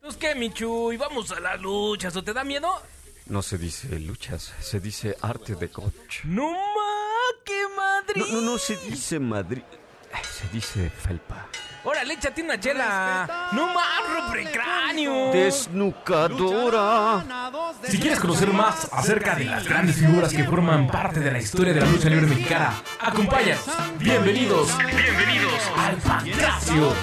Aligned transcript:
¿Pues 0.00 0.16
qué, 0.16 0.34
Michu? 0.34 0.92
¿Y 0.92 0.96
vamos 0.96 1.30
a 1.30 1.40
las 1.40 1.60
luchas 1.60 2.16
o 2.16 2.24
te 2.24 2.32
da 2.32 2.42
miedo? 2.42 2.68
No 3.26 3.42
se 3.42 3.58
dice 3.58 4.00
luchas, 4.00 4.54
se 4.60 4.80
dice 4.80 5.16
arte 5.20 5.54
de 5.54 5.68
coach. 5.68 6.24
¡No 6.24 6.50
ma! 6.50 6.56
¡Qué 7.44 7.62
Madrid! 7.76 8.22
No, 8.32 8.40
no, 8.40 8.40
no 8.52 8.58
se 8.58 8.76
dice 8.78 9.20
Madrid, 9.20 9.62
se 10.32 10.48
dice 10.48 10.88
felpa. 10.88 11.48
¡Órale, 11.84 12.14
échate 12.14 12.42
una 12.42 12.58
chela! 12.58 13.50
¡No 13.52 13.74
más, 13.74 14.36
cráneo! 14.50 15.32
Desnucadora. 15.32 17.24
Si 17.84 17.98
quieres 17.98 18.20
conocer 18.20 18.52
más 18.52 18.88
acerca 18.92 19.34
de 19.34 19.44
las 19.44 19.68
grandes 19.68 19.96
figuras 19.96 20.32
que 20.32 20.44
forman 20.44 20.86
parte 20.88 21.20
de 21.20 21.30
la 21.30 21.38
historia 21.38 21.74
de 21.74 21.80
la 21.80 21.86
lucha 21.86 22.08
libre 22.08 22.26
mexicana, 22.26 22.82
acompáñanos. 23.00 23.64
Bienvenidos, 23.98 24.76
bienvenidos 24.78 25.60
al 25.76 25.96
Pancracio. 25.98 26.94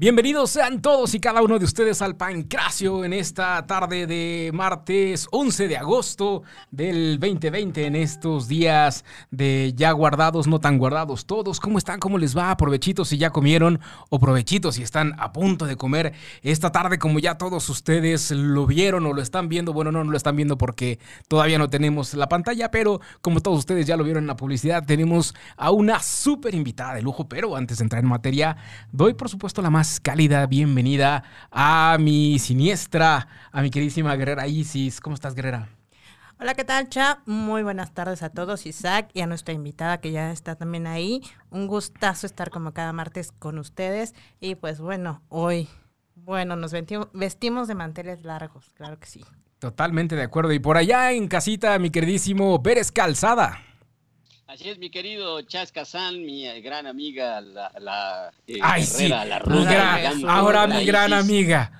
Bienvenidos 0.00 0.50
sean 0.50 0.80
todos 0.80 1.12
y 1.16 1.18
cada 1.18 1.42
uno 1.42 1.58
de 1.58 1.64
ustedes 1.64 2.02
al 2.02 2.14
Pancracio 2.14 3.04
en 3.04 3.12
esta 3.12 3.66
tarde 3.66 4.06
de 4.06 4.52
martes 4.54 5.26
11 5.32 5.66
de 5.66 5.76
agosto 5.76 6.44
del 6.70 7.18
2020, 7.18 7.84
en 7.84 7.96
estos 7.96 8.46
días 8.46 9.04
de 9.32 9.72
ya 9.74 9.90
guardados, 9.90 10.46
no 10.46 10.60
tan 10.60 10.78
guardados 10.78 11.26
todos. 11.26 11.58
¿Cómo 11.58 11.78
están? 11.78 11.98
¿Cómo 11.98 12.16
les 12.16 12.38
va? 12.38 12.56
Provechitos 12.56 13.08
si 13.08 13.18
ya 13.18 13.30
comieron 13.30 13.80
o 14.08 14.20
provechitos 14.20 14.76
si 14.76 14.84
están 14.84 15.16
a 15.18 15.32
punto 15.32 15.66
de 15.66 15.74
comer 15.74 16.12
esta 16.42 16.70
tarde 16.70 17.00
como 17.00 17.18
ya 17.18 17.36
todos 17.36 17.68
ustedes 17.68 18.30
lo 18.30 18.68
vieron 18.68 19.04
o 19.04 19.12
lo 19.12 19.20
están 19.20 19.48
viendo. 19.48 19.72
Bueno, 19.72 19.90
no, 19.90 20.04
no 20.04 20.12
lo 20.12 20.16
están 20.16 20.36
viendo 20.36 20.56
porque 20.56 21.00
todavía 21.26 21.58
no 21.58 21.70
tenemos 21.70 22.14
la 22.14 22.28
pantalla, 22.28 22.70
pero 22.70 23.00
como 23.20 23.40
todos 23.40 23.58
ustedes 23.58 23.88
ya 23.88 23.96
lo 23.96 24.04
vieron 24.04 24.22
en 24.22 24.28
la 24.28 24.36
publicidad, 24.36 24.86
tenemos 24.86 25.34
a 25.56 25.72
una 25.72 25.98
súper 25.98 26.54
invitada 26.54 26.94
de 26.94 27.02
lujo, 27.02 27.28
pero 27.28 27.56
antes 27.56 27.78
de 27.78 27.82
entrar 27.82 28.04
en 28.04 28.08
materia, 28.08 28.56
doy 28.92 29.14
por 29.14 29.28
supuesto 29.28 29.60
la 29.60 29.70
más 29.70 29.87
cálida 30.02 30.46
bienvenida 30.46 31.24
a 31.50 31.96
mi 31.98 32.38
siniestra, 32.38 33.28
a 33.50 33.62
mi 33.62 33.70
queridísima 33.70 34.14
guerrera 34.16 34.46
Isis. 34.46 35.00
¿Cómo 35.00 35.14
estás, 35.14 35.34
guerrera? 35.34 35.68
Hola, 36.40 36.54
¿qué 36.54 36.64
tal, 36.64 36.88
Cha? 36.88 37.20
Muy 37.26 37.62
buenas 37.64 37.92
tardes 37.94 38.22
a 38.22 38.30
todos, 38.30 38.66
Isaac, 38.66 39.10
y 39.12 39.22
a 39.22 39.26
nuestra 39.26 39.54
invitada 39.54 40.00
que 40.00 40.12
ya 40.12 40.30
está 40.30 40.54
también 40.54 40.86
ahí. 40.86 41.22
Un 41.50 41.66
gustazo 41.66 42.26
estar 42.26 42.50
como 42.50 42.72
cada 42.72 42.92
martes 42.92 43.32
con 43.32 43.58
ustedes. 43.58 44.14
Y 44.38 44.54
pues 44.54 44.80
bueno, 44.80 45.22
hoy, 45.28 45.68
bueno, 46.14 46.54
nos 46.54 46.72
vestimos 47.12 47.66
de 47.66 47.74
manteles 47.74 48.24
largos, 48.24 48.70
claro 48.74 49.00
que 49.00 49.06
sí. 49.06 49.24
Totalmente 49.58 50.14
de 50.14 50.22
acuerdo. 50.22 50.52
Y 50.52 50.60
por 50.60 50.76
allá 50.76 51.10
en 51.10 51.26
casita, 51.26 51.76
mi 51.78 51.90
queridísimo 51.90 52.62
Pérez 52.62 52.92
Calzada. 52.92 53.58
Así 54.48 54.70
es, 54.70 54.78
mi 54.78 54.88
querido 54.88 55.42
Chas 55.42 55.72
Kazan, 55.72 56.24
mi 56.24 56.46
eh, 56.48 56.62
gran 56.62 56.86
amiga, 56.86 57.38
la, 57.42 57.70
la 57.80 58.32
eh, 58.46 58.58
Ay, 58.62 58.82
sí. 58.82 59.06
la 59.06 59.38
rusa. 59.40 60.10
Ahora 60.26 60.66
mi 60.66 60.86
gran 60.86 61.12
amiga. 61.12 61.77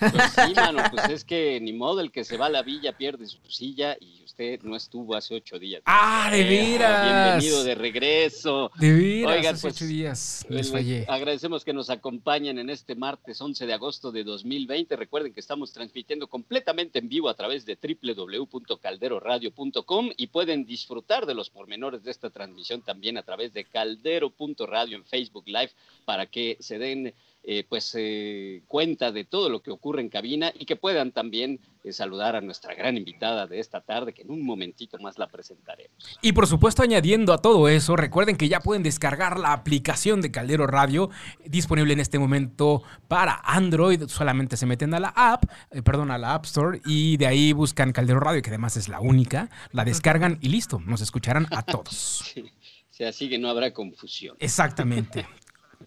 Pues 0.00 0.32
sí, 0.32 0.52
mano, 0.56 0.82
pues 0.90 1.08
es 1.10 1.24
que 1.24 1.60
ni 1.60 1.72
modo, 1.72 2.00
el 2.00 2.10
que 2.10 2.24
se 2.24 2.36
va 2.36 2.46
a 2.46 2.50
la 2.50 2.62
villa 2.62 2.96
pierde 2.96 3.26
su 3.26 3.38
silla 3.48 3.96
y 4.00 4.24
usted 4.24 4.62
no 4.62 4.74
estuvo 4.74 5.14
hace 5.14 5.34
ocho 5.34 5.58
días. 5.58 5.82
¡Ah, 5.84 6.30
de 6.32 6.42
veras! 6.44 7.04
Bienvenido 7.04 7.62
de 7.64 7.74
regreso. 7.74 8.70
De 8.78 8.92
veras, 8.92 9.36
Oigan, 9.36 9.54
hace 9.54 9.62
pues, 9.62 9.76
ocho 9.76 9.84
días 9.84 10.46
les 10.48 10.68
eh, 10.68 10.72
fallé. 10.72 11.04
Agradecemos 11.08 11.64
que 11.64 11.74
nos 11.74 11.90
acompañen 11.90 12.58
en 12.58 12.70
este 12.70 12.94
martes 12.94 13.40
11 13.40 13.66
de 13.66 13.74
agosto 13.74 14.10
de 14.10 14.24
2020. 14.24 14.96
Recuerden 14.96 15.34
que 15.34 15.40
estamos 15.40 15.72
transmitiendo 15.72 16.28
completamente 16.28 16.98
en 16.98 17.08
vivo 17.08 17.28
a 17.28 17.34
través 17.34 17.66
de 17.66 17.76
www.calderoradio.com 17.76 20.10
y 20.16 20.28
pueden 20.28 20.64
disfrutar 20.64 21.26
de 21.26 21.34
los 21.34 21.50
pormenores 21.50 22.02
de 22.02 22.10
esta 22.10 22.30
transmisión 22.30 22.80
también 22.82 23.18
a 23.18 23.22
través 23.22 23.52
de 23.52 23.64
caldero.radio 23.64 24.96
en 24.96 25.04
Facebook 25.04 25.44
Live 25.46 25.72
para 26.04 26.26
que 26.26 26.56
se 26.60 26.78
den 26.78 27.12
eh, 27.42 27.64
pues 27.68 27.94
eh, 27.98 28.62
cuenta 28.68 29.12
de 29.12 29.24
todo 29.24 29.48
lo 29.48 29.62
que 29.62 29.70
ocurre 29.70 30.02
en 30.02 30.10
cabina 30.10 30.52
y 30.58 30.66
que 30.66 30.76
puedan 30.76 31.10
también 31.10 31.58
eh, 31.84 31.92
saludar 31.92 32.36
a 32.36 32.42
nuestra 32.42 32.74
gran 32.74 32.98
invitada 32.98 33.46
de 33.46 33.60
esta 33.60 33.80
tarde, 33.80 34.12
que 34.12 34.22
en 34.22 34.30
un 34.30 34.44
momentito 34.44 34.98
más 34.98 35.18
la 35.18 35.26
presentaremos. 35.26 36.18
Y 36.20 36.32
por 36.32 36.46
supuesto, 36.46 36.82
añadiendo 36.82 37.32
a 37.32 37.38
todo 37.38 37.68
eso, 37.68 37.96
recuerden 37.96 38.36
que 38.36 38.48
ya 38.50 38.60
pueden 38.60 38.82
descargar 38.82 39.38
la 39.38 39.54
aplicación 39.54 40.20
de 40.20 40.30
Caldero 40.30 40.66
Radio, 40.66 41.08
disponible 41.46 41.94
en 41.94 42.00
este 42.00 42.18
momento 42.18 42.82
para 43.08 43.40
Android. 43.42 44.02
Solamente 44.08 44.58
se 44.58 44.66
meten 44.66 44.92
a 44.92 45.00
la 45.00 45.12
app, 45.16 45.44
perdón, 45.82 46.10
a 46.10 46.18
la 46.18 46.34
App 46.34 46.44
Store 46.44 46.82
y 46.84 47.16
de 47.16 47.26
ahí 47.26 47.54
buscan 47.54 47.92
Caldero 47.92 48.20
Radio, 48.20 48.42
que 48.42 48.50
además 48.50 48.76
es 48.76 48.88
la 48.88 49.00
única, 49.00 49.48
la 49.72 49.86
descargan 49.86 50.38
y 50.42 50.50
listo, 50.50 50.80
nos 50.80 51.00
escucharán 51.00 51.46
a 51.50 51.62
todos. 51.62 52.34
Sí. 52.90 53.04
así 53.06 53.30
que 53.30 53.38
no 53.38 53.48
habrá 53.48 53.72
confusión. 53.72 54.36
Exactamente. 54.40 55.26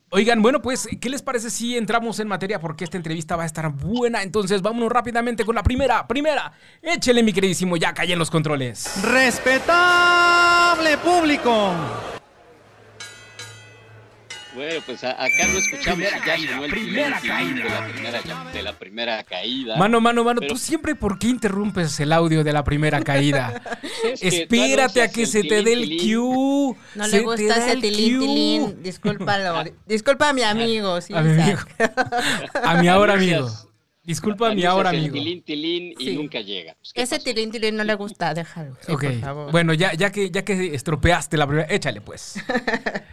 Oigan, 0.10 0.44
bueno, 0.44 0.62
pues, 0.62 0.88
¿qué 1.02 1.10
les 1.10 1.24
parece 1.24 1.50
si 1.50 1.76
entramos 1.76 2.20
en 2.20 2.28
materia? 2.28 2.60
Porque 2.60 2.84
esta 2.84 2.98
entrevista 2.98 3.36
va 3.36 3.44
a 3.44 3.46
estar 3.48 3.72
buena. 3.72 4.22
Entonces, 4.22 4.62
vámonos 4.62 4.92
rápidamente 4.92 5.44
con 5.44 5.56
la 5.56 5.64
primera. 5.64 6.08
Primera, 6.08 6.54
échele, 6.84 7.24
mi 7.24 7.34
queridísimo, 7.34 7.78
ya 7.78 7.96
en 8.14 8.20
los 8.20 8.30
controles. 8.30 9.02
Respetable 9.04 10.98
público. 11.00 11.74
Bueno, 14.54 14.82
pues 14.86 15.04
acá 15.04 15.48
no 15.52 15.58
escuchamos 15.58 16.04
ya 16.04 16.20
caída, 16.20 16.64
el 16.64 16.70
primera 16.70 17.20
caída. 17.20 17.64
De 17.64 17.70
la 17.70 17.88
primera, 17.88 18.52
de 18.54 18.62
la 18.62 18.74
primera 18.74 19.24
caída. 19.24 19.78
Mano, 19.78 20.00
mano, 20.00 20.24
mano, 20.24 20.42
tú 20.42 20.58
siempre 20.58 20.96
por 20.96 21.18
qué 21.18 21.28
interrumpes 21.28 22.00
el 22.00 22.14
audio 22.14 22.44
de 22.44 22.54
la 22.54 22.64
primera 22.64 23.02
caída. 23.02 23.62
Espérate 24.22 25.02
a 25.02 25.08
que 25.10 25.26
se 25.26 25.44
te 25.44 25.64
dé 25.64 25.74
el 25.74 25.98
cue. 25.98 26.76
No 26.96 27.08
le 27.08 27.20
gusta 27.22 27.58
ese 27.58 27.82
tilín, 27.82 28.20
tilín. 28.20 28.84
Discúlpalo. 28.84 29.64
Disculpa 29.88 30.30
a 30.30 30.34
mi 30.34 30.44
amigo, 30.44 31.02
sí, 31.02 31.14
a 31.16 31.22
mi 31.22 31.42
amigo. 31.42 31.60
a 32.64 32.76
mi 32.76 32.88
ahora 32.88 33.14
amigo. 33.14 33.50
Disculpa 34.04 34.50
a 34.50 34.54
mi 34.54 34.66
ahora 34.66 34.90
amigo. 34.90 35.14
Tilín, 35.14 35.42
tilín 35.44 35.94
y 35.98 36.16
nunca 36.16 36.42
llega. 36.42 36.76
Pues, 36.76 36.92
Ese 36.94 37.20
tilín, 37.20 37.52
tilín 37.52 37.78
no 37.78 37.86
le 37.86 37.96
gusta, 37.96 38.34
déjalo. 38.34 38.76
por 38.86 39.20
favor. 39.20 39.52
bueno, 39.52 39.74
ya, 39.74 39.94
ya, 39.94 40.12
que, 40.12 40.30
ya 40.30 40.44
que 40.44 40.76
estropeaste 40.76 41.38
la 41.38 41.48
primera, 41.48 41.74
échale 41.74 42.02
pues. 42.02 42.36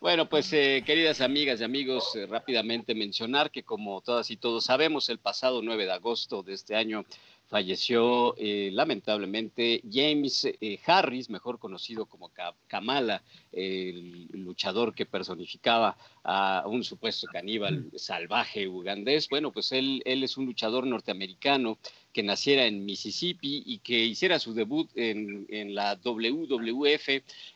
Bueno, 0.00 0.28
pues 0.28 0.52
eh, 0.52 0.82
queridas 0.86 1.20
amigas 1.20 1.60
y 1.60 1.64
amigos, 1.64 2.14
eh, 2.14 2.26
rápidamente 2.26 2.94
mencionar 2.94 3.50
que 3.50 3.64
como 3.64 4.00
todas 4.00 4.30
y 4.30 4.36
todos 4.36 4.64
sabemos, 4.64 5.08
el 5.08 5.18
pasado 5.18 5.60
9 5.62 5.86
de 5.86 5.92
agosto 5.92 6.42
de 6.42 6.54
este 6.54 6.76
año 6.76 7.04
falleció 7.48 8.34
eh, 8.36 8.70
lamentablemente 8.72 9.82
James 9.90 10.46
Harris, 10.86 11.30
mejor 11.30 11.58
conocido 11.58 12.04
como 12.06 12.30
Kamala, 12.66 13.22
el 13.50 14.28
luchador 14.32 14.94
que 14.94 15.06
personificaba 15.06 15.96
a 16.22 16.64
un 16.66 16.84
supuesto 16.84 17.26
caníbal 17.26 17.90
salvaje 17.96 18.68
ugandés. 18.68 19.28
Bueno, 19.30 19.50
pues 19.50 19.72
él, 19.72 20.02
él 20.04 20.22
es 20.22 20.36
un 20.36 20.44
luchador 20.44 20.86
norteamericano 20.86 21.78
que 22.18 22.24
naciera 22.24 22.66
en 22.66 22.84
Mississippi 22.84 23.62
y 23.64 23.78
que 23.78 23.96
hiciera 23.96 24.40
su 24.40 24.52
debut 24.52 24.90
en, 24.96 25.46
la 25.72 25.94
WWF, 25.94 27.08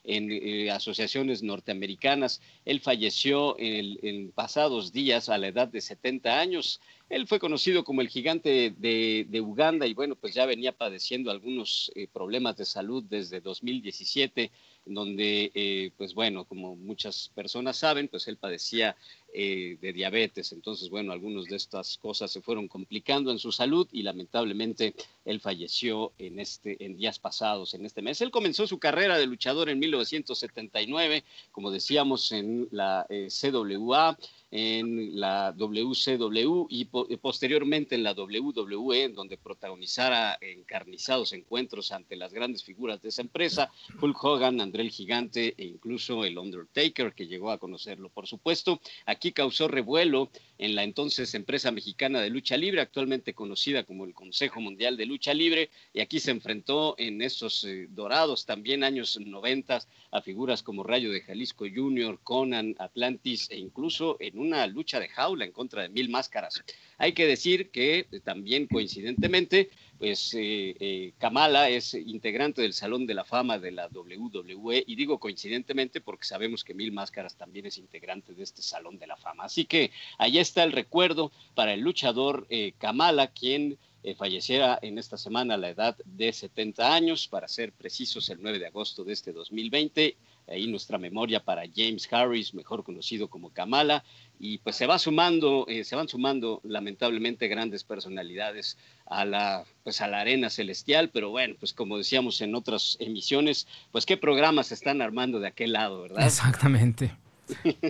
en 0.04 0.30
eh, 0.30 0.70
asociaciones 0.70 1.42
norteamericanas. 1.42 2.40
Él 2.64 2.78
falleció 2.78 3.56
en, 3.58 4.30
pasados 4.30 4.92
días 4.92 5.28
a 5.28 5.38
la 5.38 5.48
edad 5.48 5.66
de 5.66 5.80
70 5.80 6.38
años. 6.38 6.80
Él 7.10 7.26
fue 7.26 7.40
conocido 7.40 7.82
como 7.82 8.02
el 8.02 8.08
gigante 8.08 8.72
de, 8.78 9.40
Uganda 9.40 9.84
y 9.88 9.94
bueno, 9.94 10.14
pues 10.14 10.32
ya 10.32 10.46
venía 10.46 10.70
padeciendo 10.70 11.32
algunos 11.32 11.90
eh, 11.96 12.06
problemas 12.06 12.56
de 12.56 12.64
salud 12.64 13.02
desde 13.02 13.40
2017 13.40 14.52
donde, 14.84 15.50
eh, 15.54 15.90
pues 15.96 16.14
bueno, 16.14 16.44
como 16.44 16.74
muchas 16.76 17.30
personas 17.34 17.76
saben, 17.76 18.08
pues 18.08 18.26
él 18.28 18.36
padecía 18.36 18.96
eh, 19.34 19.78
de 19.80 19.92
diabetes. 19.92 20.52
Entonces, 20.52 20.90
bueno, 20.90 21.12
algunas 21.12 21.46
de 21.46 21.56
estas 21.56 21.96
cosas 21.98 22.30
se 22.30 22.40
fueron 22.40 22.68
complicando 22.68 23.30
en 23.30 23.38
su 23.38 23.50
salud 23.50 23.88
y 23.92 24.02
lamentablemente 24.02 24.94
él 25.24 25.40
falleció 25.40 26.12
en, 26.18 26.38
este, 26.38 26.84
en 26.84 26.96
días 26.96 27.18
pasados, 27.18 27.74
en 27.74 27.86
este 27.86 28.02
mes. 28.02 28.20
Él 28.20 28.30
comenzó 28.30 28.66
su 28.66 28.78
carrera 28.78 29.18
de 29.18 29.26
luchador 29.26 29.70
en 29.70 29.78
1979, 29.78 31.24
como 31.50 31.70
decíamos, 31.70 32.30
en 32.32 32.68
la 32.70 33.06
eh, 33.08 33.28
CWA 33.28 34.18
en 34.52 35.18
la 35.18 35.54
WCW 35.56 36.66
y 36.68 36.84
posteriormente 36.84 37.94
en 37.94 38.02
la 38.02 38.12
WWE, 38.12 39.04
en 39.04 39.14
donde 39.14 39.38
protagonizara 39.38 40.36
encarnizados 40.42 41.32
encuentros 41.32 41.90
ante 41.90 42.16
las 42.16 42.34
grandes 42.34 42.62
figuras 42.62 43.00
de 43.00 43.08
esa 43.08 43.22
empresa, 43.22 43.70
Hulk 44.00 44.22
Hogan, 44.22 44.60
André 44.60 44.82
el 44.82 44.90
Gigante 44.90 45.54
e 45.56 45.64
incluso 45.64 46.26
el 46.26 46.36
Undertaker, 46.36 47.14
que 47.14 47.26
llegó 47.26 47.50
a 47.50 47.56
conocerlo. 47.56 48.10
Por 48.10 48.26
supuesto, 48.26 48.78
aquí 49.06 49.21
causó 49.30 49.68
revuelo 49.68 50.28
en 50.62 50.76
la 50.76 50.84
entonces 50.84 51.34
empresa 51.34 51.72
mexicana 51.72 52.20
de 52.20 52.30
lucha 52.30 52.56
libre, 52.56 52.80
actualmente 52.80 53.34
conocida 53.34 53.82
como 53.82 54.04
el 54.04 54.14
Consejo 54.14 54.60
Mundial 54.60 54.96
de 54.96 55.06
Lucha 55.06 55.34
Libre, 55.34 55.70
y 55.92 55.98
aquí 55.98 56.20
se 56.20 56.30
enfrentó 56.30 56.94
en 56.98 57.20
esos 57.20 57.64
eh, 57.64 57.88
dorados 57.90 58.46
también 58.46 58.84
años 58.84 59.18
90 59.18 59.80
a 60.12 60.22
figuras 60.22 60.62
como 60.62 60.84
Rayo 60.84 61.10
de 61.10 61.22
Jalisco 61.22 61.64
Junior, 61.74 62.20
Conan, 62.22 62.76
Atlantis 62.78 63.50
e 63.50 63.58
incluso 63.58 64.16
en 64.20 64.38
una 64.38 64.64
lucha 64.68 65.00
de 65.00 65.08
jaula 65.08 65.44
en 65.44 65.50
contra 65.50 65.82
de 65.82 65.88
Mil 65.88 66.08
Máscaras. 66.08 66.62
Hay 66.96 67.12
que 67.12 67.26
decir 67.26 67.70
que 67.70 68.06
eh, 68.12 68.20
también 68.20 68.68
coincidentemente, 68.68 69.68
pues 69.98 70.32
eh, 70.38 71.12
Kamala 71.18 71.70
es 71.70 71.94
integrante 71.94 72.62
del 72.62 72.72
Salón 72.72 73.06
de 73.06 73.14
la 73.14 73.24
Fama 73.24 73.58
de 73.58 73.72
la 73.72 73.88
WWE 73.88 74.84
y 74.86 74.94
digo 74.94 75.18
coincidentemente 75.18 76.00
porque 76.00 76.24
sabemos 76.24 76.62
que 76.62 76.74
Mil 76.74 76.92
Máscaras 76.92 77.36
también 77.36 77.66
es 77.66 77.78
integrante 77.78 78.34
de 78.34 78.42
este 78.44 78.62
Salón 78.62 78.98
de 78.98 79.08
la 79.08 79.16
Fama. 79.16 79.44
Así 79.44 79.64
que 79.64 79.90
ahí 80.18 80.38
está 80.38 80.51
el 80.56 80.72
recuerdo 80.72 81.32
para 81.54 81.72
el 81.72 81.80
luchador 81.80 82.46
eh, 82.50 82.72
Kamala, 82.78 83.28
quien 83.28 83.78
falleciera 84.16 84.80
en 84.82 84.98
esta 84.98 85.16
semana 85.16 85.54
a 85.54 85.56
la 85.56 85.68
edad 85.68 85.96
de 86.04 86.32
70 86.32 86.92
años, 86.92 87.28
para 87.28 87.46
ser 87.46 87.70
precisos 87.70 88.28
el 88.30 88.38
9 88.42 88.58
de 88.58 88.66
agosto 88.66 89.04
de 89.04 89.12
este 89.12 89.32
2020 89.32 90.16
ahí 90.48 90.66
nuestra 90.66 90.98
memoria 90.98 91.44
para 91.44 91.62
James 91.74 92.08
Harris, 92.12 92.54
mejor 92.54 92.84
conocido 92.84 93.28
como 93.28 93.50
Kamala, 93.50 94.04
y 94.38 94.58
pues 94.58 94.76
se 94.76 94.86
va 94.86 94.98
sumando, 94.98 95.66
eh, 95.68 95.84
se 95.84 95.96
van 95.96 96.08
sumando 96.08 96.60
lamentablemente 96.64 97.48
grandes 97.48 97.84
personalidades 97.84 98.76
a 99.06 99.24
la, 99.24 99.64
pues 99.84 100.00
a 100.00 100.08
la 100.08 100.20
arena 100.20 100.50
celestial, 100.50 101.10
pero 101.10 101.30
bueno, 101.30 101.54
pues 101.58 101.72
como 101.72 101.98
decíamos 101.98 102.40
en 102.40 102.54
otras 102.54 102.96
emisiones, 103.00 103.66
pues 103.92 104.06
qué 104.06 104.16
programas 104.16 104.68
se 104.68 104.74
están 104.74 105.02
armando 105.02 105.40
de 105.40 105.48
aquel 105.48 105.72
lado, 105.72 106.02
¿verdad? 106.02 106.26
Exactamente. 106.26 107.12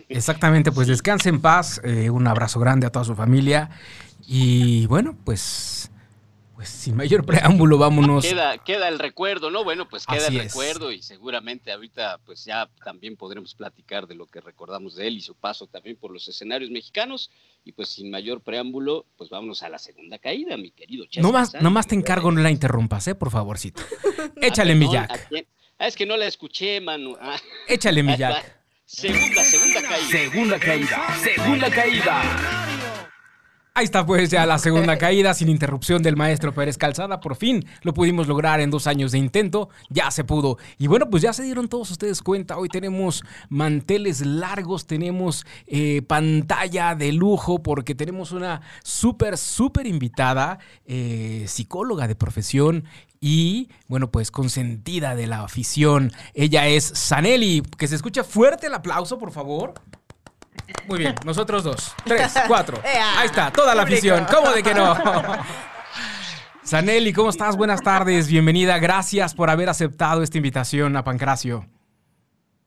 Exactamente, 0.08 0.72
pues 0.72 0.88
descanse 0.88 1.28
en 1.28 1.40
paz, 1.40 1.80
eh, 1.84 2.10
un 2.10 2.26
abrazo 2.26 2.60
grande 2.60 2.86
a 2.86 2.90
toda 2.90 3.04
su 3.04 3.14
familia 3.14 3.70
y 4.26 4.86
bueno, 4.86 5.16
pues 5.24 5.90
pues 6.62 6.70
sin 6.70 6.96
mayor 6.96 7.26
preámbulo, 7.26 7.76
vámonos. 7.76 8.24
Queda, 8.24 8.56
queda 8.58 8.86
el 8.86 9.00
recuerdo, 9.00 9.50
¿no? 9.50 9.64
Bueno, 9.64 9.88
pues 9.88 10.06
queda 10.06 10.28
el 10.28 10.38
recuerdo 10.38 10.92
y 10.92 11.02
seguramente 11.02 11.72
ahorita 11.72 12.18
pues 12.24 12.44
ya 12.44 12.70
también 12.84 13.16
podremos 13.16 13.56
platicar 13.56 14.06
de 14.06 14.14
lo 14.14 14.28
que 14.28 14.40
recordamos 14.40 14.94
de 14.94 15.08
él 15.08 15.16
y 15.16 15.22
su 15.22 15.34
paso 15.34 15.66
también 15.66 15.96
por 15.96 16.12
los 16.12 16.28
escenarios 16.28 16.70
mexicanos. 16.70 17.32
Y 17.64 17.72
pues 17.72 17.88
sin 17.88 18.12
mayor 18.12 18.42
preámbulo, 18.42 19.06
pues 19.16 19.28
vámonos 19.28 19.64
a 19.64 19.70
la 19.70 19.78
segunda 19.80 20.18
caída, 20.18 20.56
mi 20.56 20.70
querido 20.70 21.04
Chester. 21.06 21.24
No 21.24 21.32
más, 21.32 21.54
no 21.60 21.70
más 21.72 21.88
te 21.88 21.96
encargo, 21.96 22.30
no 22.30 22.40
la 22.40 22.50
interrumpas, 22.52 23.08
¿eh? 23.08 23.16
Por 23.16 23.32
favorcito. 23.32 23.82
Échale 24.40 24.76
mi 24.76 24.88
jack. 24.88 25.28
Ah, 25.78 25.88
es 25.88 25.96
que 25.96 26.06
no 26.06 26.16
la 26.16 26.26
escuché, 26.26 26.80
Manu. 26.80 27.16
Ah. 27.20 27.40
Échale 27.66 28.04
mi 28.04 28.16
jack. 28.18 28.61
Segunda, 28.94 29.42
segunda 29.44 29.82
caída. 29.82 30.08
Segunda 30.10 30.58
caída. 30.58 31.14
Segunda 31.22 31.70
caída. 31.70 32.71
Ahí 33.74 33.86
está 33.86 34.04
pues 34.04 34.28
ya 34.28 34.44
la 34.44 34.58
segunda 34.58 34.98
caída 34.98 35.32
sin 35.32 35.48
interrupción 35.48 36.02
del 36.02 36.14
maestro 36.14 36.52
Pérez 36.52 36.76
Calzada. 36.76 37.20
Por 37.20 37.36
fin 37.36 37.64
lo 37.80 37.94
pudimos 37.94 38.28
lograr 38.28 38.60
en 38.60 38.70
dos 38.70 38.86
años 38.86 39.12
de 39.12 39.18
intento. 39.18 39.70
Ya 39.88 40.10
se 40.10 40.24
pudo. 40.24 40.58
Y 40.76 40.88
bueno, 40.88 41.08
pues 41.08 41.22
ya 41.22 41.32
se 41.32 41.42
dieron 41.42 41.68
todos 41.68 41.90
ustedes 41.90 42.20
cuenta. 42.20 42.58
Hoy 42.58 42.68
tenemos 42.68 43.24
manteles 43.48 44.26
largos, 44.26 44.86
tenemos 44.86 45.46
eh, 45.66 46.02
pantalla 46.02 46.94
de 46.94 47.12
lujo 47.12 47.62
porque 47.62 47.94
tenemos 47.94 48.32
una 48.32 48.60
súper, 48.84 49.38
súper 49.38 49.86
invitada, 49.86 50.58
eh, 50.84 51.46
psicóloga 51.48 52.06
de 52.06 52.14
profesión 52.14 52.84
y, 53.22 53.70
bueno, 53.88 54.10
pues 54.10 54.30
consentida 54.30 55.14
de 55.14 55.28
la 55.28 55.44
afición. 55.44 56.12
Ella 56.34 56.66
es 56.66 56.84
Saneli. 56.84 57.62
Que 57.78 57.88
se 57.88 57.94
escuche 57.94 58.22
fuerte 58.22 58.66
el 58.66 58.74
aplauso, 58.74 59.16
por 59.16 59.30
favor. 59.30 59.74
Muy 60.86 60.98
bien, 60.98 61.14
nosotros 61.24 61.64
dos. 61.64 61.94
Tres, 62.04 62.34
cuatro. 62.46 62.80
Ahí 62.84 63.26
está, 63.26 63.50
toda 63.50 63.74
la 63.74 63.82
afición. 63.82 64.26
¿Cómo 64.32 64.50
de 64.52 64.62
que 64.62 64.74
no? 64.74 64.96
Saneli, 66.62 67.12
¿cómo 67.12 67.30
estás? 67.30 67.56
Buenas 67.56 67.82
tardes, 67.82 68.28
bienvenida. 68.28 68.78
Gracias 68.78 69.34
por 69.34 69.50
haber 69.50 69.68
aceptado 69.68 70.22
esta 70.22 70.38
invitación 70.38 70.96
a 70.96 71.04
Pancracio. 71.04 71.66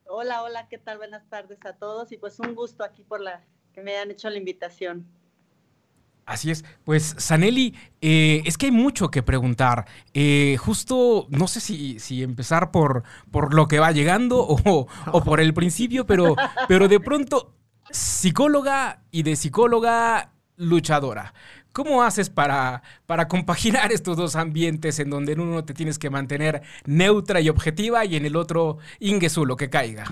Hola, 0.05 0.43
hola, 0.43 0.67
¿qué 0.69 0.77
tal? 0.77 0.97
Buenas 0.97 1.27
tardes 1.29 1.59
a 1.65 1.73
todos 1.73 2.11
y 2.11 2.17
pues 2.17 2.39
un 2.39 2.55
gusto 2.55 2.83
aquí 2.83 3.03
por 3.03 3.21
la 3.21 3.41
que 3.73 3.81
me 3.81 3.91
hayan 3.91 4.11
hecho 4.11 4.29
la 4.29 4.37
invitación. 4.37 5.05
Así 6.25 6.49
es. 6.49 6.65
Pues, 6.83 7.15
Saneli, 7.17 7.75
eh, 8.01 8.41
es 8.45 8.57
que 8.57 8.67
hay 8.67 8.71
mucho 8.71 9.11
que 9.11 9.21
preguntar. 9.21 9.85
Eh, 10.13 10.57
justo, 10.59 11.27
no 11.29 11.47
sé 11.47 11.59
si, 11.59 11.99
si 11.99 12.23
empezar 12.23 12.71
por, 12.71 13.03
por 13.31 13.53
lo 13.53 13.67
que 13.67 13.79
va 13.79 13.91
llegando 13.91 14.39
o, 14.47 14.87
o, 15.11 15.23
por 15.23 15.39
el 15.39 15.53
principio, 15.53 16.05
pero, 16.05 16.35
pero 16.67 16.87
de 16.87 16.99
pronto, 16.99 17.53
psicóloga 17.95 19.01
y 19.11 19.23
de 19.23 19.35
psicóloga 19.35 20.33
luchadora. 20.57 21.33
¿Cómo 21.71 22.03
haces 22.03 22.29
para, 22.29 22.83
para 23.05 23.27
compaginar 23.27 23.91
estos 23.93 24.17
dos 24.17 24.35
ambientes 24.35 24.99
en 24.99 25.09
donde 25.09 25.33
en 25.33 25.39
uno 25.39 25.65
te 25.65 25.73
tienes 25.73 25.97
que 25.97 26.09
mantener 26.09 26.61
neutra 26.85 27.41
y 27.41 27.49
objetiva 27.49 28.05
y 28.05 28.15
en 28.15 28.25
el 28.25 28.35
otro 28.35 28.77
ingesu, 28.99 29.45
lo 29.45 29.55
que 29.55 29.69
caiga? 29.69 30.05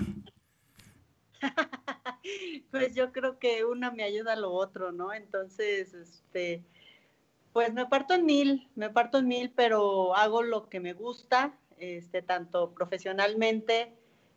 pues 2.70 2.94
yo 2.94 3.12
creo 3.12 3.38
que 3.38 3.64
una 3.64 3.90
me 3.90 4.02
ayuda 4.02 4.32
a 4.32 4.36
lo 4.36 4.52
otro, 4.52 4.92
¿no? 4.92 5.12
Entonces, 5.12 5.94
este, 5.94 6.64
pues 7.52 7.72
me 7.72 7.86
parto 7.86 8.14
en 8.14 8.24
mil, 8.24 8.68
me 8.74 8.90
parto 8.90 9.18
en 9.18 9.28
mil, 9.28 9.52
pero 9.54 10.16
hago 10.16 10.42
lo 10.42 10.68
que 10.68 10.80
me 10.80 10.94
gusta, 10.94 11.58
este, 11.78 12.22
tanto 12.22 12.72
profesionalmente, 12.72 13.94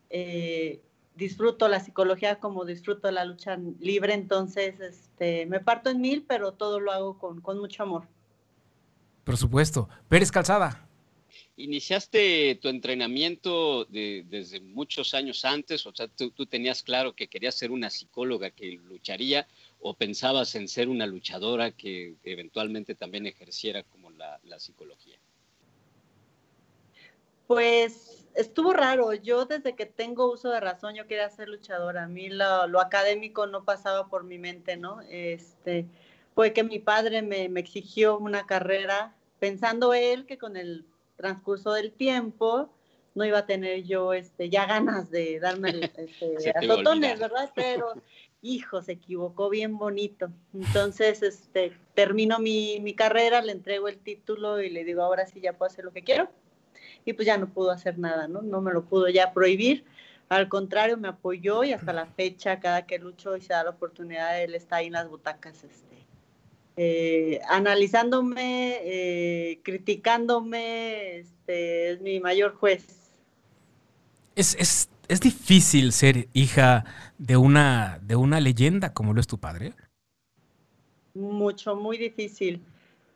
eh, 0.09 0.81
disfruto 1.17 1.67
la 1.67 1.79
psicología 1.79 2.39
como 2.39 2.63
disfruto 2.63 3.09
la 3.11 3.25
lucha 3.25 3.57
libre, 3.79 4.13
entonces 4.13 4.79
este, 4.79 5.45
me 5.47 5.59
parto 5.59 5.89
en 5.89 5.99
mil, 5.99 6.23
pero 6.27 6.53
todo 6.53 6.79
lo 6.79 6.91
hago 6.91 7.17
con, 7.17 7.41
mucho 7.57 7.83
amor. 7.83 8.07
Por 9.23 9.35
supuesto. 9.35 9.89
Pérez 10.07 10.31
Calzada. 10.31 10.87
Iniciaste 11.57 12.59
tu 12.61 12.69
entrenamiento 12.69 13.85
desde 13.85 14.61
muchos 14.61 15.15
años 15.15 15.43
antes, 15.43 15.87
o 15.87 15.93
sea, 15.93 16.07
tú, 16.07 16.45
tenías 16.45 16.83
claro 16.83 17.15
que 17.15 17.27
querías 17.27 17.55
ser 17.55 17.71
una 17.71 17.89
psicóloga 17.89 18.51
que 18.51 18.73
lucharía 18.73 19.47
o 19.79 19.95
pensabas 19.95 20.53
en 20.53 20.67
ser 20.67 20.87
una 20.87 21.07
luchadora 21.07 21.71
que 21.71 22.15
eventualmente 22.23 22.93
también 22.93 23.25
ejerciera 23.25 23.81
como 23.81 24.11
la, 24.11 24.39
la 24.43 24.59
psicología. 24.59 25.17
Pues 27.47 28.06
estuvo 28.37 28.71
raro. 28.71 29.13
Yo 29.13 29.45
desde 29.45 29.75
que 29.75 29.85
tengo 29.85 30.31
uso 30.31 30.49
de 30.49 30.59
razón, 30.59 30.95
yo 30.95 31.07
quería 31.07 31.29
ser 31.29 31.49
luchadora. 31.49 32.03
A 32.03 32.07
mí 32.07 32.29
lo, 32.29 32.79
académico 32.79 33.47
no 33.47 33.65
pasaba 33.65 34.07
por 34.07 34.23
mi 34.23 34.37
mente, 34.37 34.77
¿no? 34.77 35.01
Este, 35.09 35.85
fue 36.35 36.53
que 36.53 36.63
mi 36.63 36.79
padre 36.79 37.21
me, 37.21 37.45
exigió 37.59 38.17
una 38.17 38.45
carrera, 38.45 39.15
pensando 39.39 39.93
él 39.93 40.25
que 40.25 40.37
con 40.37 40.55
el 40.55 40.85
transcurso 41.15 41.73
del 41.73 41.91
tiempo 41.91 42.69
no 43.15 43.25
iba 43.25 43.39
a 43.39 43.45
tener 43.47 43.83
yo 43.83 44.13
este, 44.13 44.49
ya 44.49 44.67
ganas 44.67 45.09
de 45.09 45.39
darme 45.39 45.69
este, 45.97 46.51
azotones, 46.51 47.19
¿verdad? 47.19 47.51
Pero, 47.55 47.93
hijo, 48.43 48.83
se 48.83 48.93
equivocó 48.93 49.49
bien 49.49 49.79
bonito. 49.79 50.29
Entonces, 50.53 51.23
este, 51.23 51.73
termino 51.95 52.37
mi, 52.37 52.79
mi 52.81 52.93
carrera, 52.93 53.41
le 53.41 53.53
entrego 53.53 53.87
el 53.87 53.97
título 53.97 54.61
y 54.61 54.69
le 54.69 54.83
digo, 54.83 55.01
ahora 55.01 55.25
sí 55.25 55.41
ya 55.41 55.53
puedo 55.53 55.71
hacer 55.71 55.83
lo 55.83 55.91
que 55.91 56.03
quiero 56.03 56.29
y 57.07 57.13
pues 57.13 57.25
ya 57.25 57.37
no 57.37 57.47
pudo 57.47 57.71
hacer 57.71 57.97
nada, 57.97 58.27
¿no? 58.27 58.41
No 58.41 58.61
me 58.61 58.73
lo 58.73 58.83
pudo 58.83 59.07
ya 59.07 59.33
prohibir. 59.33 59.85
Al 60.29 60.49
contrario, 60.49 60.97
me 60.97 61.07
apoyó 61.07 61.63
y 61.63 61.71
hasta 61.71 61.93
la 61.93 62.05
fecha, 62.05 62.59
cada 62.59 62.85
que 62.85 62.99
lucho 62.99 63.37
y 63.37 63.41
se 63.41 63.53
da 63.53 63.63
la 63.63 63.69
oportunidad, 63.69 64.41
él 64.41 64.55
está 64.55 64.77
ahí 64.77 64.87
en 64.87 64.93
las 64.93 65.09
butacas, 65.09 65.63
este, 65.63 66.05
eh, 66.75 67.39
analizándome, 67.47 68.79
eh, 68.83 69.61
criticándome, 69.63 71.19
este, 71.19 71.91
es 71.91 72.01
mi 72.01 72.19
mayor 72.19 72.55
juez. 72.55 72.85
Es, 74.35 74.55
es, 74.59 74.89
es, 75.07 75.21
difícil 75.21 75.93
ser 75.93 76.27
hija 76.33 76.83
de 77.17 77.37
una, 77.37 77.99
de 78.03 78.17
una 78.17 78.41
leyenda 78.41 78.93
como 78.93 79.13
lo 79.13 79.21
es 79.21 79.27
tu 79.27 79.39
padre. 79.39 79.73
Mucho, 81.13 81.75
muy 81.77 81.97
difícil. 81.97 82.61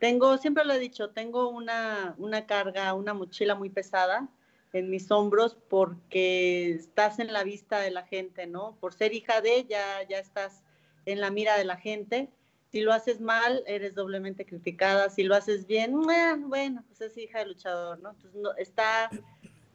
Tengo, 0.01 0.36
siempre 0.39 0.65
lo 0.65 0.74
he 0.74 0.79
dicho, 0.79 1.12
tengo 1.12 1.50
una, 1.50 2.15
carga, 2.48 2.96
una 2.96 3.13
mochila 3.13 3.53
muy 3.53 3.70
pesada 3.70 4.27
en 4.74 4.89
mis 4.89 5.12
hombros 5.12 5.55
porque 5.70 6.72
estás 6.72 7.20
en 7.20 7.31
la 7.31 7.43
vista 7.43 7.79
de 7.81 7.91
la 7.91 8.01
gente, 8.01 8.48
¿no? 8.48 8.75
Por 8.79 8.96
ser 8.96 9.13
hija 9.13 9.41
de 9.41 9.58
ella, 9.58 10.01
ya 10.10 10.17
estás 10.17 10.63
en 11.05 11.22
la 11.22 11.29
mira 11.29 11.55
de 11.55 11.65
la 11.65 11.77
gente. 11.77 12.31
Si 12.72 12.81
lo 12.81 12.93
haces 12.93 13.22
mal, 13.22 13.63
eres 13.67 13.93
doblemente 13.93 14.43
criticada. 14.43 15.12
Si 15.12 15.22
lo 15.22 15.36
haces 15.36 15.67
bien, 15.67 16.01
bueno, 16.01 16.84
pues 16.88 17.01
es 17.01 17.15
hija 17.15 17.38
de 17.38 17.46
luchador, 17.46 18.00
¿no? 18.00 18.10
Entonces 18.10 18.41
no, 18.41 18.55
está, 18.55 19.12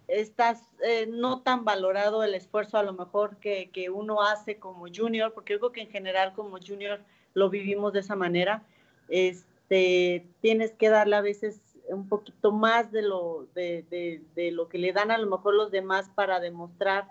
estás 0.08 0.68
eh, 0.82 1.06
no 1.08 1.42
tan 1.42 1.64
valorado 1.64 2.24
el 2.24 2.34
esfuerzo 2.34 2.78
a 2.78 2.82
lo 2.82 2.94
mejor 2.94 3.36
que, 3.36 3.70
que 3.70 3.90
uno 3.90 4.22
hace 4.22 4.58
como 4.58 4.86
junior, 4.92 5.32
porque 5.32 5.52
yo 5.52 5.60
creo 5.60 5.70
que 5.70 5.82
en 5.82 5.90
general 5.90 6.32
como 6.34 6.58
junior 6.58 6.98
lo 7.32 7.48
vivimos 7.48 7.92
de 7.92 8.00
esa 8.00 8.16
manera. 8.16 8.64
Es, 9.08 9.46
este, 9.68 10.28
tienes 10.40 10.72
que 10.72 10.88
darle 10.88 11.16
a 11.16 11.20
veces 11.20 11.60
un 11.88 12.08
poquito 12.08 12.52
más 12.52 12.92
de 12.92 13.02
lo, 13.02 13.46
de, 13.54 14.22
lo 14.52 14.68
que 14.68 14.78
le 14.78 14.92
dan 14.92 15.10
a 15.10 15.18
lo 15.18 15.26
mejor 15.28 15.54
los 15.54 15.72
demás 15.72 16.08
para 16.14 16.38
demostrar 16.38 17.08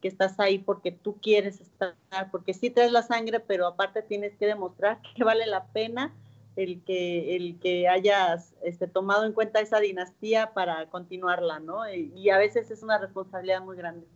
que 0.00 0.08
estás 0.08 0.40
ahí 0.40 0.58
porque 0.58 0.90
tú 0.90 1.16
quieres 1.20 1.60
estar, 1.60 1.94
porque 2.30 2.54
sí 2.54 2.70
traes 2.70 2.92
la 2.92 3.02
sangre, 3.02 3.40
pero 3.40 3.66
aparte 3.66 4.00
tienes 4.02 4.34
que 4.36 4.46
demostrar 4.46 5.00
que 5.16 5.24
vale 5.24 5.46
la 5.46 5.66
pena 5.66 6.14
el 6.56 6.82
que, 6.84 7.36
el 7.36 7.58
que 7.60 7.88
hayas 7.88 8.54
este, 8.62 8.86
tomado 8.86 9.24
en 9.24 9.32
cuenta 9.32 9.60
esa 9.60 9.78
dinastía 9.78 10.54
para 10.54 10.88
continuarla, 10.88 11.60
¿no? 11.60 11.88
y 11.92 12.30
a 12.30 12.38
veces 12.38 12.70
es 12.70 12.82
una 12.82 12.98
responsabilidad 12.98 13.62
muy 13.62 13.76
grande. 13.76 14.06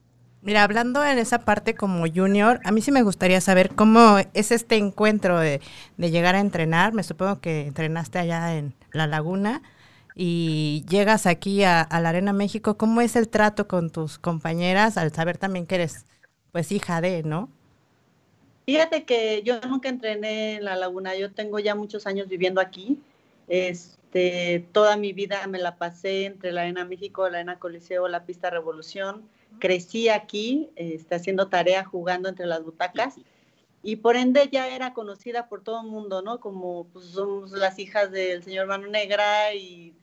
Mira, 0.43 0.65
hablando 0.65 1.05
en 1.05 1.19
esa 1.19 1.45
parte 1.45 1.75
como 1.75 2.05
junior, 2.13 2.61
a 2.65 2.73
mí 2.73 2.83
sí 2.83 2.91
me 2.91 3.03
gustaría 3.03 3.41
saber 3.41 3.75
cómo 3.77 4.19
es 4.35 4.51
este 4.51 4.77
encuentro 4.77 5.39
de, 5.39 5.61
llegar 5.99 6.35
a 6.35 6.41
entrenar. 6.41 6.93
Me 6.93 7.05
supongo 7.05 7.41
que 7.41 7.67
entrenaste 7.67 8.19
allá 8.19 8.57
en 8.57 8.75
La 8.93 9.07
Laguna. 9.07 9.63
y 10.15 10.85
llegas 10.89 11.27
aquí 11.27 11.63
a, 11.65 11.81
a, 11.81 12.01
la 12.01 12.11
Arena 12.11 12.33
México, 12.35 12.77
¿cómo 12.77 13.01
es 13.01 13.17
el 13.17 13.29
trato 13.29 13.67
con 13.67 13.91
tus 13.91 14.19
compañeras 14.19 14.99
al 14.99 15.13
saber 15.13 15.39
también 15.39 15.67
que 15.67 15.77
eres 15.77 16.05
pues 16.53 16.71
hija 16.71 17.01
de, 17.01 17.23
¿no? 17.23 17.49
Fíjate 18.67 19.05
que 19.05 19.43
yo 19.43 19.61
nunca 19.63 19.89
entrené 19.89 20.57
en 20.57 20.65
la 20.65 20.77
laguna, 20.77 21.17
yo 21.17 21.33
tengo 21.33 21.59
ya 21.59 21.75
muchos 21.75 22.07
años 22.07 22.29
viviendo 22.29 22.61
aquí. 22.61 22.99
Este, 23.49 24.65
toda 24.73 24.97
mi 24.97 25.13
vida 25.13 25.47
me 25.47 25.59
la 25.59 25.77
pasé 25.77 26.27
entre 26.27 26.53
la 26.53 26.63
Arena 26.63 26.85
México, 26.85 27.29
la 27.29 27.39
Arena 27.39 27.59
Coliseo, 27.59 28.07
la 28.09 28.25
pista 28.25 28.51
Revolución. 28.51 29.23
Crecí 29.59 30.09
aquí, 30.09 30.71
este, 30.77 31.15
haciendo 31.15 31.49
tarea, 31.49 31.85
jugando 31.85 32.29
entre 32.29 32.47
las 32.47 32.63
butacas. 32.65 33.17
Y 33.83 33.97
por 33.97 34.17
ende 34.17 34.49
ya 34.53 34.69
era 34.69 34.95
conocida 34.95 35.49
por 35.49 35.63
todo 35.63 35.81
el 35.81 35.89
mundo, 35.89 36.23
¿no? 36.23 36.39
Como 36.41 36.87
pues, 36.93 37.07
somos 37.07 37.51
las 37.53 37.79
hijas 37.79 38.13
del 38.13 38.43
señor 38.43 38.67
Mano 38.67 38.87
Negra 38.87 39.55
y 39.55 39.95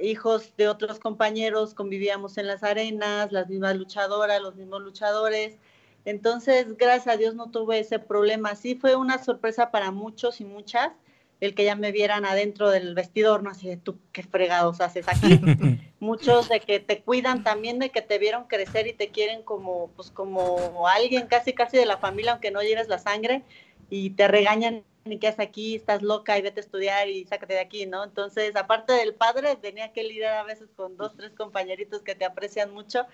hijos 0.00 0.54
de 0.56 0.68
otros 0.68 0.98
compañeros, 0.98 1.74
convivíamos 1.74 2.38
en 2.38 2.46
las 2.46 2.62
arenas, 2.62 3.32
las 3.32 3.48
mismas 3.48 3.76
luchadoras, 3.76 4.40
los 4.40 4.56
mismos 4.56 4.82
luchadores. 4.82 5.56
Entonces, 6.04 6.76
gracias 6.76 7.14
a 7.14 7.18
Dios 7.18 7.34
no 7.34 7.50
tuve 7.50 7.78
ese 7.78 7.98
problema. 7.98 8.54
Sí 8.54 8.74
fue 8.74 8.96
una 8.96 9.22
sorpresa 9.22 9.70
para 9.70 9.90
muchos 9.90 10.40
y 10.40 10.44
muchas 10.44 10.92
el 11.40 11.54
que 11.54 11.64
ya 11.64 11.74
me 11.74 11.92
vieran 11.92 12.24
adentro 12.24 12.70
del 12.70 12.94
vestidor, 12.94 13.42
no 13.42 13.50
así 13.50 13.66
de 13.66 13.76
tú 13.76 13.98
qué 14.12 14.22
fregados 14.22 14.80
haces 14.80 15.06
aquí. 15.08 15.40
muchos 16.00 16.48
de 16.48 16.60
que 16.60 16.80
te 16.80 17.02
cuidan 17.02 17.44
también 17.44 17.78
de 17.78 17.90
que 17.90 18.02
te 18.02 18.18
vieron 18.18 18.44
crecer 18.44 18.86
y 18.86 18.94
te 18.94 19.10
quieren 19.10 19.42
como 19.42 19.88
pues 19.96 20.10
como 20.10 20.88
alguien 20.88 21.26
casi 21.26 21.52
casi 21.52 21.76
de 21.76 21.86
la 21.86 21.98
familia 21.98 22.32
aunque 22.32 22.50
no 22.50 22.62
lleves 22.62 22.88
la 22.88 22.98
sangre 22.98 23.42
y 23.90 24.10
te 24.10 24.26
regañan 24.26 24.82
ni 25.04 25.18
qué 25.18 25.28
haces 25.28 25.40
aquí, 25.40 25.76
estás 25.76 26.02
loca 26.02 26.38
y 26.38 26.42
vete 26.42 26.60
a 26.60 26.64
estudiar 26.64 27.08
y 27.08 27.24
sácate 27.24 27.54
de 27.54 27.60
aquí, 27.60 27.86
¿no? 27.86 28.04
Entonces, 28.04 28.54
aparte 28.54 28.92
del 28.92 29.14
padre, 29.14 29.56
tenía 29.56 29.92
que 29.92 30.04
lidiar 30.04 30.36
a 30.36 30.42
veces 30.44 30.68
con 30.76 30.96
dos, 30.98 31.16
tres 31.16 31.32
compañeritos 31.32 32.02
que 32.02 32.14
te 32.14 32.26
aprecian 32.26 32.72
mucho, 32.72 33.06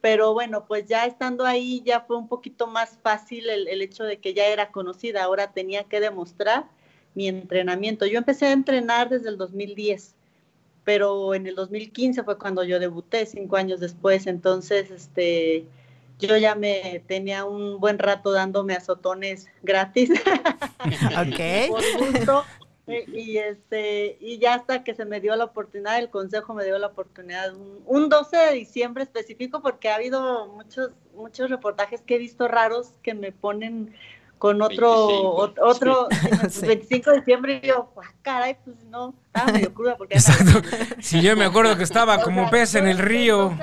pero 0.00 0.32
bueno, 0.32 0.66
pues 0.66 0.86
ya 0.86 1.04
estando 1.04 1.44
ahí 1.44 1.82
ya 1.84 2.00
fue 2.00 2.16
un 2.16 2.28
poquito 2.28 2.66
más 2.66 2.98
fácil 3.02 3.48
el 3.50 3.82
hecho 3.82 4.04
de 4.04 4.18
que 4.18 4.34
ya 4.34 4.46
era 4.46 4.70
conocida, 4.72 5.22
ahora 5.22 5.52
tenía 5.52 5.84
que 5.84 6.00
demostrar 6.00 6.64
mi 7.14 7.28
entrenamiento. 7.28 8.06
Yo 8.06 8.18
empecé 8.18 8.46
a 8.46 8.52
entrenar 8.52 9.08
desde 9.08 9.28
el 9.28 9.38
2010, 9.38 10.14
pero 10.84 11.34
en 11.34 11.46
el 11.46 11.54
2015 11.54 12.22
fue 12.22 12.38
cuando 12.38 12.62
yo 12.62 12.78
debuté, 12.78 13.26
cinco 13.26 13.56
años 13.56 13.80
después, 13.80 14.26
entonces, 14.26 14.90
este 14.90 15.66
yo 16.18 16.36
ya 16.36 16.54
me 16.54 17.02
tenía 17.06 17.44
un 17.44 17.80
buen 17.80 17.98
rato 17.98 18.30
dándome 18.30 18.74
azotones 18.74 19.48
gratis. 19.62 20.10
ok. 20.80 21.68
Por 21.68 22.12
gusto. 22.12 22.44
Y 22.86 23.38
este 23.38 24.18
y 24.20 24.38
ya 24.38 24.54
hasta 24.54 24.84
que 24.84 24.94
se 24.94 25.06
me 25.06 25.20
dio 25.20 25.34
la 25.36 25.44
oportunidad, 25.44 25.98
el 25.98 26.10
consejo 26.10 26.52
me 26.52 26.64
dio 26.64 26.78
la 26.78 26.88
oportunidad 26.88 27.54
un, 27.86 28.10
12 28.10 28.36
de 28.36 28.52
diciembre 28.52 29.04
específico 29.04 29.62
porque 29.62 29.88
ha 29.88 29.94
habido 29.94 30.48
muchos 30.48 30.90
muchos 31.16 31.48
reportajes 31.48 32.02
que 32.02 32.16
he 32.16 32.18
visto 32.18 32.46
raros 32.46 32.92
que 33.02 33.14
me 33.14 33.32
ponen 33.32 33.94
con 34.38 34.60
otro 34.62 35.08
25, 35.08 35.52
otro 35.62 36.08
25 36.62 37.10
de 37.10 37.16
diciembre 37.18 37.60
y 37.62 37.66
yo, 37.68 37.92
ah, 37.96 38.12
caray, 38.22 38.56
pues 38.64 38.84
no, 38.84 39.14
estaba 39.26 39.52
medio 39.52 39.72
cruda 39.72 39.96
porque 39.96 40.14
Exacto. 40.14 40.60
Si 41.00 41.20
yo 41.22 41.36
me 41.36 41.44
acuerdo 41.44 41.76
que 41.76 41.84
estaba 41.84 42.20
como 42.22 42.50
pez 42.50 42.74
en 42.74 42.86
el 42.86 42.98
río. 42.98 43.56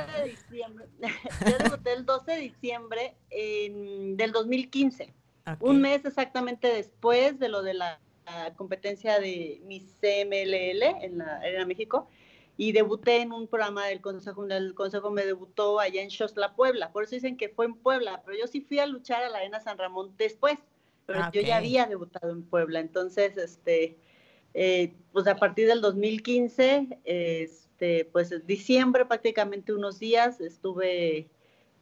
yo 0.53 1.57
debuté 1.57 1.93
el 1.93 2.05
12 2.05 2.31
de 2.31 2.37
diciembre 2.37 3.15
del 3.29 4.31
2015. 4.31 5.13
Un 5.59 5.81
mes 5.81 6.05
exactamente 6.05 6.67
después 6.67 7.39
de 7.39 7.49
lo 7.49 7.61
de 7.61 7.73
la, 7.73 7.99
competencia 8.55 9.19
de 9.19 9.59
mi 9.65 9.81
CMLL 9.81 10.83
en 11.03 11.17
la 11.17 11.37
Arena 11.37 11.65
México. 11.65 12.07
Y 12.57 12.73
debuté 12.73 13.21
en 13.21 13.31
un 13.31 13.47
programa 13.47 13.87
del 13.87 14.01
Consejo, 14.01 14.45
el 14.45 14.75
Consejo 14.75 15.09
me 15.09 15.25
debutó 15.25 15.79
allá 15.79 16.01
en 16.01 16.11
Xosla, 16.11 16.55
Puebla. 16.55 16.91
Por 16.91 17.03
eso 17.03 17.15
dicen 17.15 17.37
que 17.37 17.49
fue 17.49 17.65
en 17.65 17.75
Puebla, 17.75 18.21
pero 18.25 18.37
yo 18.37 18.47
sí 18.47 18.61
fui 18.61 18.79
a 18.79 18.85
luchar 18.85 19.23
a 19.23 19.29
la 19.29 19.39
Arena 19.39 19.59
San 19.59 19.77
Ramón 19.77 20.13
después. 20.17 20.59
Pero 21.05 21.21
yo 21.33 21.41
ya 21.41 21.57
había 21.57 21.87
debutado 21.87 22.31
en 22.31 22.43
Puebla. 22.43 22.79
Entonces, 22.79 23.35
este, 23.37 23.97
eh, 24.53 24.93
pues 25.11 25.27
a 25.27 25.35
partir 25.35 25.67
del 25.67 25.81
2015, 25.81 26.99
este, 27.03 28.05
pues 28.05 28.45
diciembre 28.45 29.05
prácticamente 29.05 29.73
unos 29.73 29.99
días 29.99 30.39
estuve 30.41 31.29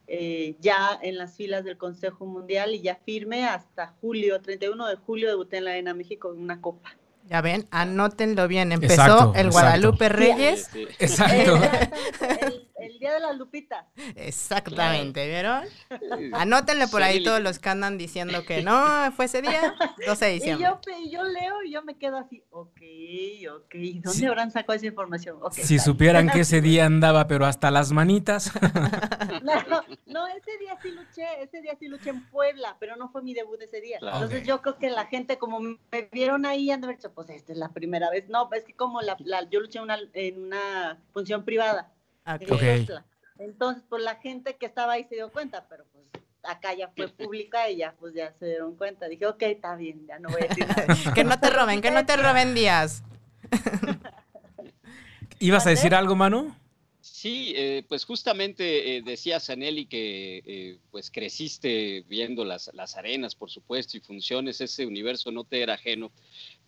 eh, 0.06 0.56
ya 0.60 0.98
en 1.02 1.18
las 1.18 1.36
filas 1.36 1.64
del 1.64 1.78
Consejo 1.78 2.26
Mundial 2.26 2.74
y 2.74 2.80
ya 2.80 2.96
firme 2.96 3.44
hasta 3.44 3.88
julio, 4.00 4.40
31 4.40 4.88
de 4.88 4.96
julio 4.96 5.28
debuté 5.28 5.58
en 5.58 5.64
la 5.66 5.70
Arena 5.72 5.94
México 5.94 6.32
en 6.32 6.40
una 6.40 6.60
copa. 6.60 6.96
Ya 7.30 7.40
ven, 7.42 7.68
anótenlo 7.70 8.48
bien. 8.48 8.72
Empezó 8.72 9.32
el 9.36 9.52
Guadalupe 9.52 10.08
Reyes. 10.08 10.68
Exacto. 10.98 11.60
El, 12.40 12.69
día 12.98 13.12
de 13.14 13.20
las 13.20 13.36
lupitas. 13.36 13.86
Exactamente, 14.16 15.26
¿vieron? 15.26 15.64
Anótenle 16.32 16.88
por 16.88 17.02
ahí 17.02 17.22
todos 17.22 17.40
los 17.40 17.58
que 17.58 17.68
andan 17.68 17.98
diciendo 17.98 18.44
que 18.44 18.62
no, 18.62 19.10
fue 19.12 19.26
ese 19.26 19.42
día, 19.42 19.74
12 20.06 20.24
de 20.24 20.32
diciembre. 20.34 20.68
Y 21.02 21.10
yo, 21.10 21.22
leo 21.22 21.62
y 21.62 21.72
yo 21.72 21.82
me 21.82 21.96
quedo 21.96 22.18
así, 22.18 22.42
ok, 22.50 22.80
ok, 23.56 23.74
¿dónde 24.02 24.26
habrán 24.26 24.50
sacado 24.50 24.74
esa 24.74 24.86
información? 24.86 25.38
si 25.50 25.78
supieran 25.78 26.28
que 26.28 26.40
ese 26.40 26.60
día 26.60 26.86
andaba, 26.86 27.26
pero 27.26 27.46
hasta 27.46 27.70
las 27.70 27.92
manitas. 27.92 28.52
no, 29.42 29.82
no, 30.06 30.26
ese 30.28 30.58
día 30.58 30.78
sí 30.82 30.90
luché, 30.90 31.42
ese 31.42 31.60
día 31.60 31.76
sí 31.78 31.88
luché 31.88 32.10
en 32.10 32.28
Puebla, 32.30 32.76
pero 32.78 32.96
no 32.96 33.10
fue 33.10 33.22
mi 33.22 33.34
debut 33.34 33.60
ese 33.60 33.80
día. 33.80 33.98
Entonces 34.00 34.46
yo 34.46 34.60
creo 34.62 34.78
que 34.78 34.90
la 34.90 35.06
gente 35.06 35.38
como 35.38 35.60
me 35.60 36.08
vieron 36.12 36.46
ahí, 36.46 36.70
han 36.70 36.80
de 36.80 36.86
haber 36.86 36.96
dicho, 36.96 37.12
pues 37.12 37.30
esta 37.30 37.52
es 37.52 37.58
la 37.58 37.70
primera 37.70 38.10
vez. 38.10 38.28
No, 38.28 38.48
es 38.52 38.64
que 38.64 38.74
como 38.74 39.00
la, 39.00 39.16
yo 39.50 39.60
luché 39.60 39.80
una, 39.80 39.98
en 40.12 40.44
una 40.44 40.98
función 41.12 41.44
privada. 41.44 41.92
Okay. 42.26 42.86
Entonces, 43.38 43.82
pues 43.88 44.02
la 44.02 44.16
gente 44.16 44.56
que 44.56 44.66
estaba 44.66 44.92
ahí 44.94 45.04
se 45.08 45.14
dio 45.14 45.30
cuenta, 45.30 45.66
pero 45.68 45.84
pues 45.92 46.04
acá 46.42 46.74
ya 46.74 46.88
fue 46.88 47.08
pública 47.08 47.70
y 47.70 47.78
ya 47.78 47.94
pues 47.98 48.14
ya 48.14 48.32
se 48.38 48.46
dieron 48.46 48.76
cuenta. 48.76 49.08
Dije, 49.08 49.26
ok, 49.26 49.42
está 49.42 49.74
bien, 49.76 50.06
ya 50.06 50.18
no 50.18 50.28
voy 50.28 50.42
a 50.42 50.48
decir 50.48 50.66
nada. 50.68 50.86
que 51.14 51.24
no 51.24 51.40
te 51.40 51.50
roben, 51.50 51.80
que 51.80 51.90
no 51.90 52.04
te 52.04 52.16
roben 52.16 52.54
días. 52.54 53.02
¿Ibas 55.38 55.66
a 55.66 55.70
decir 55.70 55.94
algo, 55.94 56.14
Manu? 56.14 56.54
Sí, 57.12 57.52
eh, 57.56 57.84
pues 57.88 58.04
justamente 58.04 58.96
eh, 58.96 59.02
decía 59.02 59.40
Sanelli 59.40 59.86
que 59.86 60.42
eh, 60.46 60.78
pues 60.92 61.10
creciste 61.10 62.04
viendo 62.08 62.44
las, 62.44 62.70
las 62.72 62.96
arenas, 62.96 63.34
por 63.34 63.50
supuesto, 63.50 63.96
y 63.96 64.00
funciones, 64.00 64.60
ese 64.60 64.86
universo 64.86 65.32
no 65.32 65.42
te 65.42 65.60
era 65.60 65.74
ajeno, 65.74 66.12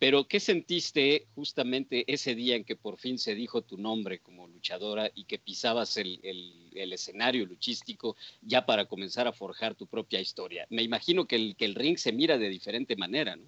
pero 0.00 0.26
¿qué 0.26 0.40
sentiste 0.40 1.28
justamente 1.36 2.04
ese 2.12 2.34
día 2.34 2.56
en 2.56 2.64
que 2.64 2.74
por 2.74 2.98
fin 2.98 3.18
se 3.18 3.36
dijo 3.36 3.62
tu 3.62 3.78
nombre 3.78 4.18
como 4.18 4.48
luchadora 4.48 5.10
y 5.14 5.24
que 5.24 5.38
pisabas 5.38 5.96
el, 5.96 6.18
el, 6.22 6.92
escenario 6.92 7.46
luchístico 7.46 8.16
ya 8.42 8.66
para 8.66 8.86
comenzar 8.86 9.28
a 9.28 9.32
forjar 9.32 9.76
tu 9.76 9.86
propia 9.86 10.20
historia? 10.20 10.66
Me 10.70 10.82
imagino 10.82 11.24
que 11.24 11.36
el, 11.36 11.56
que 11.56 11.66
el 11.66 11.76
ring 11.76 11.96
se 11.96 12.12
mira 12.12 12.36
de 12.36 12.48
diferente 12.48 12.96
manera, 12.96 13.36
¿no? 13.36 13.46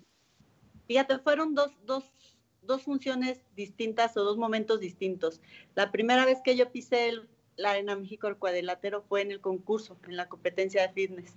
Fíjate, 0.87 1.19
fueron 1.19 1.55
dos, 1.55 1.73
dos 1.85 2.05
dos 2.67 2.83
funciones 2.83 3.41
distintas 3.57 4.17
o 4.17 4.25
dos 4.25 4.37
momentos 4.37 4.81
distintos. 4.81 5.41
La 5.75 5.91
primera 5.91 6.25
vez 6.25 6.41
que 6.43 6.57
yo 6.57 6.71
pisé 6.71 7.13
la 7.57 7.71
Arena 7.71 7.97
México 7.97 8.27
el 8.27 8.37
cuadrilátero 8.37 9.03
fue 9.03 9.23
en 9.23 9.31
el 9.31 9.41
concurso, 9.41 9.97
en 10.07 10.17
la 10.17 10.29
competencia 10.29 10.83
de 10.83 10.93
fitness. 10.93 11.37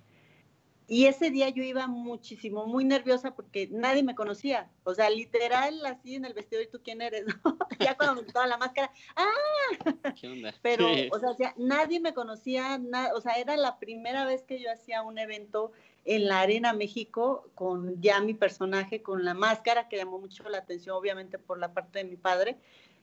Y 0.89 1.05
ese 1.05 1.31
día 1.31 1.49
yo 1.49 1.63
iba 1.63 1.85
muchísimo, 1.87 2.65
muy 2.65 2.85
nerviosa 2.85 3.35
porque 3.35 3.67
nadie 3.69 4.03
me 4.03 4.15
conocía. 4.15 4.71
O 4.85 4.93
sea, 4.93 5.09
literal, 5.09 5.85
así 5.85 6.15
en 6.15 6.23
el 6.23 6.33
vestido, 6.33 6.61
¿y 6.61 6.67
tú 6.67 6.79
quién 6.81 7.01
eres? 7.01 7.25
ya 7.79 7.97
cuando 7.97 8.21
me 8.21 8.25
quitaba 8.25 8.47
la 8.47 8.57
máscara, 8.57 8.89
¡ah! 9.17 10.13
¿Qué 10.19 10.29
onda? 10.29 10.55
Pero, 10.61 10.87
o 11.11 11.33
sea, 11.35 11.53
nadie 11.57 11.99
me 11.99 12.13
conocía, 12.13 12.79
o 13.13 13.19
sea, 13.19 13.33
era 13.33 13.57
la 13.57 13.79
primera 13.79 14.23
vez 14.23 14.43
que 14.43 14.61
yo 14.61 14.71
hacía 14.71 15.01
un 15.01 15.17
evento 15.19 15.73
en 16.07 16.27
la 16.27 16.39
Arena 16.39 16.71
México 16.71 17.49
con 17.53 18.01
ya 18.01 18.21
mi 18.21 18.33
personaje, 18.33 19.01
con 19.01 19.25
la 19.25 19.33
máscara, 19.33 19.89
que 19.89 19.97
llamó 19.97 20.19
mucho 20.19 20.47
la 20.47 20.59
atención, 20.59 20.95
obviamente, 20.95 21.37
por 21.37 21.59
la 21.59 21.73
parte 21.73 21.99
de 21.99 22.05
mi 22.05 22.15
padre. 22.15 22.57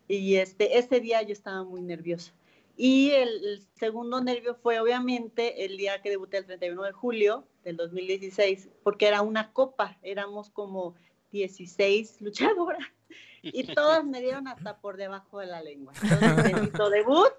Y 0.09 0.37
este, 0.37 0.79
ese 0.79 1.01
día 1.01 1.21
yo 1.23 1.33
estaba 1.33 1.65
muy 1.65 1.83
nerviosa. 1.83 2.33
Y 2.77 3.11
el, 3.11 3.63
segundo 3.79 4.23
nervio 4.23 4.55
fue 4.55 4.81
obviamente 4.81 5.65
el 5.67 5.77
día 5.77 6.01
que 6.01 6.11
debuté 6.11 6.39
el 6.39 6.47
31 6.47 6.83
de 6.83 6.93
julio 6.93 7.45
del 7.63 7.77
2016, 7.77 8.71
porque 8.83 9.07
era 9.07 9.21
una 9.21 9.53
copa, 9.53 9.99
éramos 10.03 10.49
como 10.49 10.95
16 11.35 12.21
luchadoras 12.21 12.79
y 13.43 13.75
todas 13.75 14.05
me 14.05 14.21
dieron 14.21 14.47
hasta 14.49 14.79
por 14.79 14.97
debajo 14.97 15.41
de 15.41 15.47
la 15.47 15.61
lengua. 15.61 15.93
Entonces, 16.01 16.47
en 16.47 16.61
mi 16.63 16.71
debut, 16.93 17.33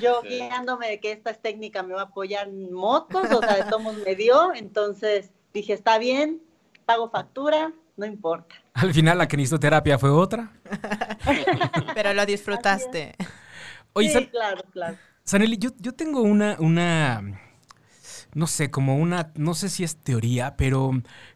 yo 0.00 0.22
guiándome 0.22 0.88
de 0.88 1.00
que 1.00 1.12
esta 1.12 1.30
es 1.30 1.40
técnica 1.40 1.82
me 1.82 1.94
va 1.94 2.02
a 2.02 2.04
apoyar 2.06 2.48
en 2.48 2.72
motos, 2.72 3.30
o 3.32 3.40
sea, 3.40 3.56
de 3.56 3.70
tomos 3.70 3.96
me 4.04 4.16
dio, 4.16 4.52
entonces 4.52 5.30
dije, 5.54 5.72
está 5.72 5.98
bien, 5.98 6.42
pago 6.84 7.08
factura, 7.08 7.72
no 7.96 8.04
importa. 8.04 8.56
Al 8.74 8.92
final 8.92 9.18
la 9.18 9.28
crinistoterapia 9.28 9.98
fue 9.98 10.10
otra. 10.10 10.52
Pero 11.94 12.12
lo 12.12 12.26
disfrutaste. 12.26 13.14
sí, 13.96 14.26
claro, 14.26 14.62
claro. 14.72 14.98
Saneli, 15.22 15.56
yo, 15.58 15.70
yo 15.78 15.92
tengo 15.92 16.22
una, 16.22 16.56
una 16.58 17.22
no 18.34 18.46
sé, 18.46 18.70
como 18.70 18.96
una, 18.96 19.32
no 19.36 19.54
sé 19.54 19.68
si 19.68 19.84
es 19.84 19.96
teoría, 19.96 20.56
pero 20.56 20.92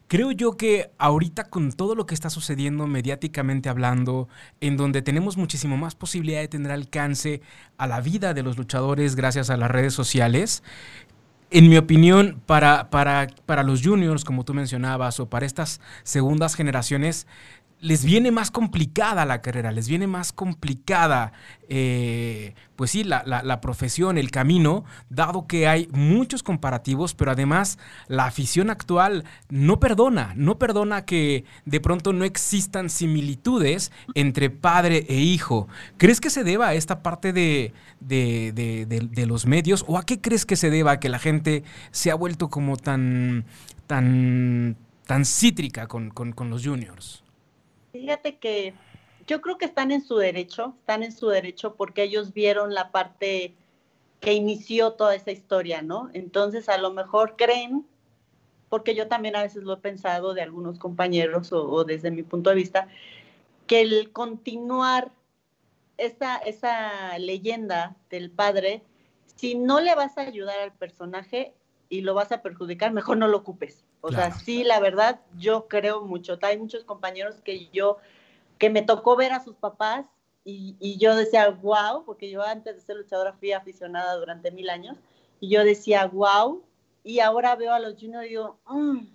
creo 0.09 0.33
yo 0.33 0.57
que 0.57 0.91
ahorita 0.99 1.45
con 1.45 1.73
todo 1.73 1.95
lo 1.95 2.07
que 2.07 2.15
está 2.15 2.31
sucediendo 2.31 2.87
mediáticamente 2.87 3.69
hablando, 3.69 4.29
en 4.61 4.77
donde 4.77 5.03
tenemos 5.03 5.37
muchísimo 5.37 5.77
más 5.77 5.95
posibilidad 5.95 6.41
de 6.41 6.49
tener 6.49 6.73
alcance 6.73 7.41
a 7.79 7.87
la 7.87 8.01
vida 8.01 8.35
de 8.35 8.43
los 8.43 8.57
luchadores 8.57 9.17
gracias 9.17 9.51
a 9.51 9.57
las 9.57 9.71
redes 9.71 9.95
sociales, 9.95 10.63
en 11.51 11.69
mi 11.69 11.77
opinión, 11.77 12.41
para, 12.47 12.91
para, 12.91 13.29
para 13.47 13.63
los 13.63 13.83
juniors, 13.83 14.25
como 14.25 14.45
tú 14.45 14.55
mencionabas, 14.55 15.21
o 15.21 15.29
para 15.29 15.47
estas 15.47 15.81
segundas 16.03 16.57
generaciones, 16.57 17.29
les 17.81 18.05
viene 18.05 18.31
más 18.31 18.51
complicada 18.51 19.27
la 19.27 19.43
carrera, 19.43 19.71
les 19.71 19.89
viene 19.89 20.07
más 20.07 20.33
complicada, 20.33 21.33
eh, 21.69 22.55
pues 22.77 22.93
sí, 22.93 23.05
la, 23.05 23.23
la, 23.25 23.61
profesión, 23.61 24.17
el 24.17 24.31
camino, 24.31 24.85
dado 25.11 25.47
que 25.47 25.69
hay 25.69 25.89
muchos 25.93 26.43
comparativos, 26.43 27.15
pero 27.15 27.31
además 27.31 27.79
la 28.09 28.25
afición 28.25 28.71
actual 28.71 29.25
no 29.51 29.81
perdona, 29.81 30.33
no 30.35 30.59
perdona 30.59 31.05
que 31.05 31.45
de 31.67 31.81
pronto 31.81 32.13
no 32.13 32.25
existan 32.25 32.89
similitudes 32.89 33.93
entre 34.15 34.49
padre 34.49 35.05
e 35.09 35.17
hijo. 35.17 35.69
¿Crees 35.99 36.21
que 36.21 36.31
se 36.31 36.43
deba 36.43 36.69
a 36.69 36.75
esta 36.75 37.03
parte 37.03 37.35
de, 37.35 37.75
de, 38.01 38.53
de 38.87 39.27
los 39.27 39.47
medios 39.47 39.85
o 39.87 39.99
a 39.99 40.05
qué 40.05 40.21
crees 40.21 40.47
que 40.47 40.57
se 40.57 40.71
deba 40.71 41.01
que 41.01 41.09
la 41.09 41.19
gente 41.19 41.65
se 41.91 42.11
ha 42.11 42.15
vuelto 42.15 42.49
como 42.49 42.77
tan, 42.77 43.45
tan, 43.87 44.77
tan 45.07 45.25
cítrica 45.25 45.87
con, 45.87 46.11
con, 46.11 46.33
con 46.33 46.51
los 46.51 46.65
juniors? 46.65 47.24
Fíjate 47.95 48.39
que 48.39 48.75
yo 49.25 49.41
creo 49.41 49.57
que 49.57 49.67
están 49.67 49.93
en 49.93 50.05
su 50.05 50.17
derecho, 50.17 50.75
están 50.81 51.05
en 51.05 51.13
su 51.13 51.29
derecho 51.29 51.77
porque 51.77 52.03
ellos 52.03 52.33
vieron 52.33 52.75
la 52.75 52.91
parte 52.91 53.55
que 54.19 54.33
inició 54.33 54.95
toda 54.95 55.15
esa 55.15 55.31
historia, 55.31 55.81
¿no? 55.81 56.11
Entonces 56.13 56.69
a 56.69 56.77
lo 56.77 56.93
mejor 56.93 57.37
creen, 57.37 57.87
porque 58.69 58.97
yo 58.97 59.07
también 59.07 59.37
a 59.37 59.43
veces 59.45 59.63
lo 59.63 59.75
he 59.75 59.77
pensado 59.77 60.35
de 60.35 60.43
algunos 60.43 60.81
compañeros 60.81 61.53
o, 61.53 61.85
desde 61.85 62.11
mi 62.11 62.25
punto 62.25 62.51
de 62.51 62.57
vista, 62.57 62.89
que 63.69 63.83
el 63.83 64.11
continuar 64.11 65.13
esa, 65.97 66.39
esa 66.39 67.17
leyenda 67.21 67.95
del 68.11 68.29
padre, 68.29 68.83
si 69.37 69.55
no 69.55 69.81
le 69.81 69.95
vas 69.95 70.19
a 70.19 70.23
ayudar 70.23 70.59
al 70.59 70.73
personaje 70.73 71.55
y 71.89 72.01
lo 72.01 72.15
vas 72.15 72.33
a 72.33 72.43
perjudicar, 72.43 72.93
mejor 72.93 73.19
no 73.19 73.29
lo 73.29 73.37
ocupes. 73.37 73.85
O 74.07 74.13
sea, 74.13 74.33
sí, 74.33 74.65
la 74.65 74.81
verdad, 74.81 75.21
yo 75.39 75.67
creo 75.67 76.03
mucho. 76.03 76.39
Hay 76.43 76.59
muchos 76.59 76.85
compañeros 76.85 77.37
que 77.43 77.71
yo, 77.73 77.97
que 78.59 78.69
me 78.69 78.83
tocó 78.83 79.17
ver 79.17 79.33
a 79.33 79.43
sus 79.43 79.57
papás 79.57 80.05
y, 80.45 80.99
yo 80.99 81.17
decía, 81.17 81.49
wow, 81.49 82.05
porque 82.05 82.29
yo 82.31 82.43
antes 82.43 82.75
de 82.75 82.83
ser 82.83 82.97
luchadora 82.97 83.33
fui 83.33 83.53
aficionada 83.53 84.15
durante 84.17 84.51
mil 84.51 84.69
años, 84.69 84.99
y 85.41 85.49
yo 85.49 85.65
decía, 85.65 86.05
wow, 86.07 86.63
y 87.03 87.21
ahora 87.21 87.57
veo 87.57 87.73
a 87.73 87.79
los 87.79 87.95
juniors 87.95 88.27
y 88.27 88.29
digo, 88.29 88.59
mm, 88.67 89.07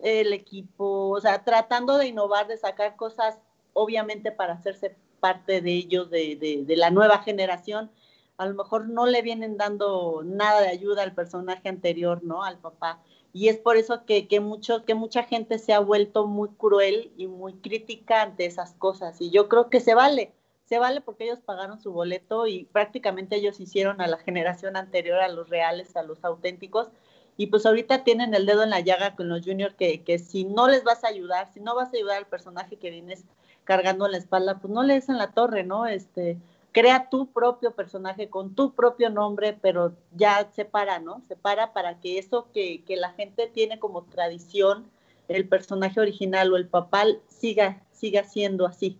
el 0.00 0.34
equipo, 0.34 1.08
o 1.08 1.20
sea, 1.22 1.42
tratando 1.42 1.96
de 1.96 2.08
innovar, 2.08 2.48
de 2.48 2.58
sacar 2.58 2.94
cosas, 2.94 3.38
obviamente 3.72 4.32
para 4.32 4.52
hacerse 4.52 4.94
parte 5.18 5.62
de 5.62 5.72
ellos, 5.72 6.10
de, 6.10 6.36
de, 6.36 6.62
de 6.66 6.76
la 6.76 6.90
nueva 6.90 7.20
generación, 7.20 7.90
a 8.36 8.44
lo 8.44 8.54
mejor 8.54 8.86
no 8.90 9.06
le 9.06 9.22
vienen 9.22 9.56
dando 9.56 10.20
nada 10.26 10.60
de 10.60 10.68
ayuda 10.68 11.04
al 11.04 11.14
personaje 11.14 11.70
anterior, 11.70 12.22
¿no? 12.22 12.44
Al 12.44 12.58
papá 12.58 13.00
y 13.36 13.48
es 13.50 13.58
por 13.58 13.76
eso 13.76 14.06
que, 14.06 14.28
que, 14.28 14.42
que 14.86 14.94
mucha 14.94 15.22
gente 15.24 15.58
se 15.58 15.74
ha 15.74 15.78
vuelto 15.78 16.26
muy 16.26 16.48
cruel 16.48 17.12
y 17.18 17.26
muy 17.26 17.52
crítica 17.52 18.22
ante 18.22 18.46
esas 18.46 18.72
cosas. 18.72 19.20
Y 19.20 19.28
yo 19.28 19.46
creo 19.50 19.68
que 19.68 19.80
se 19.80 19.94
vale, 19.94 20.32
se 20.64 20.78
vale 20.78 21.02
porque 21.02 21.24
ellos 21.24 21.40
pagaron 21.44 21.78
su 21.78 21.92
boleto 21.92 22.46
y 22.46 22.64
prácticamente 22.64 23.36
ellos 23.36 23.60
hicieron 23.60 24.00
a 24.00 24.06
la 24.06 24.16
generación 24.16 24.74
anterior, 24.74 25.20
a 25.20 25.28
los 25.28 25.50
reales, 25.50 25.96
a 25.96 26.02
los 26.02 26.24
auténticos. 26.24 26.88
Y 27.36 27.48
pues 27.48 27.66
ahorita 27.66 28.04
tienen 28.04 28.32
el 28.32 28.46
dedo 28.46 28.62
en 28.62 28.70
la 28.70 28.80
llaga 28.80 29.14
con 29.14 29.28
los 29.28 29.44
juniors 29.44 29.74
que, 29.74 30.02
que 30.02 30.18
si 30.18 30.44
no 30.44 30.66
les 30.66 30.82
vas 30.82 31.04
a 31.04 31.08
ayudar, 31.08 31.52
si 31.52 31.60
no 31.60 31.74
vas 31.74 31.92
a 31.92 31.96
ayudar 31.98 32.16
al 32.16 32.26
personaje 32.26 32.76
que 32.76 32.88
vienes 32.88 33.26
cargando 33.64 34.06
en 34.06 34.12
la 34.12 34.18
espalda, 34.18 34.60
pues 34.60 34.72
no 34.72 34.82
le 34.82 34.94
des 34.94 35.10
en 35.10 35.18
la 35.18 35.32
torre, 35.32 35.62
¿no? 35.62 35.84
Este, 35.84 36.38
crea 36.76 37.08
tu 37.08 37.32
propio 37.32 37.70
personaje 37.74 38.28
con 38.28 38.54
tu 38.54 38.74
propio 38.74 39.08
nombre, 39.08 39.54
pero 39.54 39.94
ya 40.14 40.50
separa, 40.52 40.98
¿no? 40.98 41.22
Separa 41.26 41.72
para 41.72 42.00
que 42.00 42.18
eso 42.18 42.48
que, 42.52 42.84
la 42.86 43.12
gente 43.12 43.46
tiene 43.46 43.78
como 43.78 44.02
tradición, 44.02 44.84
el 45.28 45.48
personaje 45.48 46.00
original 46.00 46.52
o 46.52 46.56
el 46.58 46.68
papal, 46.68 47.22
siga, 47.28 47.82
siga 47.92 48.24
siendo 48.24 48.66
así. 48.66 48.98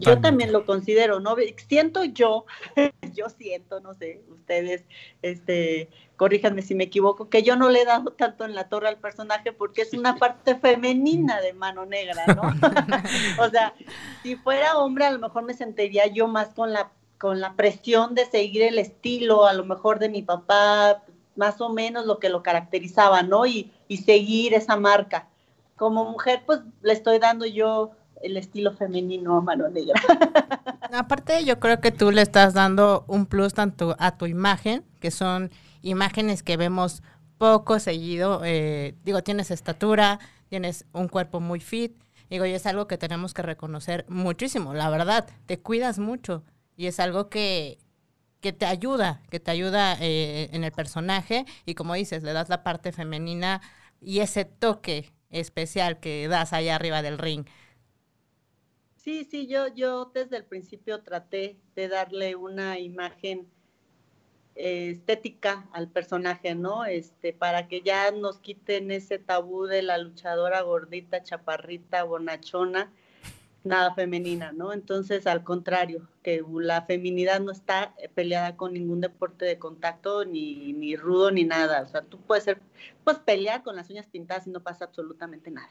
Yo 0.00 0.20
también 0.20 0.52
lo 0.52 0.66
considero, 0.66 1.20
¿no? 1.20 1.36
Siento 1.68 2.04
yo, 2.04 2.44
yo 3.14 3.28
siento, 3.30 3.80
no 3.80 3.94
sé, 3.94 4.22
ustedes, 4.28 4.84
este, 5.22 5.88
corríjanme 6.16 6.62
si 6.62 6.74
me 6.74 6.84
equivoco, 6.84 7.30
que 7.30 7.42
yo 7.42 7.56
no 7.56 7.70
le 7.70 7.82
he 7.82 7.84
dado 7.84 8.12
tanto 8.12 8.44
en 8.44 8.54
la 8.54 8.68
torre 8.68 8.88
al 8.88 8.98
personaje 8.98 9.52
porque 9.52 9.82
es 9.82 9.94
una 9.94 10.16
parte 10.16 10.56
femenina 10.56 11.40
de 11.40 11.54
mano 11.54 11.86
negra, 11.86 12.26
¿no? 12.26 12.42
o 13.42 13.48
sea, 13.48 13.74
si 14.22 14.36
fuera 14.36 14.76
hombre, 14.76 15.06
a 15.06 15.10
lo 15.10 15.18
mejor 15.18 15.44
me 15.44 15.54
sentiría 15.54 16.06
yo 16.06 16.28
más 16.28 16.48
con 16.48 16.72
la, 16.72 16.90
con 17.18 17.40
la 17.40 17.54
presión 17.54 18.14
de 18.14 18.26
seguir 18.26 18.62
el 18.62 18.78
estilo, 18.78 19.46
a 19.46 19.54
lo 19.54 19.64
mejor 19.64 19.98
de 19.98 20.10
mi 20.10 20.22
papá, 20.22 21.02
más 21.34 21.60
o 21.60 21.70
menos 21.70 22.04
lo 22.04 22.18
que 22.18 22.28
lo 22.28 22.42
caracterizaba, 22.42 23.22
¿no? 23.22 23.46
Y, 23.46 23.72
y 23.86 23.98
seguir 23.98 24.54
esa 24.54 24.76
marca. 24.76 25.28
Como 25.76 26.04
mujer, 26.04 26.42
pues 26.44 26.60
le 26.82 26.92
estoy 26.92 27.20
dando 27.20 27.46
yo 27.46 27.92
el 28.22 28.36
estilo 28.36 28.72
femenino 28.72 29.40
mano 29.42 29.68
negra. 29.68 30.00
Aparte, 30.92 31.44
yo 31.44 31.60
creo 31.60 31.80
que 31.80 31.90
tú 31.90 32.10
le 32.10 32.22
estás 32.22 32.54
dando 32.54 33.04
un 33.08 33.26
plus 33.26 33.54
tanto 33.54 33.96
a 33.98 34.16
tu 34.16 34.26
imagen, 34.26 34.84
que 35.00 35.10
son 35.10 35.50
imágenes 35.82 36.42
que 36.42 36.56
vemos 36.56 37.02
poco 37.38 37.78
seguido. 37.78 38.42
Eh, 38.44 38.94
digo, 39.04 39.22
tienes 39.22 39.50
estatura, 39.50 40.18
tienes 40.48 40.84
un 40.92 41.08
cuerpo 41.08 41.40
muy 41.40 41.60
fit. 41.60 41.92
Digo, 42.30 42.44
y 42.44 42.52
es 42.52 42.66
algo 42.66 42.86
que 42.86 42.98
tenemos 42.98 43.32
que 43.32 43.42
reconocer 43.42 44.04
muchísimo. 44.08 44.74
La 44.74 44.90
verdad, 44.90 45.26
te 45.46 45.60
cuidas 45.60 45.98
mucho 45.98 46.44
y 46.76 46.86
es 46.86 47.00
algo 47.00 47.28
que, 47.30 47.78
que 48.40 48.52
te 48.52 48.66
ayuda, 48.66 49.22
que 49.30 49.40
te 49.40 49.50
ayuda 49.50 49.96
eh, 50.00 50.50
en 50.52 50.64
el 50.64 50.72
personaje. 50.72 51.46
Y 51.64 51.74
como 51.74 51.94
dices, 51.94 52.22
le 52.22 52.32
das 52.32 52.48
la 52.48 52.62
parte 52.62 52.92
femenina 52.92 53.62
y 54.00 54.20
ese 54.20 54.44
toque 54.44 55.12
especial 55.30 56.00
que 56.00 56.28
das 56.28 56.52
allá 56.52 56.74
arriba 56.74 57.02
del 57.02 57.18
ring. 57.18 57.46
Sí, 59.08 59.24
sí, 59.24 59.46
yo, 59.46 59.68
yo 59.68 60.10
desde 60.12 60.36
el 60.36 60.44
principio 60.44 61.00
traté 61.00 61.56
de 61.74 61.88
darle 61.88 62.36
una 62.36 62.78
imagen 62.78 63.48
eh, 64.54 64.90
estética 64.90 65.66
al 65.72 65.88
personaje, 65.88 66.54
¿no? 66.54 66.84
Este, 66.84 67.32
para 67.32 67.68
que 67.68 67.80
ya 67.80 68.10
nos 68.10 68.38
quiten 68.38 68.90
ese 68.90 69.18
tabú 69.18 69.64
de 69.64 69.80
la 69.80 69.96
luchadora 69.96 70.60
gordita, 70.60 71.22
chaparrita, 71.22 72.04
bonachona, 72.04 72.92
nada 73.64 73.94
femenina, 73.94 74.52
¿no? 74.52 74.74
Entonces, 74.74 75.26
al 75.26 75.42
contrario, 75.42 76.06
que 76.22 76.44
la 76.60 76.82
feminidad 76.82 77.40
no 77.40 77.50
está 77.50 77.94
peleada 78.14 78.58
con 78.58 78.74
ningún 78.74 79.00
deporte 79.00 79.46
de 79.46 79.58
contacto, 79.58 80.26
ni, 80.26 80.74
ni 80.74 80.96
rudo, 80.96 81.30
ni 81.30 81.44
nada. 81.44 81.80
O 81.80 81.86
sea, 81.86 82.02
tú 82.02 82.20
puedes 82.20 82.44
ser, 82.44 82.60
puedes 83.04 83.20
pelear 83.20 83.62
con 83.62 83.74
las 83.74 83.88
uñas 83.88 84.04
pintadas 84.04 84.46
y 84.46 84.50
no 84.50 84.62
pasa 84.62 84.84
absolutamente 84.84 85.50
nada. 85.50 85.70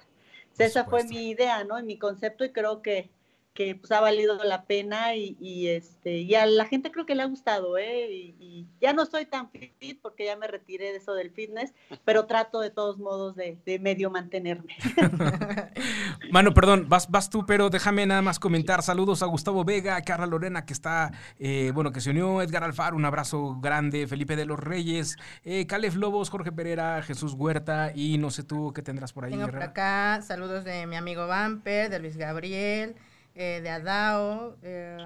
esa 0.58 0.86
fue 0.86 1.04
mi 1.04 1.30
idea, 1.30 1.64
¿no? 1.66 1.78
Y 1.80 1.84
mi 1.84 2.00
concepto, 2.00 2.44
y 2.44 2.52
creo 2.52 2.82
que 2.82 3.12
que 3.58 3.74
pues 3.74 3.92
ha 3.92 4.00
valido 4.00 4.38
la 4.44 4.66
pena 4.66 5.16
y, 5.16 5.68
este 5.68 6.20
y 6.20 6.36
a 6.36 6.46
la 6.46 6.66
gente 6.66 6.92
creo 6.92 7.08
que 7.08 7.16
le 7.16 7.24
ha 7.24 7.26
gustado 7.26 7.80
¿eh? 7.80 8.08
y, 8.08 8.68
ya 8.80 8.94
no 8.94 9.08
soy 9.08 9.26
tan 9.26 9.50
fit 9.50 10.00
porque 10.00 10.26
ya 10.26 10.36
me 10.36 10.46
retiré 10.46 10.92
de 10.92 10.98
eso 10.98 11.16
del 11.16 11.32
fitness 11.32 11.74
pero 12.06 12.28
trato 12.28 12.60
de 12.60 12.70
todos 12.70 13.00
modos 13.00 13.36
de, 13.36 13.58
medio 13.82 14.12
mantenerme. 14.12 14.76
Mano 16.32 16.54
perdón 16.54 16.86
vas 16.88 17.10
vas 17.10 17.32
tú 17.32 17.48
pero 17.48 17.72
déjame 17.72 18.06
nada 18.06 18.22
más 18.22 18.38
comentar. 18.38 18.84
Saludos 18.84 19.24
a 19.24 19.26
Gustavo 19.26 19.66
Vega 19.66 19.96
a 19.96 20.04
Carla 20.04 20.28
Lorena 20.28 20.64
que 20.64 20.74
está 20.74 21.12
eh, 21.40 21.72
bueno 21.74 21.92
que 21.92 22.02
se 22.02 22.12
unió 22.12 22.44
Edgar 22.44 22.64
Alfaro 22.64 22.96
un 22.96 23.06
abrazo 23.06 23.60
grande 23.60 24.06
Felipe 24.06 24.36
de 24.36 24.46
los 24.46 24.60
Reyes 24.60 25.18
eh, 25.44 25.66
Calef 25.66 25.96
Lobos 25.96 26.30
Jorge 26.30 26.52
Pereira 26.52 27.02
Jesús 27.02 27.34
Huerta 27.34 27.92
y 27.96 28.20
no 28.20 28.30
sé 28.30 28.44
tú 28.44 28.72
qué 28.72 28.84
tendrás 28.84 29.14
por 29.14 29.26
ahí 29.26 29.32
Tengo 29.32 29.48
por 29.48 29.64
acá 29.64 30.22
saludos 30.22 30.64
de 30.64 30.86
mi 30.86 30.96
amigo 30.96 31.26
Vamper 31.26 31.90
de 31.90 31.98
Luis 31.98 32.18
Gabriel 32.18 32.96
eh, 33.40 33.62
de 33.62 33.70
Adao, 33.70 34.58
eh, 34.64 34.98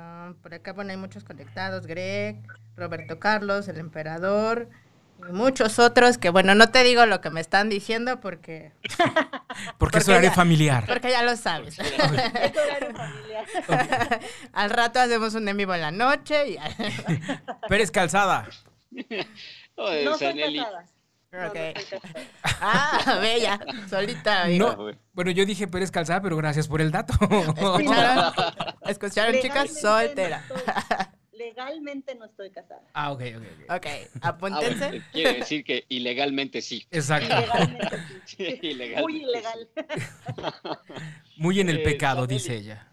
por 0.42 0.54
acá 0.54 0.72
bueno, 0.72 0.92
hay 0.92 0.98
muchos 0.98 1.26
conectados, 1.26 1.86
Greg, 1.86 2.38
Roberto 2.78 3.20
Carlos, 3.20 3.68
el 3.68 3.78
emperador, 3.78 4.70
y 5.30 5.34
muchos 5.34 5.80
otros 5.80 6.18
que 6.18 6.30
bueno, 6.30 6.56
no 6.56 6.70
te 6.70 6.82
digo 6.84 7.06
lo 7.06 7.20
que 7.20 7.30
me 7.30 7.42
están 7.42 7.68
diciendo 7.68 8.22
porque... 8.22 8.72
porque, 9.78 9.98
es 9.98 10.08
horario 10.08 10.32
familiar. 10.32 10.86
Porque 10.88 11.10
ya 11.10 11.24
lo 11.24 11.36
sabes. 11.36 11.78
Al 14.54 14.70
rato 14.70 15.02
hacemos 15.02 15.36
un 15.36 15.50
en 15.50 15.58
vivo 15.58 15.76
en 15.76 15.82
la 15.82 15.92
noche. 15.92 16.52
Y... 16.52 16.58
Pérez 17.68 17.92
Calzada. 17.92 18.48
no 19.78 20.18
Okay. 21.34 21.74
ah, 22.44 23.20
bella, 23.22 23.60
solita. 23.90 24.48
bueno, 25.14 25.32
yo 25.32 25.46
dije 25.46 25.66
Pérez 25.68 25.90
Calzada, 25.90 26.22
pero 26.22 26.36
gracias 26.36 26.68
por 26.68 26.82
el 26.82 26.92
dato. 26.92 27.14
¿Escucharon, 28.86 29.40
chicas? 29.42 29.80
Soltera. 29.80 30.44
legalmente 31.32 32.16
no 32.16 32.26
estoy 32.26 32.52
casada. 32.52 32.82
Ah, 32.94 33.12
ok, 33.14 33.22
ok. 33.38 33.44
Ok, 33.78 33.88
Ah, 34.22 34.32
bueno, 34.34 34.58
apúntense. 34.58 34.98
eh, 34.98 35.02
quiere 35.14 35.34
decir 35.40 35.64
que 35.64 35.86
ilegalmente 35.88 36.62
sí. 36.62 36.86
Exacto. 36.92 37.34
Ilegalmente 37.34 37.98
sí. 38.26 38.36
Sí, 38.38 38.60
ilegalmente 38.62 39.02
Muy 39.02 39.24
ilegal. 39.24 39.70
Muy 41.38 41.60
en 41.62 41.70
el 41.70 41.78
Eh, 41.78 41.84
pecado, 41.84 42.28
dice 42.28 42.56
ella. 42.56 42.88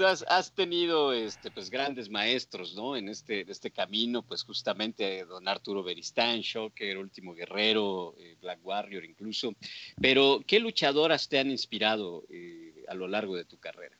Has, 0.00 0.24
has 0.28 0.52
tenido 0.52 1.12
este, 1.12 1.50
pues, 1.50 1.70
grandes 1.70 2.08
maestros, 2.10 2.74
¿no? 2.74 2.96
En 2.96 3.08
este, 3.08 3.40
en 3.42 3.50
este 3.50 3.70
camino, 3.70 4.22
pues 4.22 4.42
justamente 4.44 5.24
don 5.24 5.46
Arturo 5.48 5.82
Beristán, 5.82 6.40
Shocker, 6.40 6.98
Último 6.98 7.34
Guerrero, 7.34 8.14
eh, 8.18 8.36
Black 8.40 8.60
Warrior 8.62 9.04
incluso. 9.04 9.52
Pero, 10.00 10.40
¿qué 10.46 10.60
luchadoras 10.60 11.28
te 11.28 11.38
han 11.38 11.50
inspirado 11.50 12.24
eh, 12.30 12.84
a 12.88 12.94
lo 12.94 13.08
largo 13.08 13.36
de 13.36 13.44
tu 13.44 13.58
carrera? 13.58 13.96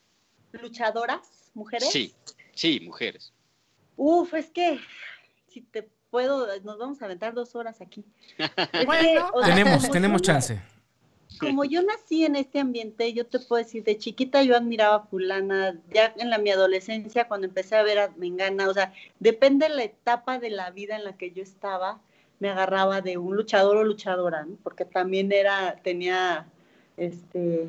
¿Luchadoras? 0.53 1.51
¿Mujeres? 1.55 1.91
Sí, 1.91 2.13
sí, 2.55 2.81
mujeres. 2.81 3.33
Uf, 3.97 4.33
es 4.35 4.51
que 4.51 4.79
si 5.49 5.63
te 5.63 5.89
puedo, 6.11 6.47
nos 6.61 6.79
vamos 6.79 7.03
a 7.03 7.07
aventar 7.07 7.35
dos 7.35 7.55
horas 7.55 7.81
aquí. 7.81 8.05
Es 8.39 8.51
que, 8.71 8.85
Bueno. 8.87 9.31
o 9.35 9.43
sea, 9.45 9.55
Tenemos, 9.55 9.91
tenemos 9.91 10.23
chance. 10.23 10.61
Como 11.41 11.65
yo 11.65 11.83
nací 11.83 12.25
en 12.25 12.37
este 12.37 12.59
ambiente, 12.59 13.13
yo 13.13 13.27
te 13.27 13.39
puedo 13.39 13.63
decir, 13.63 13.85
de 13.85 13.99
chiquita 13.99 14.43
yo 14.43 14.57
admiraba 14.57 14.97
a 14.97 15.07
fulana, 15.07 15.79
ya 15.93 16.15
en 16.17 16.31
la 16.31 16.39
mi 16.39 16.51
adolescencia, 16.51 17.29
cuando 17.29 17.47
empecé 17.47 17.77
a 17.77 17.83
ver 17.83 17.99
a 17.99 18.09
Mengana, 18.17 18.69
o 18.69 18.75
sea, 18.75 18.93
depende 19.21 19.69
de 19.69 19.75
la 19.75 19.85
etapa 19.85 20.39
de 20.39 20.51
la 20.51 20.71
vida 20.71 20.97
en 20.97 21.05
la 21.05 21.17
que 21.17 21.31
yo 21.31 21.43
estaba, 21.43 22.01
me 22.41 22.49
agarraba 22.49 23.03
de 23.03 23.19
un 23.19 23.37
luchador 23.37 23.77
o 23.77 23.85
luchadora, 23.85 24.45
¿no? 24.45 24.57
porque 24.63 24.85
también 24.85 25.31
era, 25.31 25.77
tenía 25.83 26.47
este 26.97 27.69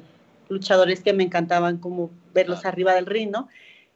luchadores 0.50 1.02
que 1.02 1.14
me 1.14 1.24
encantaban 1.24 1.78
como 1.78 2.10
verlos 2.34 2.66
arriba 2.66 2.94
del 2.96 3.06
ring, 3.06 3.30
¿no? 3.30 3.48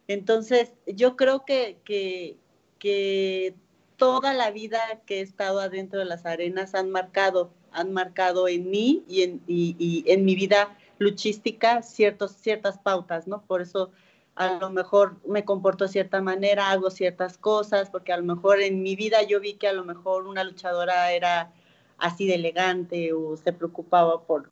Entonces, 0.08 0.71
yo 0.86 1.15
creo 1.15 1.45
que, 1.45 1.78
que, 1.84 2.38
que 2.78 3.56
toda 3.97 4.34
la 4.34 4.52
vida 4.52 4.80
que 5.06 5.19
he 5.19 5.21
estado 5.21 5.60
adentro 5.60 5.99
de 5.99 6.06
las 6.06 6.26
arenas 6.26 6.76
han 6.76 6.91
marcado, 6.91 7.52
han 7.74 7.94
marcado 7.94 8.48
en 8.48 8.70
mí 8.70 9.04
y 9.08 9.24
en, 9.24 9.42
y, 9.48 9.76
y 9.80 10.12
en 10.12 10.26
mi 10.26 10.36
vida 10.36 10.78
luchística 11.00 11.82
ciertos, 11.82 12.32
ciertas 12.32 12.78
pautas, 12.78 13.28
¿no? 13.28 13.42
Por 13.42 13.62
eso 13.62 13.92
a 14.36 14.54
lo 14.60 14.70
mejor 14.72 15.18
me 15.28 15.46
comporto 15.46 15.84
de 15.86 15.92
cierta 15.92 16.22
manera, 16.22 16.72
hago 16.72 16.90
ciertas 16.90 17.38
cosas, 17.38 17.90
porque 17.90 18.14
a 18.14 18.18
lo 18.18 18.24
mejor 18.24 18.62
en 18.62 18.82
mi 18.82 18.96
vida 18.96 19.22
yo 19.24 19.40
vi 19.40 19.56
que 19.56 19.68
a 19.68 19.74
lo 19.74 19.84
mejor 19.86 20.26
una 20.26 20.44
luchadora 20.44 21.12
era 21.12 21.52
así 22.00 22.28
de 22.28 22.36
elegante 22.36 23.14
o 23.14 23.38
se 23.38 23.54
preocupaba 23.54 24.24
por 24.24 24.50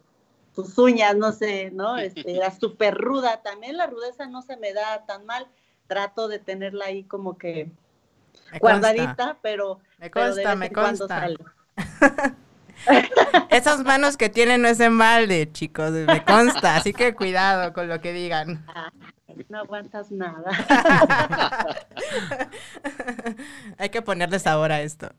sus 0.55 0.77
uñas, 0.77 1.15
no 1.15 1.31
sé, 1.31 1.71
¿no? 1.71 1.97
Este, 1.97 2.35
era 2.35 2.51
súper 2.59 2.95
ruda. 2.95 3.41
También 3.41 3.77
la 3.77 3.87
rudeza 3.87 4.27
no 4.27 4.41
se 4.41 4.57
me 4.57 4.73
da 4.73 5.05
tan 5.05 5.25
mal. 5.25 5.47
Trato 5.87 6.27
de 6.27 6.39
tenerla 6.39 6.85
ahí 6.85 7.03
como 7.03 7.37
que 7.37 7.69
Me 8.51 8.59
consta, 8.59 8.59
guardadita, 8.59 9.37
pero, 9.41 9.79
me 9.97 10.09
pero 10.09 10.35
de 10.35 10.43
consta, 10.43 10.49
vez 10.51 10.59
me 10.59 10.65
en 10.67 10.73
cuando 10.73 11.07
consta. 11.07 11.07
sale. 11.07 11.37
Esas 13.49 13.83
manos 13.83 14.17
que 14.17 14.29
tienen 14.29 14.61
no 14.61 14.67
es 14.67 14.79
en 14.79 14.97
balde, 14.97 15.51
chicos, 15.51 15.91
me 15.91 16.23
consta, 16.23 16.75
así 16.75 16.93
que 16.93 17.13
cuidado 17.13 17.73
con 17.73 17.87
lo 17.87 17.99
que 18.01 18.13
digan. 18.13 18.65
No 19.49 19.59
aguantas 19.59 20.11
nada. 20.11 20.51
Hay 23.77 23.89
que 23.89 24.01
ponerle 24.01 24.39
sabor 24.39 24.71
a 24.71 24.81
esto. 24.81 25.09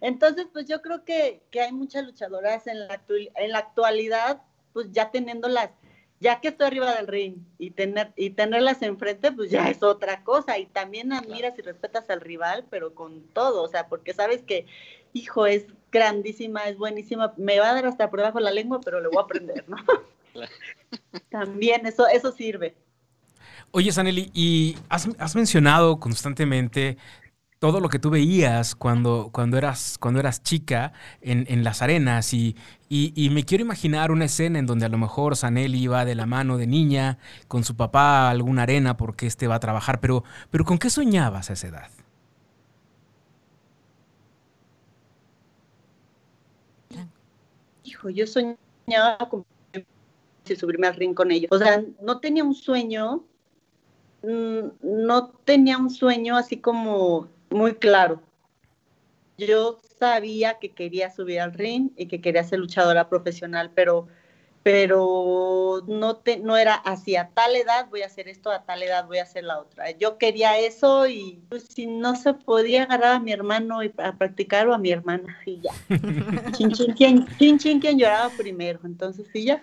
Entonces, 0.00 0.46
pues 0.52 0.66
yo 0.66 0.82
creo 0.82 1.04
que, 1.04 1.42
que 1.50 1.60
hay 1.60 1.72
muchas 1.72 2.04
luchadoras 2.04 2.66
en 2.66 2.88
la, 2.88 3.00
en 3.36 3.52
la 3.52 3.58
actualidad, 3.58 4.42
pues 4.72 4.90
ya 4.90 5.10
teniéndolas, 5.10 5.70
ya 6.18 6.40
que 6.40 6.48
estoy 6.48 6.66
arriba 6.66 6.94
del 6.94 7.06
ring 7.06 7.36
y, 7.58 7.70
tener, 7.70 8.12
y 8.16 8.30
tenerlas 8.30 8.82
enfrente, 8.82 9.32
pues 9.32 9.50
ya 9.50 9.68
es 9.68 9.82
otra 9.82 10.24
cosa. 10.24 10.58
Y 10.58 10.66
también 10.66 11.12
admiras 11.12 11.58
y 11.58 11.62
respetas 11.62 12.08
al 12.10 12.20
rival, 12.20 12.64
pero 12.70 12.94
con 12.94 13.22
todo, 13.28 13.62
o 13.62 13.68
sea, 13.68 13.88
porque 13.88 14.14
sabes 14.14 14.42
que, 14.42 14.66
hijo, 15.12 15.46
es 15.46 15.66
grandísima, 15.96 16.64
es 16.68 16.76
buenísima, 16.78 17.32
me 17.36 17.58
va 17.58 17.70
a 17.70 17.74
dar 17.74 17.86
hasta 17.86 18.08
por 18.10 18.20
debajo 18.20 18.38
de 18.38 18.44
la 18.44 18.50
lengua, 18.52 18.80
pero 18.84 19.00
le 19.00 19.08
voy 19.08 19.18
a 19.18 19.22
aprender, 19.22 19.64
¿no? 19.68 19.76
También 21.30 21.86
eso, 21.86 22.06
eso 22.08 22.32
sirve. 22.32 22.74
Oye, 23.72 23.92
Saneli, 23.92 24.30
y 24.34 24.76
has, 24.88 25.08
has 25.18 25.34
mencionado 25.34 25.98
constantemente 25.98 26.96
todo 27.58 27.80
lo 27.80 27.88
que 27.88 27.98
tú 27.98 28.10
veías 28.10 28.74
cuando, 28.74 29.30
cuando, 29.32 29.56
eras, 29.56 29.96
cuando 29.98 30.20
eras 30.20 30.42
chica 30.42 30.92
en, 31.22 31.46
en 31.48 31.64
las 31.64 31.80
arenas 31.82 32.34
y, 32.34 32.54
y- 32.90 33.12
y 33.16 33.30
me 33.30 33.44
quiero 33.44 33.64
imaginar 33.64 34.10
una 34.10 34.26
escena 34.26 34.58
en 34.58 34.66
donde 34.66 34.84
a 34.86 34.90
lo 34.90 34.98
mejor 34.98 35.36
Saneli 35.36 35.78
iba 35.82 36.04
de 36.04 36.14
la 36.14 36.26
mano 36.26 36.58
de 36.58 36.66
niña 36.66 37.18
con 37.48 37.64
su 37.64 37.74
papá 37.74 38.28
a 38.28 38.30
alguna 38.30 38.62
arena 38.64 38.96
porque 38.98 39.26
este 39.26 39.46
va 39.48 39.54
a 39.56 39.60
trabajar, 39.60 40.00
pero, 40.00 40.22
pero 40.50 40.64
¿con 40.66 40.78
qué 40.78 40.90
soñabas 40.90 41.48
a 41.50 41.54
esa 41.54 41.68
edad? 41.68 41.90
Yo 48.12 48.26
soñaba 48.26 49.28
con 49.28 49.44
subirme 50.54 50.86
al 50.86 50.94
ring 50.94 51.14
con 51.14 51.32
ellos. 51.32 51.48
O 51.50 51.58
sea, 51.58 51.82
no 52.00 52.20
tenía 52.20 52.44
un 52.44 52.54
sueño, 52.54 53.24
mm, 54.22 54.68
no 54.82 55.30
tenía 55.44 55.76
un 55.78 55.90
sueño 55.90 56.36
así 56.36 56.58
como 56.58 57.28
muy 57.50 57.74
claro. 57.74 58.22
Yo 59.38 59.78
sabía 59.98 60.58
que 60.58 60.72
quería 60.72 61.10
subir 61.10 61.40
al 61.40 61.52
ring 61.52 61.90
y 61.96 62.06
que 62.06 62.20
quería 62.20 62.44
ser 62.44 62.60
luchadora 62.60 63.08
profesional, 63.08 63.72
pero 63.74 64.06
pero 64.66 65.80
no 65.86 66.16
te, 66.16 66.38
no 66.40 66.56
era 66.56 66.74
así 66.74 67.14
a 67.14 67.28
tal 67.28 67.54
edad 67.54 67.86
voy 67.88 68.02
a 68.02 68.06
hacer 68.06 68.26
esto, 68.26 68.50
a 68.50 68.64
tal 68.64 68.82
edad 68.82 69.06
voy 69.06 69.18
a 69.18 69.22
hacer 69.22 69.44
la 69.44 69.60
otra. 69.60 69.92
Yo 69.92 70.18
quería 70.18 70.58
eso 70.58 71.06
y 71.06 71.40
pues, 71.48 71.68
si 71.72 71.86
no 71.86 72.16
se 72.16 72.34
podía 72.34 72.82
agarrar 72.82 73.14
a 73.14 73.20
mi 73.20 73.30
hermano 73.30 73.84
y 73.84 73.92
a 73.98 74.16
practicar 74.16 74.66
o 74.66 74.74
a 74.74 74.78
mi 74.78 74.90
hermana 74.90 75.38
y 75.46 75.60
ya. 75.60 75.70
Chin, 76.50 76.72
chin, 76.72 76.94
quien, 76.94 77.26
chin, 77.38 77.58
chin, 77.60 77.78
quien 77.78 77.96
lloraba 77.96 78.28
primero. 78.36 78.80
Entonces, 78.82 79.28
sí, 79.32 79.44
ya. 79.44 79.62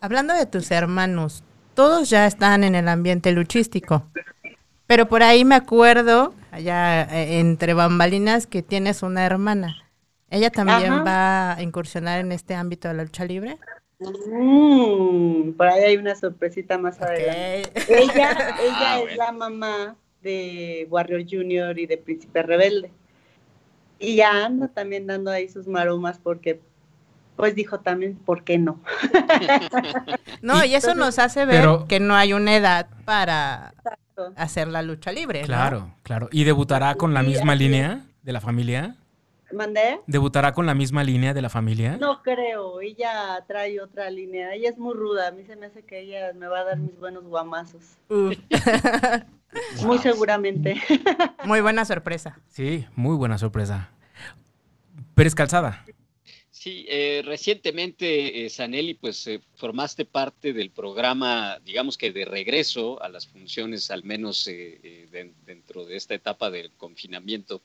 Hablando 0.00 0.34
de 0.34 0.46
tus 0.46 0.72
hermanos, 0.72 1.44
todos 1.74 2.10
ya 2.10 2.26
están 2.26 2.64
en 2.64 2.74
el 2.74 2.88
ambiente 2.88 3.30
luchístico. 3.30 4.02
Pero 4.88 5.08
por 5.08 5.22
ahí 5.22 5.44
me 5.44 5.54
acuerdo, 5.54 6.34
allá 6.50 7.04
eh, 7.04 7.38
entre 7.38 7.74
bambalinas, 7.74 8.48
que 8.48 8.64
tienes 8.64 9.04
una 9.04 9.24
hermana. 9.24 9.76
¿Ella 10.30 10.50
también 10.50 10.94
Ajá. 10.94 11.04
va 11.04 11.52
a 11.52 11.62
incursionar 11.62 12.18
en 12.18 12.32
este 12.32 12.56
ámbito 12.56 12.88
de 12.88 12.94
la 12.94 13.04
lucha 13.04 13.24
libre? 13.24 13.56
Mm, 14.00 15.52
por 15.52 15.66
ahí 15.68 15.84
hay 15.84 15.96
una 15.96 16.14
sorpresita 16.14 16.78
más 16.78 17.00
adelante. 17.00 17.70
Ok. 17.76 17.84
Ella, 17.88 18.30
ella 18.62 18.76
Ah, 18.78 18.96
es 18.98 19.02
bueno. 19.02 19.16
la 19.24 19.32
mamá 19.32 19.96
de 20.22 20.86
Warrior 20.90 21.24
Junior 21.28 21.78
y 21.78 21.86
de 21.86 21.96
Príncipe 21.98 22.42
Rebelde. 22.42 22.90
Y 23.98 24.16
ya 24.16 24.46
anda 24.46 24.68
también 24.68 25.06
dando 25.06 25.30
ahí 25.30 25.48
sus 25.48 25.66
maromas 25.66 26.18
porque, 26.22 26.60
pues 27.36 27.54
dijo 27.54 27.80
también, 27.80 28.16
¿por 28.16 28.44
qué 28.44 28.58
no? 28.58 28.80
No, 30.42 30.64
y 30.64 30.74
eso 30.74 30.94
nos 30.94 31.18
hace 31.18 31.44
ver 31.44 31.60
Pero- 31.60 31.86
que 31.86 32.00
no 32.00 32.14
hay 32.16 32.32
una 32.32 32.56
edad 32.56 32.88
para 33.04 33.74
hacer 34.36 34.68
la 34.68 34.80
lucha 34.82 35.12
libre. 35.12 35.40
¿no? 35.42 35.46
Claro, 35.46 35.94
claro. 36.02 36.28
¿Y 36.32 36.44
debutará 36.44 36.94
con 36.94 37.12
la 37.12 37.22
misma 37.22 37.54
línea 37.54 38.06
de 38.22 38.32
la 38.32 38.40
familia? 38.40 38.96
¿Mandé? 39.52 40.00
¿Debutará 40.06 40.52
con 40.52 40.66
la 40.66 40.74
misma 40.74 41.02
línea 41.04 41.34
de 41.34 41.42
la 41.42 41.48
familia? 41.48 41.96
No 41.98 42.22
creo, 42.22 42.80
ella 42.80 43.44
trae 43.46 43.80
otra 43.80 44.10
línea. 44.10 44.54
Ella 44.54 44.70
es 44.70 44.78
muy 44.78 44.94
ruda, 44.94 45.28
a 45.28 45.30
mí 45.32 45.44
se 45.44 45.56
me 45.56 45.66
hace 45.66 45.82
que 45.82 46.00
ella 46.00 46.32
me 46.34 46.46
va 46.46 46.60
a 46.60 46.64
dar 46.64 46.78
mis 46.78 46.98
buenos 46.98 47.24
guamazos. 47.24 47.98
Muy 49.84 49.98
seguramente. 49.98 50.80
muy 51.44 51.60
buena 51.60 51.84
sorpresa. 51.84 52.38
Sí, 52.46 52.86
muy 52.94 53.16
buena 53.16 53.36
sorpresa. 53.36 53.90
Pérez 55.16 55.34
Calzada. 55.34 55.84
Sí, 56.52 56.84
eh, 56.88 57.22
recientemente, 57.24 58.44
eh, 58.44 58.50
Saneli, 58.50 58.94
pues 58.94 59.24
eh, 59.28 59.40
formaste 59.54 60.04
parte 60.04 60.52
del 60.52 60.70
programa, 60.70 61.60
digamos 61.64 61.96
que 61.96 62.10
de 62.10 62.24
regreso 62.24 63.00
a 63.00 63.08
las 63.08 63.28
funciones, 63.28 63.88
al 63.92 64.02
menos 64.02 64.48
eh, 64.48 65.06
de- 65.12 65.32
dentro 65.46 65.84
de 65.86 65.96
esta 65.96 66.14
etapa 66.14 66.50
del 66.50 66.72
confinamiento. 66.72 67.62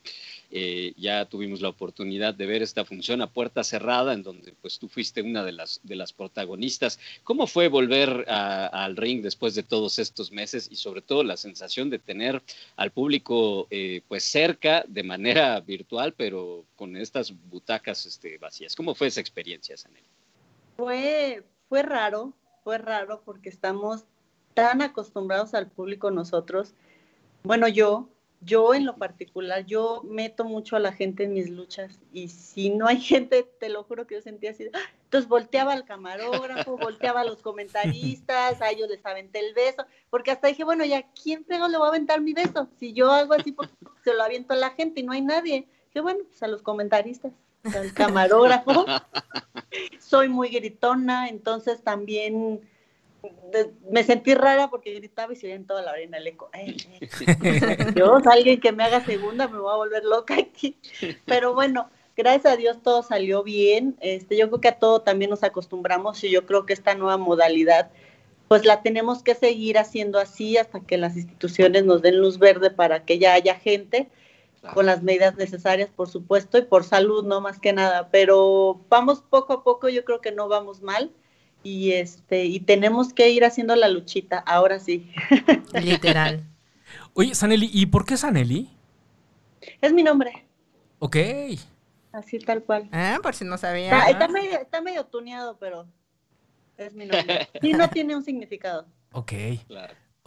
Ya 0.96 1.24
tuvimos 1.26 1.60
la 1.60 1.68
oportunidad 1.68 2.32
de 2.34 2.46
ver 2.46 2.62
esta 2.62 2.84
función 2.84 3.20
a 3.20 3.26
puerta 3.32 3.64
cerrada, 3.64 4.12
en 4.14 4.22
donde 4.22 4.52
pues 4.62 4.78
tú 4.78 4.88
fuiste 4.88 5.20
una 5.20 5.44
de 5.44 5.52
las, 5.52 5.80
de 5.82 5.96
las 5.96 6.12
protagonistas. 6.12 6.98
¿Cómo 7.24 7.46
fue 7.48 7.66
volver 7.68 8.24
al 8.28 8.96
ring 8.96 9.20
después 9.22 9.54
de 9.56 9.64
todos 9.64 9.98
estos 9.98 10.30
meses 10.30 10.68
y 10.70 10.76
sobre 10.76 11.02
todo 11.02 11.24
la 11.24 11.36
sensación 11.36 11.90
de 11.90 11.98
tener 11.98 12.40
al 12.76 12.92
público 12.92 13.68
pues 14.08 14.22
cerca 14.24 14.84
de 14.86 15.02
manera 15.02 15.60
virtual, 15.60 16.14
pero 16.16 16.64
con 16.76 16.96
estas 16.96 17.32
butacas 17.50 18.06
este, 18.06 18.38
vacías? 18.38 18.75
¿Cómo 18.76 18.94
fue 18.94 19.06
esa 19.06 19.20
experiencia, 19.20 19.76
Sanel? 19.76 20.04
Fue, 20.76 21.42
fue 21.68 21.82
raro, 21.82 22.34
fue 22.62 22.76
raro 22.78 23.22
porque 23.24 23.48
estamos 23.48 24.04
tan 24.52 24.82
acostumbrados 24.82 25.54
al 25.54 25.70
público 25.70 26.10
nosotros. 26.10 26.74
Bueno, 27.42 27.68
yo, 27.68 28.10
yo 28.42 28.74
en 28.74 28.84
lo 28.84 28.96
particular, 28.96 29.64
yo 29.64 30.02
meto 30.04 30.44
mucho 30.44 30.76
a 30.76 30.80
la 30.80 30.92
gente 30.92 31.24
en 31.24 31.32
mis 31.32 31.48
luchas 31.48 32.00
y 32.12 32.28
si 32.28 32.68
no 32.68 32.86
hay 32.86 33.00
gente, 33.00 33.44
te 33.58 33.70
lo 33.70 33.82
juro 33.84 34.06
que 34.06 34.16
yo 34.16 34.20
sentía 34.20 34.50
así, 34.50 34.68
¡ah! 34.74 34.78
Entonces 35.04 35.28
volteaba 35.28 35.72
al 35.72 35.84
camarógrafo, 35.84 36.76
volteaba 36.76 37.22
a 37.22 37.24
los 37.24 37.40
comentaristas, 37.40 38.60
a 38.60 38.70
ellos 38.70 38.90
les 38.90 39.06
aventé 39.06 39.38
el 39.38 39.54
beso, 39.54 39.86
porque 40.10 40.32
hasta 40.32 40.48
dije, 40.48 40.64
bueno, 40.64 40.84
¿ya 40.84 41.10
quién 41.12 41.44
pego 41.44 41.68
le 41.68 41.78
voy 41.78 41.86
a 41.86 41.90
aventar 41.90 42.20
mi 42.20 42.34
beso? 42.34 42.68
Si 42.78 42.92
yo 42.92 43.10
hago 43.10 43.32
así, 43.32 43.52
pues 43.52 43.70
se 44.04 44.12
lo 44.12 44.22
aviento 44.22 44.52
a 44.52 44.56
la 44.56 44.70
gente 44.70 45.00
y 45.00 45.04
no 45.04 45.12
hay 45.12 45.22
nadie. 45.22 45.66
Dije, 45.86 46.00
bueno, 46.00 46.24
pues 46.28 46.42
a 46.42 46.48
los 46.48 46.60
comentaristas, 46.62 47.32
al 47.74 47.92
camarógrafo. 47.92 48.86
Soy 49.98 50.28
muy 50.28 50.48
gritona, 50.48 51.28
entonces 51.28 51.82
también 51.82 52.60
me 53.90 54.04
sentí 54.04 54.34
rara 54.34 54.68
porque 54.68 54.94
gritaba 54.94 55.32
y 55.32 55.36
se 55.36 55.46
oía 55.46 55.56
en 55.56 55.66
toda 55.66 55.82
la 55.82 55.92
arena 55.92 56.18
el 56.18 56.26
eco. 56.26 56.50
Dios, 57.94 58.26
alguien 58.26 58.60
que 58.60 58.72
me 58.72 58.84
haga 58.84 59.04
segunda 59.04 59.48
me 59.48 59.58
voy 59.58 59.72
a 59.72 59.76
volver 59.76 60.04
loca 60.04 60.36
aquí. 60.36 60.76
Pero 61.24 61.54
bueno, 61.54 61.88
gracias 62.16 62.52
a 62.52 62.56
Dios 62.56 62.82
todo 62.82 63.02
salió 63.02 63.42
bien. 63.42 63.96
Este, 64.00 64.36
yo 64.36 64.48
creo 64.48 64.60
que 64.60 64.68
a 64.68 64.78
todo 64.78 65.00
también 65.02 65.30
nos 65.30 65.42
acostumbramos 65.42 66.22
y 66.24 66.30
yo 66.30 66.46
creo 66.46 66.66
que 66.66 66.72
esta 66.72 66.94
nueva 66.94 67.16
modalidad 67.16 67.90
pues 68.48 68.64
la 68.64 68.82
tenemos 68.82 69.22
que 69.24 69.34
seguir 69.34 69.76
haciendo 69.76 70.20
así 70.20 70.56
hasta 70.56 70.80
que 70.80 70.96
las 70.98 71.16
instituciones 71.16 71.84
nos 71.84 72.02
den 72.02 72.20
luz 72.20 72.38
verde 72.38 72.70
para 72.70 73.04
que 73.04 73.18
ya 73.18 73.34
haya 73.34 73.56
gente 73.56 74.08
con 74.74 74.86
las 74.86 75.02
medidas 75.02 75.36
necesarias, 75.36 75.90
por 75.94 76.08
supuesto, 76.08 76.58
y 76.58 76.62
por 76.62 76.84
salud, 76.84 77.24
no 77.24 77.40
más 77.40 77.58
que 77.58 77.72
nada. 77.72 78.08
Pero 78.10 78.84
vamos 78.88 79.22
poco 79.22 79.52
a 79.52 79.64
poco, 79.64 79.88
yo 79.88 80.04
creo 80.04 80.20
que 80.20 80.32
no 80.32 80.48
vamos 80.48 80.82
mal 80.82 81.12
y 81.62 81.92
este 81.92 82.44
y 82.44 82.60
tenemos 82.60 83.12
que 83.12 83.30
ir 83.30 83.44
haciendo 83.44 83.74
la 83.74 83.88
luchita, 83.88 84.38
ahora 84.38 84.78
sí. 84.78 85.10
Literal. 85.74 86.44
Oye, 87.14 87.34
Saneli, 87.34 87.70
¿y 87.72 87.86
por 87.86 88.04
qué 88.04 88.16
Saneli? 88.16 88.70
Es 89.80 89.92
mi 89.92 90.02
nombre. 90.02 90.46
Ok. 90.98 91.16
Así 92.12 92.38
tal 92.38 92.62
cual. 92.62 92.88
Ah, 92.92 93.18
por 93.22 93.34
si 93.34 93.44
no 93.44 93.58
sabía. 93.58 93.86
Está, 93.86 94.10
está, 94.10 94.28
medio, 94.28 94.58
está 94.58 94.80
medio 94.80 95.04
tuneado, 95.06 95.58
pero 95.58 95.86
es 96.76 96.94
mi 96.94 97.06
nombre. 97.06 97.48
Sí, 97.60 97.72
no 97.72 97.88
tiene 97.88 98.14
un 98.14 98.22
significado. 98.22 98.86
Ok. 99.12 99.32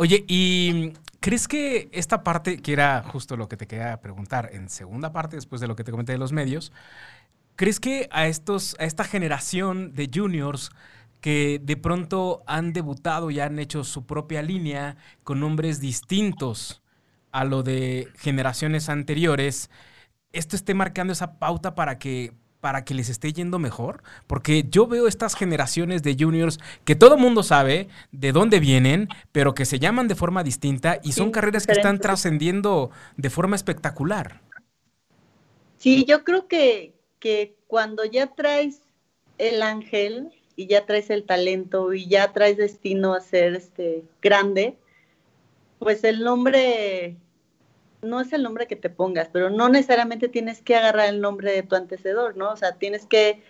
Oye, 0.02 0.24
¿y 0.30 0.94
crees 1.20 1.50
que 1.50 1.90
esta 1.92 2.24
parte, 2.24 2.62
que 2.62 2.72
era 2.72 3.04
justo 3.04 3.36
lo 3.36 3.50
que 3.50 3.58
te 3.58 3.68
quería 3.68 4.00
preguntar, 4.00 4.50
en 4.54 4.70
segunda 4.70 5.12
parte, 5.12 5.36
después 5.36 5.60
de 5.60 5.68
lo 5.68 5.76
que 5.76 5.84
te 5.84 5.92
comenté 5.92 6.14
de 6.14 6.18
los 6.18 6.32
medios, 6.32 6.72
¿crees 7.58 7.82
que 7.82 8.08
a, 8.10 8.28
estos, 8.28 8.78
a 8.80 8.86
esta 8.86 9.04
generación 9.04 9.94
de 9.94 10.10
juniors 10.14 10.72
que 11.20 11.60
de 11.62 11.76
pronto 11.76 12.44
han 12.48 12.72
debutado 12.72 13.30
y 13.30 13.42
han 13.42 13.60
hecho 13.60 13.84
su 13.84 14.06
propia 14.06 14.42
línea 14.42 14.96
con 15.26 15.42
nombres 15.42 15.82
distintos 15.82 16.82
a 17.34 17.44
lo 17.44 17.62
de 17.62 18.08
generaciones 18.16 18.88
anteriores, 18.88 19.70
esto 20.32 20.56
esté 20.56 20.76
marcando 20.76 21.12
esa 21.12 21.40
pauta 21.40 21.76
para 21.76 22.00
que 22.00 22.32
para 22.62 22.84
que 22.84 22.94
les 22.94 23.10
esté 23.10 23.32
yendo 23.32 23.60
mejor, 23.60 24.04
porque 24.28 24.66
yo 24.70 24.88
veo 24.88 25.08
estas 25.08 25.36
generaciones 25.36 26.04
de 26.04 26.16
juniors 26.20 26.60
que 26.86 26.96
todo 26.96 27.18
mundo 27.18 27.44
sabe 27.44 27.88
de 28.12 28.32
dónde 28.32 28.60
vienen, 28.60 29.08
pero 29.32 29.54
que 29.54 29.66
se 29.66 29.80
llaman 29.80 30.08
de 30.08 30.16
forma 30.16 30.44
distinta 30.44 31.00
y 31.04 31.14
son 31.14 31.32
carreras 31.32 31.66
que 31.66 31.74
están 31.74 32.00
trascendiendo 32.00 32.92
de 33.18 33.30
forma 33.30 33.56
espectacular. 33.56 34.42
Sí, 35.78 36.06
yo 36.06 36.24
creo 36.24 36.48
que, 36.48 36.94
que 37.20 37.56
cuando 37.68 38.04
ya 38.04 38.28
traes 38.28 38.82
el 39.38 39.62
ángel, 39.62 40.34
y 40.60 40.68
ya 40.68 40.86
traes 40.86 41.10
el 41.10 41.24
talento 41.24 41.94
y 41.94 42.06
ya 42.08 42.34
traes 42.34 42.58
destino 42.58 43.14
a 43.14 43.22
ser 43.22 43.56
este 43.56 44.04
grande, 44.22 44.76
pues 45.80 46.04
el 46.04 46.22
nombre 46.22 47.16
no 48.02 48.22
es 48.22 48.32
el 48.34 48.44
nombre 48.44 48.68
que 48.68 48.76
te 48.76 48.90
pongas, 48.90 49.30
pero 49.32 49.50
no 49.50 49.70
necesariamente 49.70 50.30
tienes 50.30 50.62
que 50.62 50.76
agarrar 50.76 51.10
el 51.10 51.22
nombre 51.22 51.52
de 51.52 51.64
tu 51.64 51.76
antecedor, 51.76 52.38
¿no? 52.38 52.52
O 52.52 52.56
sea, 52.56 52.74
tienes 52.74 53.06
que 53.06 53.44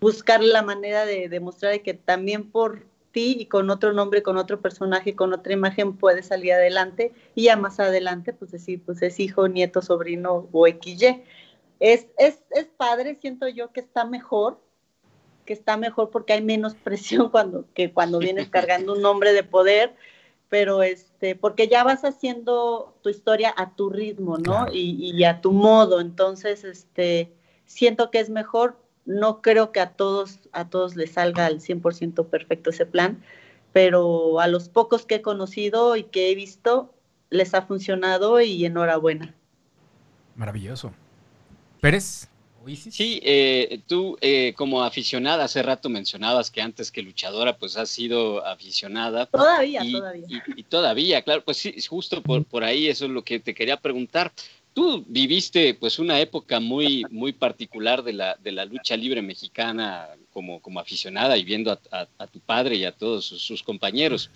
buscar 0.00 0.42
la 0.42 0.62
manera 0.62 1.06
de 1.06 1.28
demostrar 1.28 1.80
que 1.82 1.94
también 1.94 2.50
por 2.50 2.86
ti 3.12 3.36
y 3.38 3.46
con 3.46 3.70
otro 3.70 3.92
nombre, 3.92 4.22
con 4.22 4.36
otro 4.36 4.60
personaje, 4.60 5.16
con 5.16 5.32
otra 5.32 5.52
imagen 5.52 5.96
puedes 5.96 6.26
salir 6.26 6.52
adelante 6.52 7.12
y 7.34 7.44
ya 7.44 7.56
más 7.56 7.80
adelante, 7.80 8.32
pues 8.32 8.52
decir, 8.52 8.82
pues 8.84 9.02
es 9.02 9.18
hijo, 9.20 9.48
nieto, 9.48 9.82
sobrino 9.82 10.48
o 10.52 10.66
XY. 10.66 11.22
Es, 11.80 12.06
es, 12.18 12.42
es 12.50 12.66
padre, 12.66 13.18
siento 13.20 13.48
yo 13.48 13.72
que 13.72 13.80
está 13.80 14.04
mejor 14.04 14.60
que 15.46 15.54
está 15.54 15.78
mejor 15.78 16.10
porque 16.10 16.34
hay 16.34 16.42
menos 16.42 16.74
presión 16.84 17.30
cuando, 17.30 17.64
que 17.72 17.92
cuando 17.92 18.18
vienes 18.18 18.50
cargando 18.50 18.92
un 18.92 19.00
nombre 19.00 19.32
de 19.32 19.44
poder, 19.44 19.94
pero 20.48 20.82
este, 20.82 21.34
porque 21.34 21.68
ya 21.68 21.82
vas 21.84 22.04
haciendo 22.04 22.96
tu 23.02 23.08
historia 23.08 23.52
a 23.56 23.74
tu 23.74 23.90
ritmo, 23.90 24.38
¿no? 24.38 24.66
Y, 24.72 25.12
y, 25.12 25.24
a 25.24 25.40
tu 25.40 25.52
modo, 25.52 26.00
entonces, 26.00 26.64
este, 26.64 27.32
siento 27.64 28.10
que 28.10 28.20
es 28.20 28.30
mejor, 28.30 28.78
no 29.04 29.42
creo 29.42 29.72
que 29.72 29.80
a 29.80 29.92
todos, 29.92 30.38
a 30.52 30.68
todos 30.68 30.96
les 30.96 31.12
salga 31.12 31.46
al 31.46 31.60
100% 31.60 32.26
perfecto 32.26 32.70
ese 32.70 32.86
plan, 32.86 33.22
pero 33.72 34.40
a 34.40 34.48
los 34.48 34.68
pocos 34.68 35.04
que 35.04 35.16
he 35.16 35.22
conocido 35.22 35.96
y 35.96 36.04
que 36.04 36.30
he 36.30 36.34
visto, 36.34 36.94
les 37.30 37.54
ha 37.54 37.62
funcionado 37.62 38.40
y 38.40 38.64
enhorabuena. 38.64 39.34
Maravilloso. 40.36 40.92
Pérez. 41.80 42.28
Sí, 42.74 43.20
eh, 43.22 43.80
tú 43.86 44.16
eh, 44.20 44.52
como 44.56 44.82
aficionada, 44.82 45.44
hace 45.44 45.62
rato 45.62 45.88
mencionabas 45.88 46.50
que 46.50 46.60
antes 46.60 46.90
que 46.90 47.02
luchadora, 47.02 47.56
pues 47.56 47.76
has 47.76 47.88
sido 47.88 48.44
aficionada. 48.44 49.26
Todavía, 49.26 49.82
todavía. 49.90 50.42
Y, 50.56 50.62
todavía, 50.64 51.22
claro, 51.22 51.44
pues 51.44 51.58
sí, 51.58 51.74
justo 51.88 52.22
por, 52.22 52.44
por 52.44 52.64
ahí 52.64 52.88
eso 52.88 53.04
es 53.04 53.10
lo 53.10 53.22
que 53.22 53.38
te 53.38 53.54
quería 53.54 53.76
preguntar. 53.76 54.32
Tú 54.74 55.04
viviste 55.06 55.74
pues 55.74 55.98
una 55.98 56.20
época 56.20 56.60
muy, 56.60 57.04
muy 57.10 57.32
particular 57.32 58.02
de 58.02 58.12
la, 58.12 58.36
de 58.42 58.52
la 58.52 58.64
lucha 58.64 58.96
libre 58.96 59.22
mexicana 59.22 60.08
como, 60.32 60.60
como 60.60 60.80
aficionada 60.80 61.38
y 61.38 61.44
viendo 61.44 61.78
a, 61.90 62.26
tu 62.26 62.40
padre 62.40 62.76
y 62.76 62.84
a 62.84 62.92
todos 62.92 63.24
sus, 63.24 63.62
compañeros. 63.62 64.30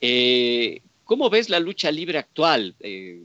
Eh, 0.00 0.80
¿Cómo 1.04 1.28
ves 1.30 1.50
la 1.50 1.60
lucha 1.60 1.92
libre 1.92 2.18
actual? 2.18 2.74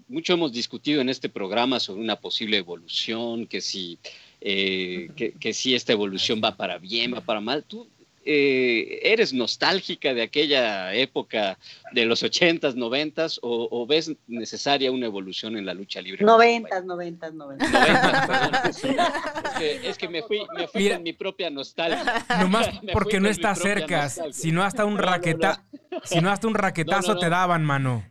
mucho 0.10 0.34
hemos 0.34 0.52
discutido 0.52 1.02
en 1.02 1.10
este 1.10 1.30
programa 1.30 1.80
sobre 1.80 2.02
una 2.02 2.17
posible 2.17 2.58
evolución, 2.58 3.48
que 3.48 3.62
si 3.62 3.98
eh, 4.41 5.10
que, 5.39 5.54
si 5.54 5.75
esta 5.75 5.93
evolución 5.93 6.41
va 6.43 6.56
para 6.56 6.78
bien, 6.78 7.13
va 7.13 7.21
para 7.21 7.41
mal. 7.41 7.63
¿Tú 7.63 7.88
eh, 8.25 8.99
eres 9.04 9.34
nostálgica 9.34 10.13
de 10.13 10.21
aquella 10.21 10.93
época 10.93 11.58
de 11.91 12.06
los 12.06 12.23
ochentas, 12.23 12.75
noventas, 12.75 13.39
o, 13.41 13.86
ves 13.88 14.12
necesaria 14.28 14.91
una 14.91 15.08
evolución 15.08 15.58
en 15.58 15.65
la 15.65 15.73
lucha 15.73 16.02
libre? 16.02 16.25
Noventas, 16.25 16.86
noventas, 16.86 17.34
noventas. 17.34 17.69
es, 19.62 19.97
que, 19.97 20.08
me 20.08 20.21
fui, 20.23 20.41
me 20.56 20.67
fui 20.67 20.89
con 20.89 21.04
mi 21.04 21.13
propia 21.13 21.49
nostalgia. 21.49 22.25
Nomás 22.39 22.69
porque 22.93 23.19
no 23.19 23.30
estás 23.30 23.60
cerca, 23.60 24.10
si 24.10 24.52
no 24.52 24.63
hasta 24.63 24.86
un 24.86 24.97
raqueta, 24.97 25.65
si 26.04 26.21
no 26.21 26.30
hasta 26.30 26.47
un 26.47 26.56
raquetazo 26.56 27.17
te 27.17 27.30
daban, 27.30 27.65
mano. 27.65 28.09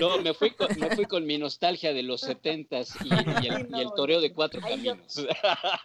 No, 0.00 0.18
me 0.22 0.32
fui, 0.32 0.52
con, 0.52 0.68
me 0.78 0.94
fui 0.96 1.04
con 1.04 1.26
mi 1.26 1.36
nostalgia 1.36 1.92
de 1.92 2.02
los 2.02 2.22
setentas 2.22 2.96
y, 3.04 3.08
y, 3.44 3.48
el, 3.48 3.90
toreo 3.96 4.20
de 4.20 4.32
cuatro 4.32 4.60
caminos. 4.60 5.22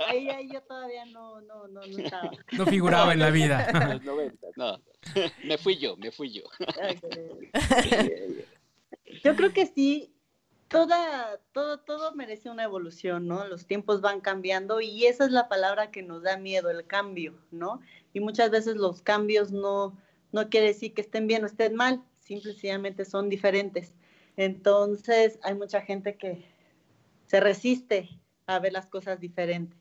ahí, 0.08 0.30
ahí, 0.30 0.50
yo 0.52 0.62
todavía 0.62 1.06
no, 1.06 1.42
no, 1.42 1.68
no, 1.68 1.82
no 1.86 1.98
estaba. 1.98 2.32
No 2.54 2.66
figuraba 2.66 3.14
en 3.14 3.20
la 3.20 3.30
vida. 3.30 3.68
No, 4.56 4.80
me 5.44 5.58
fui 5.58 5.78
yo, 5.78 5.98
me 5.98 6.12
fui 6.12 6.32
yo. 6.32 6.44
Yo 9.24 9.36
creo 9.36 9.52
que 9.52 9.66
sí, 9.66 10.14
toda, 10.70 11.40
todo, 11.52 11.80
todo 11.80 12.16
merece 12.16 12.50
una 12.50 12.64
evolución, 12.64 13.28
¿no? 13.28 13.46
Los 13.48 13.66
tiempos 13.66 14.00
van 14.00 14.22
cambiando 14.22 14.80
y 14.80 15.06
esa 15.06 15.26
es 15.26 15.32
la 15.32 15.50
palabra 15.50 15.92
que 15.92 16.04
nos 16.04 16.24
da 16.24 16.38
miedo, 16.38 16.70
el 16.70 16.86
cambio, 16.88 17.38
¿no? 17.52 17.82
Y 18.14 18.22
muchas 18.22 18.50
veces 18.52 18.78
los 18.78 19.02
cambios 19.02 19.52
no, 19.52 19.98
no 20.32 20.50
quiere 20.50 20.68
decir 20.68 20.94
que 20.94 21.02
estén 21.02 21.28
bien 21.28 21.44
o 21.44 21.48
estén 21.48 21.76
mal, 21.76 22.02
simplemente 22.26 23.06
son 23.06 23.30
diferentes. 23.30 23.94
Entonces, 24.36 25.40
hay 25.44 25.56
mucha 25.56 25.82
gente 25.82 26.18
que 26.18 26.44
se 27.28 27.40
resiste 27.40 28.10
a 28.48 28.60
ver 28.60 28.74
las 28.74 28.88
cosas 28.88 29.20
diferentes. 29.20 29.80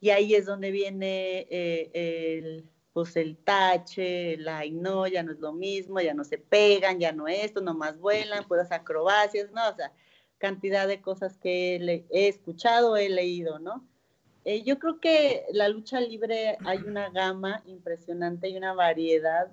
Y 0.00 0.10
ahí 0.10 0.34
es 0.34 0.46
donde 0.46 0.70
viene 0.70 1.46
eh, 1.50 1.90
el, 1.94 2.64
pues 2.92 3.16
el 3.16 3.36
tache, 3.36 4.36
la 4.38 4.64
y 4.64 4.72
no, 4.72 5.06
ya 5.06 5.22
no 5.22 5.32
es 5.32 5.40
lo 5.40 5.52
mismo, 5.52 6.00
ya 6.00 6.14
no 6.14 6.24
se 6.24 6.38
pegan, 6.38 6.98
ya 6.98 7.12
no 7.12 7.28
esto, 7.28 7.60
nomás 7.60 7.98
vuelan, 7.98 8.46
puras 8.46 8.72
acrobacias, 8.72 9.50
¿no? 9.52 9.68
O 9.68 9.74
sea, 9.74 9.92
cantidad 10.38 10.86
de 10.86 11.00
cosas 11.00 11.36
que 11.38 12.04
he, 12.10 12.28
escuchado, 12.28 12.96
he 12.96 13.08
leído, 13.08 13.58
¿no? 13.58 13.86
Eh, 14.44 14.62
yo 14.62 14.78
creo 14.78 15.00
que 15.00 15.44
la 15.52 15.68
lucha 15.68 16.00
libre 16.00 16.56
hay 16.64 16.78
una 16.78 17.10
gama 17.10 17.62
impresionante 17.66 18.48
y 18.48 18.56
una 18.56 18.74
variedad 18.74 19.48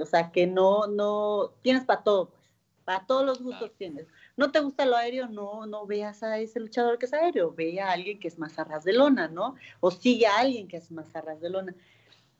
o 0.00 0.06
sea, 0.06 0.30
que 0.32 0.46
no, 0.46 0.86
no, 0.86 1.52
tienes 1.62 1.84
para 1.84 2.02
todo, 2.02 2.30
pues, 2.30 2.42
para 2.84 3.06
todos 3.06 3.24
los 3.24 3.42
gustos 3.42 3.72
tienes. 3.76 4.06
No 4.36 4.52
te 4.52 4.60
gusta 4.60 4.86
lo 4.86 4.96
aéreo, 4.96 5.28
no, 5.28 5.66
no 5.66 5.86
veas 5.86 6.22
a 6.22 6.38
ese 6.38 6.60
luchador 6.60 6.98
que 6.98 7.06
es 7.06 7.12
aéreo, 7.12 7.52
ve 7.52 7.80
a 7.80 7.90
alguien 7.92 8.20
que 8.20 8.28
es 8.28 8.38
más 8.38 8.58
a 8.58 8.64
ras 8.64 8.84
de 8.84 8.92
lona, 8.92 9.28
¿no? 9.28 9.56
O 9.80 9.90
sigue 9.90 10.26
a 10.26 10.38
alguien 10.38 10.68
que 10.68 10.76
es 10.76 10.90
más 10.90 11.14
a 11.16 11.20
ras 11.20 11.40
de 11.40 11.50
lona. 11.50 11.74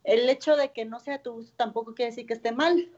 El 0.04 0.28
hecho 0.28 0.56
de 0.56 0.72
que 0.72 0.84
no 0.84 1.00
sea 1.00 1.22
tu 1.22 1.32
gusto 1.32 1.52
tampoco 1.56 1.94
quiere 1.94 2.10
decir 2.10 2.26
que 2.26 2.34
esté 2.34 2.52
mal. 2.52 2.90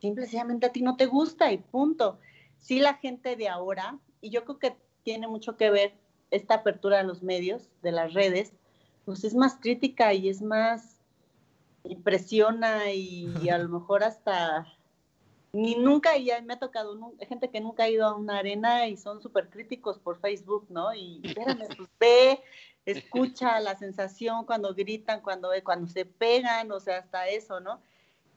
Simplemente 0.00 0.66
a 0.66 0.72
ti 0.72 0.82
no 0.82 0.96
te 0.96 1.06
gusta 1.06 1.50
y 1.50 1.58
punto. 1.58 2.18
Sí, 2.58 2.78
la 2.78 2.94
gente 2.94 3.36
de 3.36 3.48
ahora, 3.48 3.98
y 4.20 4.30
yo 4.30 4.44
creo 4.44 4.58
que 4.58 4.76
tiene 5.02 5.28
mucho 5.28 5.56
que 5.56 5.70
ver 5.70 5.94
esta 6.30 6.56
apertura 6.56 6.98
de 6.98 7.04
los 7.04 7.22
medios, 7.22 7.70
de 7.82 7.92
las 7.92 8.12
redes, 8.12 8.52
pues 9.04 9.24
es 9.24 9.34
más 9.34 9.56
crítica 9.56 10.12
y 10.12 10.28
es 10.28 10.42
más 10.42 10.95
impresiona 11.88 12.92
y, 12.92 13.48
a 13.48 13.58
lo 13.58 13.68
mejor 13.68 14.04
hasta 14.04 14.66
ni 15.52 15.74
nunca, 15.74 16.16
y 16.18 16.30
me 16.44 16.54
ha 16.54 16.58
tocado 16.58 16.98
gente 17.26 17.48
que 17.50 17.60
nunca 17.60 17.84
ha 17.84 17.88
ido 17.88 18.06
a 18.06 18.14
una 18.14 18.38
arena 18.38 18.88
y 18.88 18.96
son 18.96 19.22
súper 19.22 19.48
críticos 19.48 19.98
por 19.98 20.20
Facebook, 20.20 20.66
¿no? 20.68 20.92
Y 20.94 21.20
espérame, 21.24 21.66
pues 21.76 21.88
ve, 22.00 22.42
escucha 22.84 23.58
la 23.60 23.76
sensación 23.76 24.44
cuando 24.44 24.74
gritan, 24.74 25.20
cuando, 25.22 25.50
cuando 25.64 25.86
se 25.86 26.04
pegan, 26.04 26.70
o 26.72 26.80
sea, 26.80 26.98
hasta 26.98 27.28
eso, 27.28 27.60
¿no? 27.60 27.80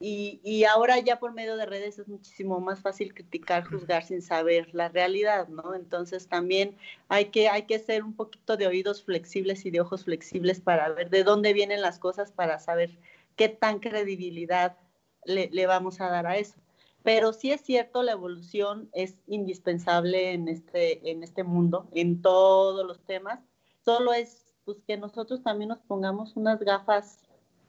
Y, 0.01 0.39
y, 0.45 0.63
ahora 0.63 0.97
ya 0.99 1.19
por 1.19 1.33
medio 1.33 1.57
de 1.57 1.65
redes 1.65 1.99
es 1.99 2.07
muchísimo 2.07 2.62
más 2.62 2.79
fácil 2.79 3.13
criticar, 3.13 3.65
juzgar 3.65 4.05
sin 4.05 4.21
saber 4.21 4.73
la 4.73 4.88
realidad, 4.88 5.49
¿no? 5.49 5.75
Entonces 5.75 6.29
también 6.29 6.77
hay 7.09 7.25
que, 7.25 7.49
hay 7.49 7.63
que 7.63 7.79
ser 7.79 8.05
un 8.05 8.13
poquito 8.15 8.55
de 8.55 8.65
oídos 8.65 9.03
flexibles 9.03 9.65
y 9.65 9.71
de 9.71 9.81
ojos 9.81 10.05
flexibles 10.05 10.62
para 10.62 10.88
ver 10.93 11.09
de 11.09 11.25
dónde 11.25 11.51
vienen 11.51 11.81
las 11.81 11.99
cosas, 11.99 12.31
para 12.31 12.59
saber 12.59 12.91
qué 13.39 13.47
tan 13.47 13.80
credibilidad 13.80 14.75
le, 15.23 15.65
vamos 15.65 16.02
a 16.02 16.10
dar 16.10 16.28
a 16.28 16.36
eso. 16.36 16.56
Pero 17.04 17.32
sí 17.32 17.54
es 17.54 17.62
cierto, 17.62 18.04
la 18.04 18.12
evolución 18.12 18.89
es 18.91 19.15
indispensable 19.28 20.34
en 20.34 20.49
este, 20.49 21.10
en 21.10 21.23
este 21.23 21.45
mundo, 21.45 21.88
en 21.93 22.21
todos 22.21 22.86
los 22.86 22.99
temas. 23.06 23.39
Solo 23.86 24.12
es 24.12 24.52
pues, 24.65 24.80
que 24.86 24.97
nosotros 24.97 25.41
también 25.41 25.69
nos 25.69 25.80
pongamos 25.80 26.36
unas 26.36 26.60
gafas 26.60 27.19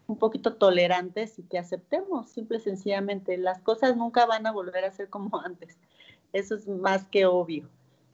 un 0.09 0.18
poquito 0.18 0.56
tolerantes 0.56 1.38
y 1.38 1.44
que 1.44 1.59
aceptemos, 1.59 2.30
simple 2.30 2.59
y 2.59 2.62
sencillamente. 2.62 3.38
Las 3.38 3.61
cosas 3.61 3.96
nunca 3.96 4.26
van 4.26 4.48
a 4.48 4.52
volver 4.52 4.85
a 4.85 4.90
ser 4.90 5.09
como 5.09 5.38
antes. 5.44 5.78
Eso 6.33 6.56
es 6.56 6.66
más 6.66 7.04
que 7.06 7.26
obvio. 7.26 7.68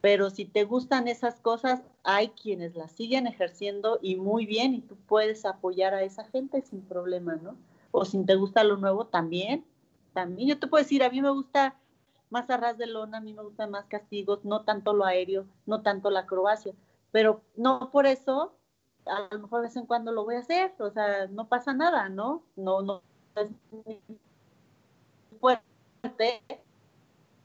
Pero 0.07 0.31
si 0.31 0.45
te 0.45 0.63
gustan 0.63 1.09
esas 1.09 1.41
cosas, 1.41 1.83
hay 2.05 2.29
quienes 2.29 2.77
las 2.77 2.93
siguen 2.93 3.27
ejerciendo 3.27 3.99
y 4.01 4.15
muy 4.15 4.47
bien, 4.47 4.73
y 4.73 4.81
tú 4.81 4.95
puedes 4.95 5.45
apoyar 5.45 5.95
a 5.95 6.05
esa 6.05 6.23
gente 6.27 6.63
sin 6.63 6.83
problema, 6.83 7.35
¿no? 7.35 7.57
O 7.91 8.05
si 8.05 8.25
te 8.25 8.37
gusta 8.37 8.63
lo 8.63 8.77
nuevo, 8.77 9.07
también. 9.07 9.65
También 10.15 10.49
yo 10.49 10.61
te 10.61 10.69
puedo 10.69 10.85
decir, 10.85 11.03
a 11.03 11.11
mí 11.11 11.21
me 11.21 11.31
gusta 11.31 11.75
más 12.31 12.49
arras 12.51 12.79
de 12.79 12.87
lona, 12.87 13.19
a 13.19 13.21
mí 13.21 13.33
me 13.33 13.43
gustan 13.43 13.73
más 13.73 13.87
castigos, 13.87 14.45
no 14.45 14.63
tanto 14.63 14.93
lo 14.93 15.05
aéreo, 15.05 15.45
no 15.67 15.83
tanto 15.83 16.09
la 16.11 16.21
acrobacia, 16.21 16.73
pero 17.11 17.41
no 17.57 17.91
por 17.91 18.07
eso 18.07 18.55
a 19.07 19.27
lo 19.35 19.41
mejor 19.41 19.63
de 19.63 19.67
vez 19.67 19.77
en 19.77 19.87
cuando 19.87 20.13
lo 20.13 20.25
voy 20.25 20.37
a 20.37 20.39
hacer, 20.39 20.73
o 20.79 20.91
sea, 20.93 21.27
no 21.27 21.49
pasa 21.49 21.75
nada, 21.75 22.09
¿no? 22.09 22.45
No, 22.55 22.81
no 22.81 23.03
es 23.35 23.49
fuerte 25.41 26.43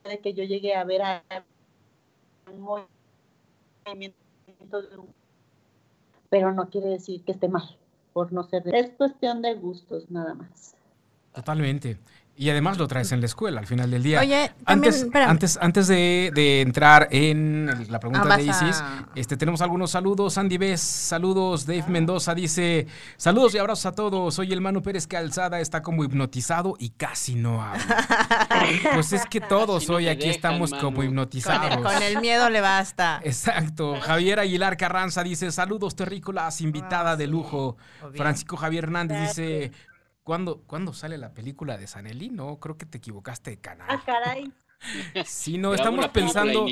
de 0.04 0.20
que 0.20 0.32
yo 0.32 0.44
llegue 0.44 0.76
a 0.76 0.84
ver 0.84 1.02
a 1.02 1.24
pero 6.30 6.52
no 6.52 6.68
quiere 6.70 6.88
decir 6.88 7.22
que 7.24 7.32
esté 7.32 7.48
mal 7.48 7.76
por 8.12 8.32
no 8.32 8.42
ser 8.44 8.62
es 8.74 8.90
cuestión 8.90 9.42
de 9.42 9.54
gustos 9.54 10.10
nada 10.10 10.34
más. 10.34 10.74
Totalmente 11.34 11.98
y 12.34 12.48
además 12.48 12.78
lo 12.78 12.88
traes 12.88 13.12
en 13.12 13.20
la 13.20 13.26
escuela 13.26 13.60
al 13.60 13.66
final 13.66 13.90
del 13.90 14.02
día. 14.02 14.20
Oye, 14.20 14.52
antes, 14.64 15.06
antes, 15.14 15.58
antes 15.60 15.86
de, 15.86 16.62
entrar 16.62 17.08
en 17.10 17.86
la 17.90 18.00
pregunta 18.00 18.26
ah, 18.30 18.36
de 18.36 18.42
Isis, 18.44 18.82
este, 19.14 19.36
tenemos 19.36 19.60
algunos 19.60 19.90
saludos. 19.90 20.38
Andy 20.38 20.56
Bess, 20.56 20.80
saludos. 20.80 21.66
Dave 21.66 21.84
Mendoza 21.88 22.34
dice: 22.34 22.86
Saludos 23.16 23.54
y 23.54 23.58
abrazos 23.58 23.86
a 23.86 23.92
todos. 23.92 24.34
Soy 24.34 24.52
el 24.52 24.62
Manu 24.62 24.82
Pérez 24.82 25.06
Calzada, 25.06 25.60
está 25.60 25.82
como 25.82 26.04
hipnotizado 26.04 26.74
y 26.78 26.90
casi 26.90 27.34
no 27.34 27.62
habla. 27.62 27.84
pues 28.94 29.12
es 29.12 29.26
que 29.26 29.40
todos 29.40 29.90
hoy 29.90 30.08
aquí 30.08 30.30
estamos 30.30 30.72
como 30.72 31.02
hipnotizados. 31.02 31.76
Con 31.76 32.02
el, 32.02 32.20
miedo 32.20 32.48
le 32.48 32.62
basta. 32.62 33.20
Exacto. 33.24 34.00
Javier 34.00 34.40
Aguilar 34.40 34.78
Carranza 34.78 35.22
dice: 35.22 35.52
Saludos, 35.52 35.94
terrícolas, 35.94 36.62
invitada 36.62 37.14
de 37.16 37.26
lujo. 37.26 37.76
Francisco 38.14 38.56
Javier 38.56 38.84
Hernández 38.84 39.28
dice: 39.28 39.72
¿Cuándo, 40.22 40.62
¿Cuándo 40.66 40.92
sale 40.92 41.18
la 41.18 41.34
película 41.34 41.76
de 41.76 41.86
Sanelli? 41.86 42.30
No, 42.30 42.58
creo 42.60 42.78
que 42.78 42.86
te 42.86 42.98
equivocaste 42.98 43.50
de 43.50 43.56
canal. 43.58 43.88
Ah, 43.90 44.02
caray. 44.04 44.52
Sí, 45.24 45.58
no, 45.58 45.74
estamos 45.74 46.08
pensando. 46.08 46.66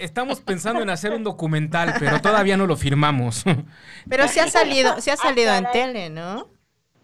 Estamos 0.00 0.40
pensando 0.40 0.82
en 0.82 0.90
hacer 0.90 1.12
un 1.12 1.22
documental, 1.22 1.94
pero 1.98 2.20
todavía 2.20 2.56
no 2.56 2.66
lo 2.66 2.76
firmamos. 2.76 3.44
Pero 4.08 4.26
sí 4.28 4.40
ha 4.40 4.48
salido, 4.48 5.00
sí 5.00 5.10
ha 5.10 5.14
ah, 5.14 5.16
salido 5.16 5.54
en 5.54 5.70
tele, 5.72 6.10
¿no? 6.10 6.48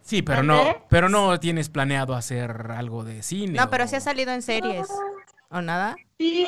Sí, 0.00 0.20
pero 0.20 0.42
no, 0.42 0.84
pero 0.88 1.08
no 1.08 1.38
tienes 1.38 1.68
planeado 1.68 2.14
hacer 2.14 2.72
algo 2.72 3.04
de 3.04 3.22
cine. 3.22 3.56
No, 3.56 3.70
pero 3.70 3.86
sí 3.86 3.94
ha 3.94 4.00
salido 4.00 4.32
en 4.32 4.42
series. 4.42 4.88
¿O 5.48 5.62
nada? 5.62 5.96
Sí, 6.22 6.46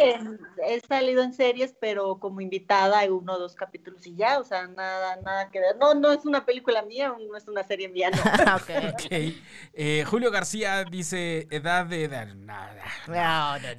he 0.69 0.81
salido 0.87 1.21
en 1.21 1.33
series, 1.33 1.75
pero 1.81 2.21
como 2.21 2.41
invitada 2.41 3.03
en 3.03 3.13
uno 3.13 3.33
o 3.33 3.39
dos 3.41 3.57
capítulos 3.57 4.07
y 4.07 4.15
ya, 4.15 4.39
o 4.39 4.45
sea, 4.45 4.69
nada, 4.69 5.17
nada 5.17 5.51
que 5.51 5.59
ver. 5.59 5.75
No, 5.81 5.95
no 5.95 6.13
es 6.13 6.25
una 6.25 6.47
película 6.47 6.83
mía, 6.83 7.13
no 7.29 7.37
es 7.37 7.49
una 7.49 7.65
serie 7.65 7.89
mía, 7.89 8.09
no. 8.13 8.55
okay. 8.95 9.43
Eh, 9.73 10.05
Julio 10.07 10.31
García 10.31 10.85
dice 10.85 11.49
edad 11.51 11.87
de 11.87 12.07
nada. 12.37 12.85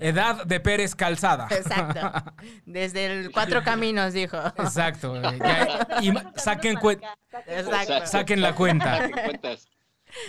edad 0.02 0.46
de 0.46 0.60
Pérez 0.60 0.96
Calzada. 0.96 1.48
Exacto. 1.50 2.34
Desde 2.66 3.06
el 3.06 3.32
Cuatro 3.32 3.64
Caminos 3.64 4.12
dijo. 4.12 4.36
Exacto. 4.58 5.16
y 6.02 6.12
saquen, 6.36 6.78
Exacto. 7.48 8.06
saquen 8.06 8.42
la 8.42 8.54
cuenta. 8.54 8.98
Saquen 8.98 9.12
cuentas. 9.14 9.70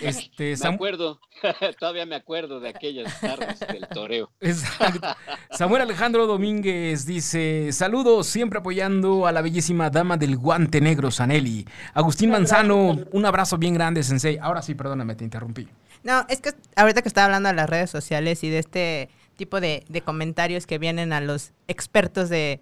Este, 0.03 0.55
me 0.63 0.75
acuerdo, 0.75 1.21
todavía 1.79 2.07
me 2.07 2.17
acuerdo 2.17 2.61
de 2.61 2.69
aquellas 2.69 3.21
tardes 3.21 3.61
del 3.61 3.87
toreo. 3.89 4.31
Exacto. 4.41 5.09
Samuel 5.51 5.83
Alejandro 5.83 6.27
Domínguez 6.27 7.07
dice: 7.07 7.73
Saludos, 7.73 8.27
siempre 8.27 8.59
apoyando 8.59 9.27
a 9.27 9.33
la 9.33 9.43
bellísima 9.43 9.91
dama 9.91 10.17
del 10.17 10.37
guante 10.37 10.81
negro, 10.81 11.11
Sanelli. 11.11 11.67
Agustín 11.95 12.31
Manzano, 12.31 12.99
un 13.13 13.27
abrazo 13.27 13.59
bien 13.59 13.75
grande, 13.75 14.03
Sensei. 14.03 14.39
Ahora 14.39 14.63
sí, 14.63 14.75
perdóname, 14.75 15.15
te 15.15 15.25
interrumpí. 15.25 15.69
No, 16.03 16.25
es 16.29 16.41
que 16.41 16.51
ahorita 16.77 17.03
que 17.03 17.09
estaba 17.09 17.27
hablando 17.27 17.49
de 17.49 17.55
las 17.55 17.69
redes 17.69 17.91
sociales 17.91 18.45
y 18.45 18.51
de 18.51 18.59
este 18.59 19.09
tipo 19.37 19.61
de, 19.61 19.85
comentarios 20.05 20.67
que 20.67 20.79
vienen 20.79 21.13
a 21.13 21.21
los 21.21 21.53
expertos 21.69 22.29
de, 22.29 22.61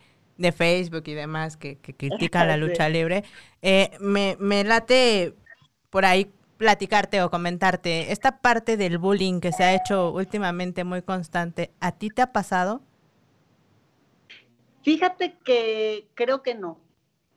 Facebook 0.57 1.05
y 1.07 1.15
demás 1.15 1.57
que, 1.57 1.77
critican 1.77 2.49
la 2.49 2.57
lucha 2.59 2.89
libre, 2.89 3.25
eh, 3.63 3.91
me, 4.01 4.37
me 4.41 4.65
late 4.65 5.35
por 5.91 6.05
ahí 6.05 6.31
platicarte 6.57 7.23
o 7.23 7.31
comentarte, 7.31 8.13
esta 8.13 8.41
parte 8.41 8.77
del 8.77 8.99
bullying 8.99 9.41
que 9.41 9.53
se 9.53 9.65
ha 9.65 9.75
hecho 9.75 10.13
últimamente 10.13 10.85
muy 10.85 11.03
constante, 11.03 11.71
¿a 11.81 11.93
ti 11.93 12.11
te 12.11 12.23
ha 12.23 12.33
pasado? 12.33 12.81
Fíjate 14.83 15.37
que 15.45 16.07
creo 16.15 16.43
que 16.43 16.55
no, 16.55 16.79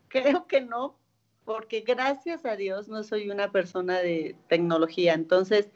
creo 0.07 0.47
que 0.47 0.61
no, 0.61 0.95
porque 1.45 1.81
gracias 1.81 2.45
a 2.45 2.55
Dios 2.55 2.87
no 2.89 3.03
soy 3.03 3.29
una 3.29 3.51
persona 3.51 3.99
de 3.99 4.35
tecnología, 4.49 5.13
entonces 5.13 5.69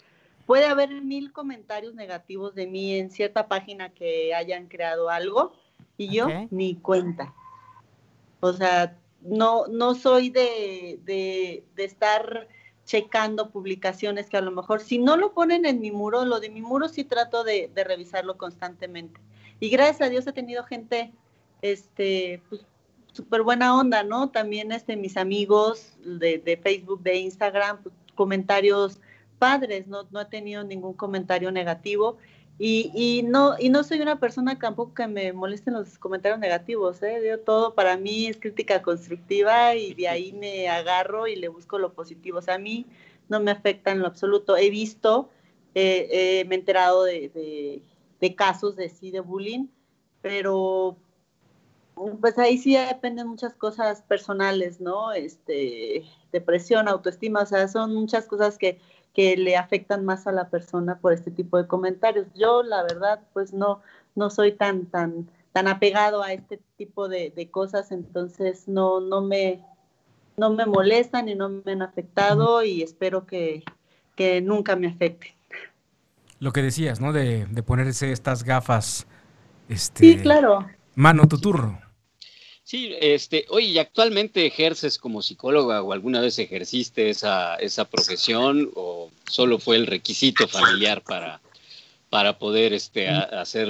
puede 0.45 0.65
haber 0.65 1.01
mil 1.01 1.31
comentarios 1.31 1.95
negativos 1.95 2.55
de 2.55 2.67
mí 2.67 2.95
en 2.95 3.09
cierta 3.09 3.47
página 3.47 3.89
que 3.89 4.33
hayan 4.35 4.67
creado 4.67 5.09
algo 5.09 5.53
y 5.97 6.13
yo 6.13 6.27
ni 6.49 6.75
cuenta. 6.75 7.33
O 8.41 8.51
sea, 8.51 8.97
no, 9.21 9.67
no 9.67 9.95
soy 9.95 10.29
de, 10.29 10.99
de, 11.03 11.63
de 11.75 11.83
estar 11.85 12.47
checando 12.85 13.49
publicaciones 13.49 14.29
que 14.29 14.37
a 14.37 14.41
lo 14.41 14.51
mejor, 14.51 14.81
si 14.81 14.97
no 14.97 15.17
lo 15.17 15.33
ponen 15.33 15.65
en 15.65 15.79
mi 15.79 15.91
muro, 15.91 16.25
lo 16.25 16.39
de 16.39 16.49
mi 16.49 16.61
muro 16.61 16.89
sí 16.89 17.03
trato 17.03 17.43
de, 17.43 17.69
revisarlo 17.75 18.37
constantemente. 18.37 19.19
Y 19.59 19.69
gracias 19.69 20.01
a 20.01 20.09
Dios 20.09 20.25
he 20.27 20.33
tenido 20.33 20.63
gente, 20.63 21.11
este, 21.61 22.41
pues, 22.49 22.65
súper 23.13 23.43
buena 23.43 23.77
onda, 23.77 24.03
¿no? 24.03 24.29
También 24.29 24.71
este, 24.71 24.95
mis 24.95 25.17
amigos 25.17 25.93
de, 26.03 26.59
Facebook, 26.61 27.01
de 27.03 27.17
Instagram, 27.17 27.81
pues, 27.83 27.93
comentarios 28.15 28.99
padres, 29.37 29.87
no, 29.87 30.07
no 30.11 30.21
he 30.21 30.25
tenido 30.25 30.63
ningún 30.63 30.93
comentario 30.93 31.51
negativo. 31.51 32.17
Y, 32.63 32.91
y, 32.93 33.23
no, 33.23 33.55
y 33.57 33.69
no 33.69 33.83
soy 33.83 34.01
una 34.01 34.19
persona 34.19 34.59
tampoco 34.59 34.93
que 34.93 35.07
me 35.07 35.33
molesten 35.33 35.73
los 35.73 35.97
comentarios 35.97 36.39
negativos, 36.39 37.01
¿eh? 37.01 37.35
todo 37.43 37.73
para 37.73 37.97
mí 37.97 38.27
es 38.27 38.37
crítica 38.37 38.83
constructiva 38.83 39.73
y 39.73 39.95
de 39.95 40.07
ahí 40.07 40.31
me 40.31 40.69
agarro 40.69 41.25
y 41.25 41.35
le 41.35 41.47
busco 41.47 41.79
lo 41.79 41.93
positivo. 41.93 42.37
O 42.37 42.41
sea, 42.43 42.55
a 42.55 42.59
mí 42.59 42.85
no 43.29 43.39
me 43.39 43.49
afecta 43.49 43.89
en 43.89 43.97
lo 43.97 44.05
absoluto. 44.05 44.57
He 44.57 44.69
visto, 44.69 45.31
eh, 45.73 46.07
eh, 46.11 46.45
me 46.45 46.53
he 46.53 46.59
enterado 46.59 47.03
de, 47.03 47.81
de, 48.19 48.35
casos 48.35 48.75
de 48.75 48.89
sí, 48.89 49.09
de 49.09 49.21
bullying, 49.21 49.65
pero 50.21 50.97
pues 52.19 52.37
ahí 52.37 52.59
sí 52.59 52.75
dependen 52.75 53.25
muchas 53.25 53.55
cosas 53.55 54.03
personales, 54.03 54.79
¿no? 54.79 55.13
Este, 55.13 56.03
depresión, 56.31 56.87
autoestima, 56.87 57.41
o 57.41 57.45
sea, 57.47 57.67
son 57.67 57.95
muchas 57.95 58.27
cosas 58.27 58.59
que 58.59 58.79
que 59.13 59.35
le 59.37 59.57
afectan 59.57 60.05
más 60.05 60.27
a 60.27 60.31
la 60.31 60.49
persona 60.49 60.99
por 60.99 61.13
este 61.13 61.31
tipo 61.31 61.57
de 61.57 61.67
comentarios. 61.67 62.27
Yo, 62.35 62.63
la 62.63 62.83
verdad, 62.83 63.21
pues 63.33 63.53
no, 63.53 63.81
no 64.15 64.29
soy 64.29 64.53
tan, 64.53 64.85
tan, 64.85 65.27
tan 65.51 65.67
apegado 65.67 66.23
a 66.23 66.33
este 66.33 66.59
tipo 66.77 67.09
de, 67.09 67.49
cosas, 67.51 67.91
entonces 67.91 68.67
no, 68.67 69.01
no 69.01 69.21
me, 69.21 69.63
no 70.37 70.51
me 70.51 70.65
molestan 70.65 71.27
y 71.27 71.35
no 71.35 71.49
me 71.49 71.73
han 71.73 71.81
afectado 71.81 72.63
y 72.63 72.81
espero 72.81 73.25
que, 73.25 73.63
nunca 74.43 74.75
me 74.75 74.87
afecten. 74.87 75.31
Lo 76.39 76.51
que 76.51 76.61
decías, 76.61 77.01
¿no? 77.01 77.11
De, 77.11 77.45
de 77.47 77.63
ponerse 77.63 78.11
estas 78.11 78.43
gafas. 78.43 79.07
Este, 79.67 79.99
sí, 79.99 80.17
claro. 80.19 80.67
Mano, 80.95 81.27
tu 81.27 81.39
turno. 81.39 81.79
Sí, 82.71 82.95
este, 83.01 83.45
oye, 83.49 83.67
¿y 83.67 83.79
actualmente 83.79 84.45
ejerces 84.45 84.97
como 84.97 85.21
psicóloga 85.21 85.81
o 85.81 85.91
alguna 85.91 86.21
vez 86.21 86.39
ejerciste 86.39 87.09
esa, 87.09 87.57
esa 87.57 87.83
profesión 87.83 88.71
o 88.75 89.09
solo 89.29 89.59
fue 89.59 89.75
el 89.75 89.87
requisito 89.87 90.47
familiar 90.47 91.01
para, 91.01 91.41
para 92.09 92.39
poder 92.39 92.71
este, 92.71 93.09
hacer 93.09 93.67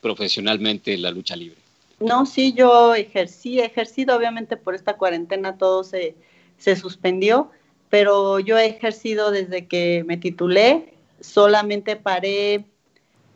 profesionalmente 0.00 0.96
la 0.96 1.10
lucha 1.10 1.36
libre? 1.36 1.58
No, 1.98 2.24
sí, 2.24 2.54
yo 2.54 2.94
ejercí, 2.94 3.60
he 3.60 3.66
ejercido, 3.66 4.16
obviamente 4.16 4.56
por 4.56 4.74
esta 4.74 4.96
cuarentena 4.96 5.58
todo 5.58 5.84
se, 5.84 6.14
se 6.56 6.76
suspendió, 6.76 7.50
pero 7.90 8.38
yo 8.40 8.56
he 8.56 8.68
ejercido 8.68 9.32
desde 9.32 9.66
que 9.66 10.02
me 10.06 10.16
titulé, 10.16 10.94
solamente 11.20 11.94
paré 11.94 12.64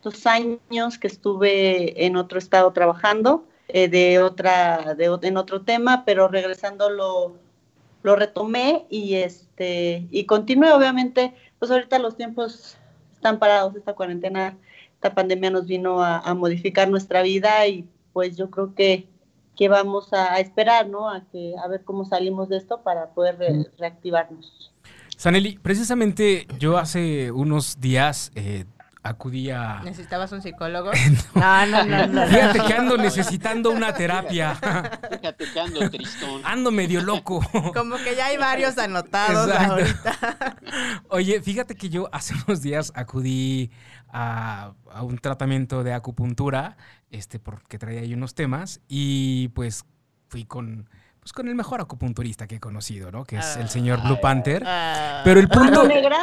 dos 0.03 0.27
años 0.27 0.97
que 0.99 1.09
estuve 1.09 2.07
en 2.07 2.17
otro 2.17 2.39
estado 2.39 2.73
trabajando 2.73 3.45
eh, 3.69 3.89
de 3.89 4.21
otra, 4.21 4.95
de, 4.95 5.19
en 5.23 5.37
otro 5.37 5.63
tema, 5.63 6.05
pero 6.05 6.29
regresando 6.29 6.91
lo, 6.91 7.37
lo 8.03 8.17
retomé 8.17 8.87
y 8.91 9.15
este 9.15 10.07
y 10.11 10.27
continué 10.27 10.73
obviamente, 10.73 11.35
pues 11.59 11.71
ahorita 11.71 11.99
los 11.99 12.17
tiempos 12.17 12.77
están 13.15 13.39
parados, 13.39 13.75
esta 13.75 13.95
cuarentena, 13.95 14.59
esta 14.95 15.15
pandemia 15.15 15.51
nos 15.51 15.67
vino 15.67 16.05
a, 16.05 16.35
modificar 16.35 16.91
nuestra 16.91 17.23
vida 17.23 17.67
y 17.67 17.89
pues 18.13 18.37
yo 18.37 18.51
creo 18.51 18.75
que, 18.75 19.09
que 19.57 19.69
vamos 19.69 20.13
a, 20.13 20.39
esperar, 20.41 20.89
¿no? 20.89 21.09
A, 21.09 21.25
que, 21.33 21.55
a 21.63 21.67
ver 21.67 21.83
cómo 21.85 22.05
salimos 22.05 22.51
de 22.51 22.59
esto 22.59 22.83
para 22.83 23.15
poder 23.15 23.39
reactivarnos. 23.79 24.75
Saneli, 25.17 25.59
precisamente 25.59 26.47
yo 26.59 26.77
hace 26.77 27.33
unos 27.33 27.81
días 27.81 28.31
eh, 28.35 28.67
acudí 29.05 29.51
a... 29.51 29.83
¿Necesitabas 29.85 30.33
un 30.33 30.43
psicólogo? 30.43 30.91
no. 31.35 31.67
no, 31.67 31.85
no, 31.85 32.07
no, 32.07 32.27
Fíjate 32.27 32.61
que 32.67 32.73
ando 32.73 32.97
necesitando 32.97 33.71
una 33.71 33.93
terapia. 33.93 34.55
Fíjate 34.55 35.53
que 35.53 35.61
ando 35.61 35.91
tristón. 35.91 36.41
Ando 36.45 36.71
medio 36.71 37.03
loco. 37.03 37.45
Como 37.75 37.97
que 37.99 38.17
ya 38.17 38.27
hay 38.27 38.39
varios 38.39 38.79
anotados 38.79 39.51
ahorita. 39.51 40.57
Oye, 41.11 41.41
fíjate 41.43 41.77
que 41.77 41.91
yo 41.91 42.09
hace 42.13 42.35
unos 42.47 42.63
días 42.63 42.93
acudí 42.95 43.71
a, 44.09 44.73
a, 44.91 45.03
un 45.03 45.19
tratamiento 45.19 45.85
de 45.85 45.93
acupuntura, 45.93 46.79
este, 47.11 47.39
porque 47.39 47.79
traía 47.79 48.01
ahí 48.01 48.15
unos 48.15 48.35
temas, 48.35 48.81
y 48.89 49.49
pues 49.49 49.85
fui 50.29 50.45
con 50.45 50.89
pues 51.25 51.33
con 51.33 51.49
el 51.49 51.55
mejor 51.55 51.81
acupunturista 51.81 52.47
que 52.47 52.57
he 52.57 52.61
conocido, 52.61 53.11
¿no? 53.11 53.25
Que 53.25 53.39
es 53.39 53.57
el 53.57 53.71
señor 53.71 54.03
Blue 54.03 54.21
Panther. 54.21 54.63
Ah. 54.67 55.23
pero 55.25 55.41
el 55.41 55.49
punto... 55.49 55.89
negra? 55.89 56.19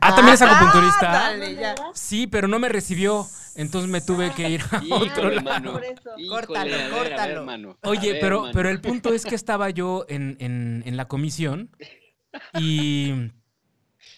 Ah, 0.00 0.16
también 0.16 0.34
es 0.34 0.42
acupunturista. 0.42 1.28
Ah, 1.28 1.74
sí, 1.94 2.26
pero 2.26 2.48
no 2.48 2.58
me 2.58 2.68
recibió, 2.68 3.24
entonces 3.54 3.88
me 3.88 4.00
tuve 4.00 4.32
que 4.32 4.50
ir 4.50 4.62
a 4.72 4.82
otro 4.96 5.30
lado. 5.30 5.80
Córtalo, 6.28 6.76
córtalo. 6.90 7.78
Oye, 7.84 8.18
pero, 8.20 8.46
pero 8.52 8.68
el 8.68 8.80
punto 8.80 9.14
es 9.14 9.24
que 9.24 9.36
estaba 9.36 9.70
yo 9.70 10.06
en, 10.08 10.36
en 10.40 10.96
la 10.96 11.06
comisión 11.06 11.70
y, 12.58 13.30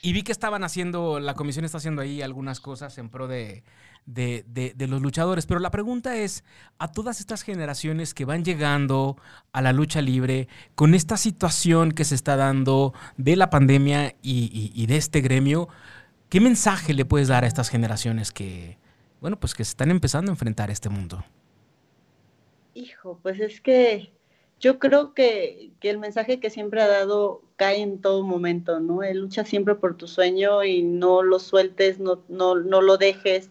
y 0.05 0.13
vi 0.13 0.23
que 0.23 0.33
estaban 0.33 0.63
haciendo, 0.65 1.19
la 1.19 1.35
comisión 1.35 1.65
está 1.65 1.79
haciendo 1.79 2.03
ahí 2.03 2.23
algunas 2.23 2.61
cosas 2.61 2.97
en 2.99 3.09
pro 3.09 3.27
de 3.27 3.65
de, 4.07 4.73
de, 4.77 4.87
los 4.87 5.01
luchadores. 5.01 5.47
Pero 5.47 5.61
la 5.61 5.71
pregunta 5.71 6.17
es, 6.17 6.45
a 6.79 6.93
todas 6.93 7.21
estas 7.21 7.43
generaciones 7.43 8.15
que 8.15 8.25
van 8.25 8.45
llegando 8.45 9.17
a 9.53 9.63
la 9.63 9.73
lucha 9.73 10.03
libre, 10.03 10.49
con 10.75 10.95
esta 10.95 11.17
situación 11.17 11.93
que 11.93 12.05
se 12.05 12.15
está 12.15 12.37
dando 12.37 12.93
de 13.17 13.37
la 13.37 13.51
pandemia 13.51 14.15
y, 14.23 14.87
de 14.87 14.97
este 14.97 15.21
gremio, 15.21 15.69
¿qué 16.29 16.41
mensaje 16.41 16.95
le 16.95 17.05
puedes 17.05 17.29
dar 17.29 17.45
a 17.45 17.47
estas 17.47 17.69
generaciones 17.69 18.33
que, 18.33 18.79
bueno, 19.21 19.39
pues 19.39 19.55
que 19.55 19.65
se 19.65 19.71
están 19.71 19.91
empezando 19.91 20.31
a 20.31 20.35
enfrentar 20.35 20.71
este 20.71 20.89
mundo? 20.89 21.25
Hijo, 22.75 23.21
pues 23.23 23.41
es 23.41 23.61
que 23.61 24.13
yo 24.61 24.79
creo 24.79 25.15
que, 25.15 25.73
que, 25.81 25.91
el 25.91 25.99
mensaje 25.99 26.41
que 26.41 26.51
siempre 26.51 26.81
ha 26.81 26.89
dado 26.89 27.43
cae 27.57 27.81
en 27.81 28.01
todo 28.01 28.23
momento, 28.23 28.81
¿no? 28.81 29.01
lucha 29.13 29.45
siempre 29.45 29.75
por 29.75 29.97
tu 29.97 30.09
sueño 30.09 30.65
y 30.65 30.83
no 30.83 31.23
lo 31.23 31.39
sueltes, 31.39 31.99
no, 31.99 32.23
no, 32.29 32.55
no 32.57 32.81
lo 32.81 32.97
dejes 32.97 33.51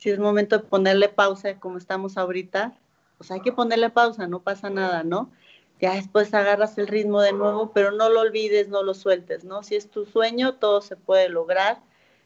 si 0.00 0.08
es 0.08 0.18
momento 0.18 0.56
de 0.56 0.64
ponerle 0.64 1.10
pausa 1.10 1.60
como 1.60 1.76
estamos 1.76 2.16
ahorita, 2.16 2.74
pues 3.18 3.30
hay 3.30 3.42
que 3.42 3.52
ponerle 3.52 3.90
pausa, 3.90 4.26
no 4.26 4.40
pasa 4.40 4.70
nada, 4.70 5.04
¿no? 5.04 5.30
Ya 5.78 5.94
después 5.94 6.32
agarras 6.32 6.78
el 6.78 6.88
ritmo 6.88 7.20
de 7.20 7.34
nuevo, 7.34 7.72
pero 7.74 7.90
no 7.90 8.08
lo 8.08 8.20
olvides, 8.20 8.68
no 8.68 8.82
lo 8.82 8.94
sueltes, 8.94 9.44
¿no? 9.44 9.62
Si 9.62 9.76
es 9.76 9.90
tu 9.90 10.06
sueño, 10.06 10.54
todo 10.54 10.80
se 10.80 10.96
puede 10.96 11.28
lograr 11.28 11.82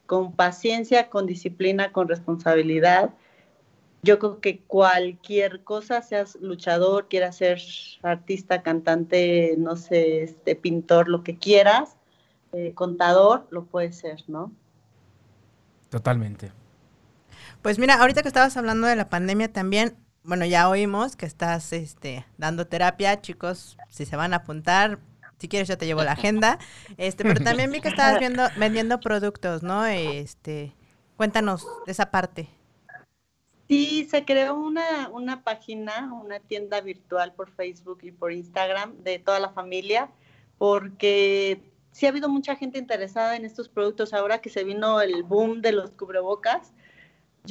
con 0.06 0.32
paciencia, 0.36 1.10
con 1.10 1.26
disciplina, 1.26 1.90
con 1.90 2.06
responsabilidad. 2.06 3.10
Yo 4.04 4.18
creo 4.18 4.40
que 4.40 4.60
cualquier 4.60 5.64
cosa, 5.64 6.02
seas 6.02 6.36
luchador, 6.40 7.08
quieras 7.08 7.36
ser 7.36 7.58
artista, 8.02 8.62
cantante, 8.62 9.54
no 9.56 9.76
sé, 9.76 10.22
este, 10.22 10.54
pintor, 10.56 11.08
lo 11.08 11.24
que 11.24 11.38
quieras, 11.38 11.96
eh, 12.52 12.72
contador, 12.74 13.46
lo 13.50 13.64
puedes 13.64 13.96
ser, 13.96 14.22
¿no? 14.28 14.52
Totalmente. 15.88 16.52
Pues 17.62 17.78
mira, 17.78 17.94
ahorita 17.94 18.20
que 18.20 18.28
estabas 18.28 18.58
hablando 18.58 18.86
de 18.86 18.94
la 18.94 19.08
pandemia 19.08 19.50
también, 19.50 19.96
bueno, 20.22 20.44
ya 20.44 20.68
oímos 20.68 21.16
que 21.16 21.24
estás 21.24 21.72
este, 21.72 22.26
dando 22.36 22.66
terapia, 22.66 23.22
chicos, 23.22 23.78
si 23.88 24.04
se 24.04 24.16
van 24.16 24.34
a 24.34 24.36
apuntar, 24.36 24.98
si 25.38 25.48
quieres 25.48 25.66
yo 25.66 25.78
te 25.78 25.86
llevo 25.86 26.02
la 26.02 26.12
agenda. 26.12 26.58
Este, 26.98 27.24
pero 27.24 27.42
también 27.42 27.70
vi 27.72 27.80
que 27.80 27.88
estabas 27.88 28.18
viendo, 28.20 28.42
vendiendo 28.58 29.00
productos, 29.00 29.62
¿no? 29.62 29.86
Este, 29.86 30.74
cuéntanos 31.16 31.66
de 31.86 31.92
esa 31.92 32.10
parte. 32.10 32.50
Sí, 33.68 34.06
se 34.10 34.24
creó 34.24 34.54
una, 34.54 35.08
una 35.08 35.42
página, 35.42 36.12
una 36.12 36.40
tienda 36.40 36.80
virtual 36.80 37.32
por 37.34 37.50
Facebook 37.50 38.00
y 38.02 38.12
por 38.12 38.32
Instagram 38.32 39.02
de 39.02 39.18
toda 39.18 39.40
la 39.40 39.50
familia, 39.50 40.10
porque 40.58 41.62
sí 41.92 42.06
ha 42.06 42.10
habido 42.10 42.28
mucha 42.28 42.56
gente 42.56 42.78
interesada 42.78 43.36
en 43.36 43.44
estos 43.44 43.68
productos. 43.68 44.12
Ahora 44.12 44.40
que 44.40 44.50
se 44.50 44.64
vino 44.64 45.00
el 45.00 45.22
boom 45.22 45.62
de 45.62 45.72
los 45.72 45.92
cubrebocas 45.92 46.72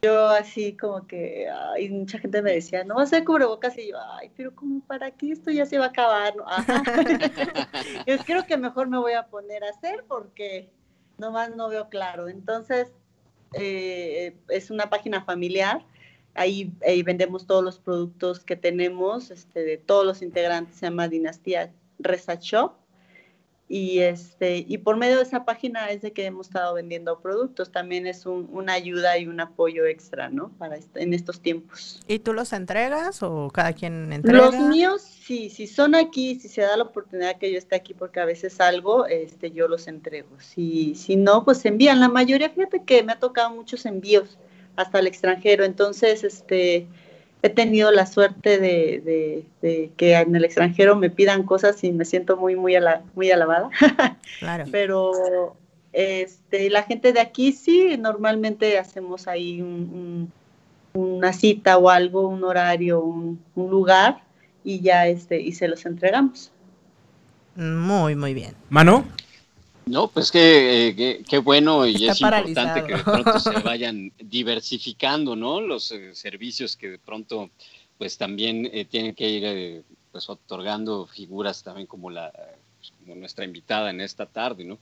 yo 0.02 0.30
así 0.30 0.76
como 0.76 1.06
que, 1.06 1.48
ay, 1.50 1.90
mucha 1.90 2.18
gente 2.18 2.42
me 2.42 2.54
decía, 2.54 2.84
no 2.84 2.96
va 2.96 3.04
a 3.04 3.06
ser 3.06 3.24
cubrebocas, 3.24 3.78
y 3.78 3.90
yo, 3.90 3.98
ay, 4.14 4.32
pero 4.36 4.56
como 4.56 4.82
para 4.82 5.12
qué 5.12 5.32
esto 5.32 5.52
ya 5.52 5.66
se 5.66 5.78
va 5.78 5.86
a 5.86 5.90
acabar, 5.90 6.34
yo 8.08 8.18
creo 8.26 8.46
que 8.46 8.58
mejor 8.58 8.88
me 8.88 8.98
voy 8.98 9.14
a 9.14 9.28
poner 9.28 9.64
a 9.64 9.70
hacer 9.70 10.04
porque 10.08 10.70
nomás 11.18 11.56
no 11.56 11.70
veo 11.70 11.90
claro. 11.90 12.28
Entonces, 12.28 12.92
eh, 13.54 14.36
es 14.50 14.72
una 14.72 14.90
página 14.90 15.24
familiar, 15.24 15.86
ahí, 16.34 16.72
ahí, 16.86 17.04
vendemos 17.04 17.46
todos 17.48 17.64
los 17.64 17.80
productos 17.80 18.44
que 18.44 18.56
tenemos, 18.56 19.32
este, 19.32 19.64
de 19.64 19.78
todos 19.78 20.06
los 20.06 20.22
integrantes, 20.22 20.76
se 20.76 20.86
llama 20.88 21.08
Dinastía 21.08 21.72
Reza 22.00 22.36
Shop, 22.36 22.74
y 23.74 24.00
este 24.00 24.64
y 24.68 24.78
por 24.78 24.98
medio 24.98 25.18
de 25.18 25.24
esa 25.24 25.46
página 25.46 25.90
es 25.90 26.02
de 26.02 26.12
que 26.12 26.26
hemos 26.26 26.48
estado 26.48 26.76
vendiendo 26.76 27.20
productos. 27.20 27.72
También 27.72 28.06
es 28.06 28.26
una 28.26 28.74
ayuda 28.74 29.18
y 29.18 29.26
un 29.26 29.40
apoyo 29.40 29.86
extra 29.86 30.30
no 30.30 30.50
para 30.60 30.78
en 30.96 31.14
estos 31.14 31.40
tiempos. 31.40 32.00
Y 32.08 32.20
tú 32.20 32.34
los 32.34 32.54
entregas 32.54 33.24
o 33.24 33.50
cada 33.52 33.74
quien 33.74 34.14
entrega 34.14 34.52
los 34.52 34.60
míos 34.68 35.02
sí 35.02 35.50
si 35.50 35.66
son 35.66 35.96
aquí 35.96 36.40
si 36.40 36.50
se 36.50 36.62
da 36.62 36.78
la 36.78 36.84
oportunidad 36.84 37.38
que 37.38 37.52
yo 37.52 37.58
esté 37.58 37.76
aquí 37.76 37.94
porque 37.94 38.20
a 38.20 38.26
veces 38.26 38.54
salgo 38.54 39.06
este 39.06 39.52
yo 39.52 39.68
los 39.68 39.88
entrego. 39.88 40.40
Si 40.40 40.94
si 40.94 41.16
no 41.16 41.44
pues 41.44 41.66
envían. 41.66 42.00
La 42.00 42.10
mayoría 42.10 42.50
fíjate 42.50 42.84
que 42.84 43.02
me 43.02 43.14
ha 43.14 43.20
tocado 43.20 43.50
muchos 43.52 43.86
envíos 43.86 44.38
hasta 44.76 45.00
el 45.00 45.08
extranjero 45.08 45.64
entonces 45.64 46.24
este 46.24 46.88
he 47.44 47.50
tenido 47.50 47.92
la 47.92 48.06
suerte 48.06 48.58
de, 48.58 49.44
que 49.98 50.16
en 50.16 50.36
el 50.36 50.46
extranjero 50.46 50.96
me 50.96 51.10
pidan 51.10 51.44
cosas 51.44 51.84
y 51.84 51.92
me 51.92 52.06
siento 52.06 52.38
muy, 52.38 52.56
muy, 52.56 52.76
muy 53.16 53.32
alabada. 53.32 53.70
Claro. 54.40 54.64
Pero 54.72 55.56
este, 55.92 56.70
la 56.70 56.84
gente 56.84 57.12
de 57.12 57.20
aquí 57.20 57.52
sí, 57.52 57.98
normalmente 58.00 58.80
hacemos 58.80 59.28
ahí 59.28 59.62
una 60.94 61.34
cita 61.34 61.78
o 61.78 61.90
algo, 61.90 62.28
un 62.28 62.44
horario, 62.46 63.02
un, 63.02 63.40
lugar 63.56 64.24
y 64.64 64.80
ya 64.80 65.08
este, 65.08 65.42
y 65.42 65.52
se 65.52 65.68
los 65.68 65.86
entregamos. 65.86 66.52
Muy, 67.56 68.16
muy 68.16 68.34
bien. 68.34 68.56
¿Mano? 68.70 69.06
No, 69.86 70.08
pues 70.08 70.32
qué, 70.32 71.24
qué, 71.28 71.38
bueno 71.40 71.86
y 71.86 72.08
es 72.08 72.22
importante 72.22 72.86
que 72.86 72.96
de 72.96 73.04
pronto 73.04 73.40
se 73.40 73.52
vayan 73.64 74.12
diversificando, 74.18 75.36
¿no? 75.36 75.60
Los 75.60 75.92
eh, 75.92 76.16
servicios 76.16 76.78
que 76.78 76.92
de 76.92 77.00
pronto, 77.00 77.50
pues 77.98 78.18
también 78.18 78.70
eh, 78.72 78.86
tienen 78.86 79.14
que 79.14 79.30
ir, 79.30 79.44
eh, 79.46 79.84
pues 80.12 80.30
otorgando 80.30 81.06
figuras 81.08 81.64
también 81.64 81.88
como 81.88 82.10
la 82.10 82.32
como 83.00 83.16
nuestra 83.16 83.46
invitada 83.46 83.90
en 83.90 84.02
esta 84.02 84.26
tarde, 84.26 84.66
¿no? 84.66 84.78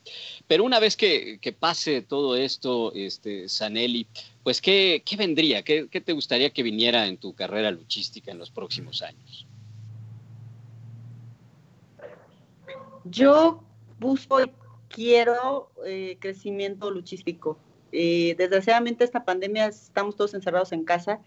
Pero 0.47 0.63
una 0.63 0.79
vez 0.79 0.95
que, 0.95 1.37
que 1.39 1.53
pase 1.53 2.01
todo 2.01 2.35
esto, 2.35 2.91
este, 2.93 3.47
Sanelli, 3.47 4.07
pues 4.43 4.59
¿qué, 4.59 5.03
qué 5.05 5.15
vendría? 5.15 5.61
¿Qué, 5.61 5.87
¿Qué 5.89 6.01
te 6.01 6.13
gustaría 6.13 6.49
que 6.49 6.63
viniera 6.63 7.05
en 7.05 7.17
tu 7.17 7.33
carrera 7.33 7.69
luchística 7.69 8.31
en 8.31 8.39
los 8.39 8.49
próximos 8.49 9.01
años? 9.03 9.45
Yo 13.05 13.63
busco 13.99 14.39
quiero 14.93 15.69
eh, 15.85 16.17
crecimiento 16.19 16.91
luchístico. 16.91 17.57
Eh, 17.91 18.35
desgraciadamente 18.37 19.03
esta 19.03 19.25
pandemia 19.25 19.67
estamos 19.67 20.15
todos 20.15 20.33
encerrados 20.33 20.71
en 20.71 20.85
casa 20.85 21.19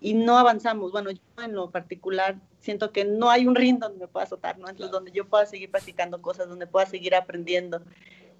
y 0.00 0.14
no 0.14 0.38
avanzamos. 0.38 0.92
Bueno, 0.92 1.10
yo 1.10 1.20
en 1.44 1.54
lo 1.54 1.70
particular 1.70 2.36
siento 2.60 2.92
que 2.92 3.04
no 3.04 3.30
hay 3.30 3.46
un 3.46 3.54
ring 3.54 3.78
donde 3.78 3.98
me 3.98 4.08
pueda 4.08 4.26
soltar, 4.26 4.58
¿no? 4.58 4.68
Entonces, 4.68 4.90
donde 4.90 5.12
yo 5.12 5.26
pueda 5.26 5.46
seguir 5.46 5.70
practicando 5.70 6.22
cosas, 6.22 6.48
donde 6.48 6.66
pueda 6.66 6.86
seguir 6.86 7.14
aprendiendo. 7.14 7.82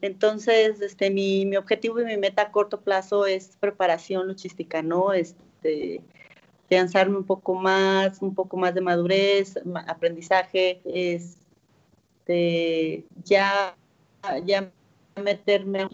Entonces, 0.03 0.81
este, 0.81 1.11
mi, 1.11 1.45
mi 1.45 1.57
objetivo 1.57 2.01
y 2.01 2.05
mi 2.05 2.16
meta 2.16 2.43
a 2.43 2.51
corto 2.51 2.81
plazo 2.81 3.26
es 3.26 3.57
preparación 3.61 4.26
luchística, 4.26 4.83
¿no? 4.83 5.12
Este, 5.12 6.03
lanzarme 6.70 7.18
un 7.18 7.24
poco 7.24 7.55
más, 7.55 8.22
un 8.22 8.35
poco 8.35 8.57
más 8.57 8.74
de 8.74 8.81
madurez, 8.81 9.59
aprendizaje, 9.87 10.81
este, 12.21 13.05
ya, 13.25 13.77
ya 14.45 14.71
meterme 15.23 15.89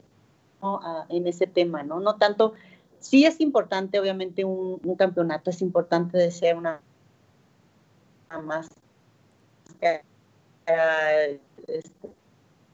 en 1.09 1.27
ese 1.27 1.47
tema, 1.47 1.83
¿no? 1.83 2.01
No 2.01 2.17
tanto, 2.17 2.55
sí 2.99 3.25
es 3.25 3.41
importante, 3.41 4.01
obviamente, 4.01 4.45
un, 4.45 4.79
campeonato, 4.97 5.51
es 5.51 5.63
importante 5.63 6.19
de 6.19 6.31
ser 6.31 6.57
una, 6.57 6.81
más 8.43 8.69
este, 11.67 12.09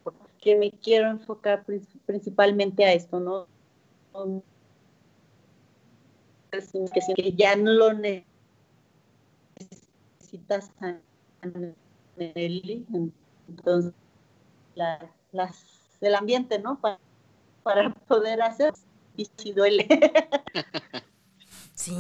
porque 0.03 0.57
me 0.57 0.71
quiero 0.71 1.11
enfocar 1.11 1.65
principalmente 2.07 2.85
a 2.85 2.93
esto, 2.95 3.21
¿no? 3.21 3.47
que, 6.51 7.33
ya 7.33 7.57
no 7.57 7.71
lo 7.71 7.93
necesitas 7.93 8.33
a 10.81 10.99
entonces 13.57 13.93
el 16.01 16.15
ambiente, 16.15 16.59
¿no? 16.59 16.81
Para, 16.81 16.99
para 17.63 17.91
poder 17.91 18.43
hacer 18.43 18.73
y 19.17 19.29
si 19.37 19.53
duele. 19.53 19.87
Sí. 21.75 21.97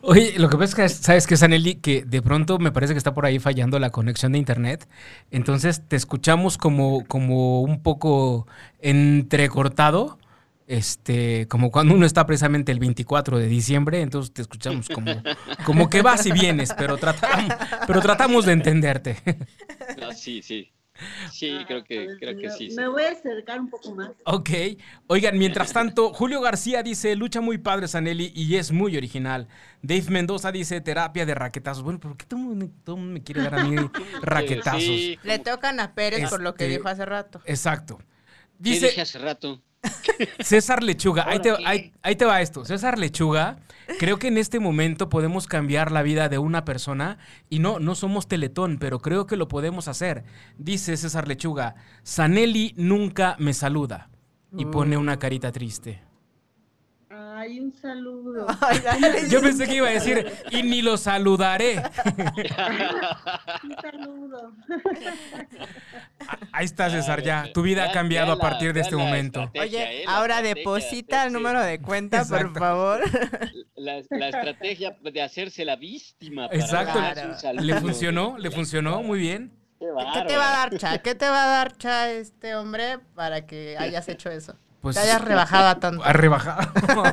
Oye, 0.00 0.38
lo 0.38 0.48
que 0.48 0.56
pasa 0.56 0.64
es 0.64 0.74
que, 0.74 0.88
¿sabes 0.88 1.26
que 1.26 1.36
Sanelli? 1.36 1.76
Que 1.76 2.02
de 2.02 2.20
pronto 2.20 2.58
me 2.58 2.72
parece 2.72 2.94
que 2.94 2.98
está 2.98 3.14
por 3.14 3.26
ahí 3.26 3.38
fallando 3.38 3.78
la 3.78 3.90
conexión 3.90 4.32
de 4.32 4.38
internet. 4.38 4.88
Entonces 5.30 5.86
te 5.86 5.94
escuchamos 5.94 6.58
como, 6.58 7.04
como 7.06 7.60
un 7.60 7.80
poco 7.80 8.48
entrecortado 8.80 10.18
este, 10.70 11.48
como 11.48 11.72
cuando 11.72 11.94
uno 11.94 12.06
está 12.06 12.24
precisamente 12.26 12.70
el 12.70 12.78
24 12.78 13.38
de 13.38 13.48
diciembre, 13.48 14.02
entonces 14.02 14.32
te 14.32 14.40
escuchamos 14.40 14.88
como, 14.88 15.10
como 15.66 15.90
que 15.90 16.00
vas 16.00 16.26
y 16.26 16.30
vienes, 16.30 16.72
pero 16.78 16.96
tratamos, 16.96 17.52
pero 17.88 18.00
tratamos 18.00 18.44
de 18.44 18.52
entenderte. 18.52 19.16
sí, 20.14 20.42
sí. 20.42 20.70
Sí, 21.30 21.58
creo 21.66 21.84
que, 21.84 22.16
creo 22.18 22.36
que 22.36 22.50
sí. 22.50 22.70
Me 22.76 22.88
voy 22.88 23.02
a 23.04 23.12
acercar 23.12 23.60
un 23.60 23.70
poco 23.70 23.94
más. 23.94 24.10
Ok. 24.24 24.50
Oigan, 25.06 25.38
mientras 25.38 25.72
tanto, 25.72 26.12
Julio 26.12 26.40
García 26.40 26.82
dice, 26.82 27.14
lucha 27.16 27.40
muy 27.40 27.58
padre 27.58 27.88
Sanelli 27.88 28.32
y 28.34 28.56
es 28.56 28.72
muy 28.72 28.96
original. 28.96 29.48
Dave 29.82 30.04
Mendoza 30.08 30.52
dice, 30.52 30.80
terapia 30.80 31.26
de 31.26 31.34
raquetazos. 31.34 31.82
Bueno, 31.82 32.00
¿por 32.00 32.16
qué 32.16 32.26
todo 32.26 32.40
el 32.40 32.46
mundo, 32.46 32.96
me 32.96 33.22
quiere 33.22 33.42
dar 33.42 33.54
a 33.54 33.64
mí 33.64 33.76
raquetazos? 34.22 34.82
Le 35.22 35.38
tocan 35.38 35.80
a 35.80 35.94
Pérez 35.94 36.28
por 36.28 36.40
lo 36.40 36.54
que 36.54 36.64
este, 36.64 36.76
dijo 36.76 36.88
hace 36.88 37.04
rato. 37.04 37.40
Exacto. 37.44 37.98
Dice, 38.58 38.80
¿Qué 38.80 38.86
dije 38.88 39.00
hace 39.00 39.18
rato? 39.18 39.62
César 40.40 40.82
Lechuga, 40.82 41.26
ahí 41.28 41.40
te, 42.16 42.24
va 42.24 42.40
esto. 42.40 42.64
César 42.64 42.98
Lechuga, 42.98 43.58
creo 43.98 44.18
que 44.18 44.28
en 44.28 44.38
este 44.38 44.60
momento 44.60 45.08
podemos 45.08 45.46
cambiar 45.46 45.92
la 45.92 46.02
vida 46.02 46.28
de 46.28 46.38
una 46.38 46.64
persona 46.64 47.18
y 47.48 47.58
no, 47.58 47.78
no 47.78 47.94
somos 47.94 48.28
teletón, 48.28 48.78
pero 48.78 49.00
creo 49.00 49.26
que 49.26 49.36
lo 49.36 49.48
podemos 49.48 49.88
hacer. 49.88 50.24
Dice 50.58 50.96
César 50.96 51.28
Lechuga, 51.28 51.76
Sanelli 52.02 52.74
nunca 52.76 53.36
me 53.38 53.54
saluda 53.54 54.10
y 54.56 54.66
pone 54.66 54.96
una 54.96 55.18
carita 55.18 55.52
triste. 55.52 56.09
Ay, 57.40 57.58
un 57.58 57.72
saludo. 57.72 58.46
Yo 59.30 59.40
pensé 59.40 59.66
que 59.66 59.76
iba 59.76 59.88
a 59.88 59.92
decir, 59.92 60.30
y 60.50 60.62
ni 60.62 60.82
lo 60.82 60.98
saludaré. 60.98 61.76
un 63.64 63.76
saludo. 63.80 64.52
Ahí 66.52 66.66
está, 66.66 66.90
César, 66.90 67.22
ya. 67.22 67.50
Tu 67.54 67.62
vida 67.62 67.86
ha 67.86 67.92
cambiado 67.92 68.32
a 68.32 68.38
partir 68.38 68.74
de 68.74 68.80
este 68.80 68.94
momento. 68.94 69.50
Oye, 69.58 70.04
ahora 70.06 70.42
deposita 70.42 71.24
el 71.24 71.32
número 71.32 71.62
de 71.62 71.80
cuenta, 71.80 72.26
por 72.26 72.52
favor. 72.58 73.00
La, 73.74 73.96
estrategia 73.96 74.98
de 75.00 75.22
hacerse 75.22 75.64
la 75.64 75.76
víctima. 75.76 76.46
Exacto. 76.52 77.00
¿Le 77.54 77.80
funcionó? 77.80 78.36
¿Le 78.36 78.50
funcionó? 78.50 79.02
Muy 79.02 79.18
bien. 79.18 79.50
Qué, 79.78 79.86
¿Qué 79.86 80.24
te 80.26 80.36
va 80.36 80.48
a 80.48 80.52
dar, 80.58 80.76
Cha? 80.78 80.98
¿Qué 80.98 81.14
te 81.14 81.30
va 81.30 81.44
a 81.44 81.46
dar, 81.46 81.78
Cha, 81.78 82.10
este 82.10 82.54
hombre 82.54 82.98
para 83.14 83.46
que 83.46 83.78
hayas 83.78 84.06
hecho 84.10 84.28
eso? 84.28 84.58
Pues, 84.80 84.96
Te 84.96 85.02
hayas 85.02 85.20
rebajado 85.24 85.68
a 85.68 85.80
tanto. 85.80 86.04
Ha 86.04 86.12
rebajado. 86.12 86.72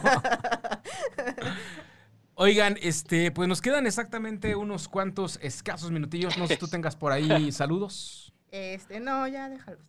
Oigan, 2.39 2.77
este, 2.81 3.31
pues 3.31 3.49
nos 3.49 3.61
quedan 3.61 3.87
exactamente 3.87 4.55
unos 4.55 4.87
cuantos 4.87 5.39
escasos 5.41 5.89
minutillos. 5.89 6.37
No 6.37 6.45
sé 6.47 6.53
si 6.53 6.59
tú 6.59 6.67
tengas 6.67 6.95
por 6.95 7.11
ahí 7.11 7.51
saludos. 7.51 8.31
Este, 8.51 8.99
no, 8.99 9.27
ya 9.27 9.49
déjalo. 9.49 9.79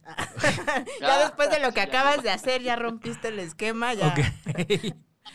ya 1.00 1.18
después 1.20 1.50
de 1.50 1.60
lo 1.60 1.72
que 1.72 1.80
acabas 1.80 2.22
de 2.22 2.30
hacer, 2.30 2.62
ya 2.62 2.74
rompiste 2.74 3.28
el 3.28 3.38
esquema, 3.38 3.94
ya. 3.94 4.14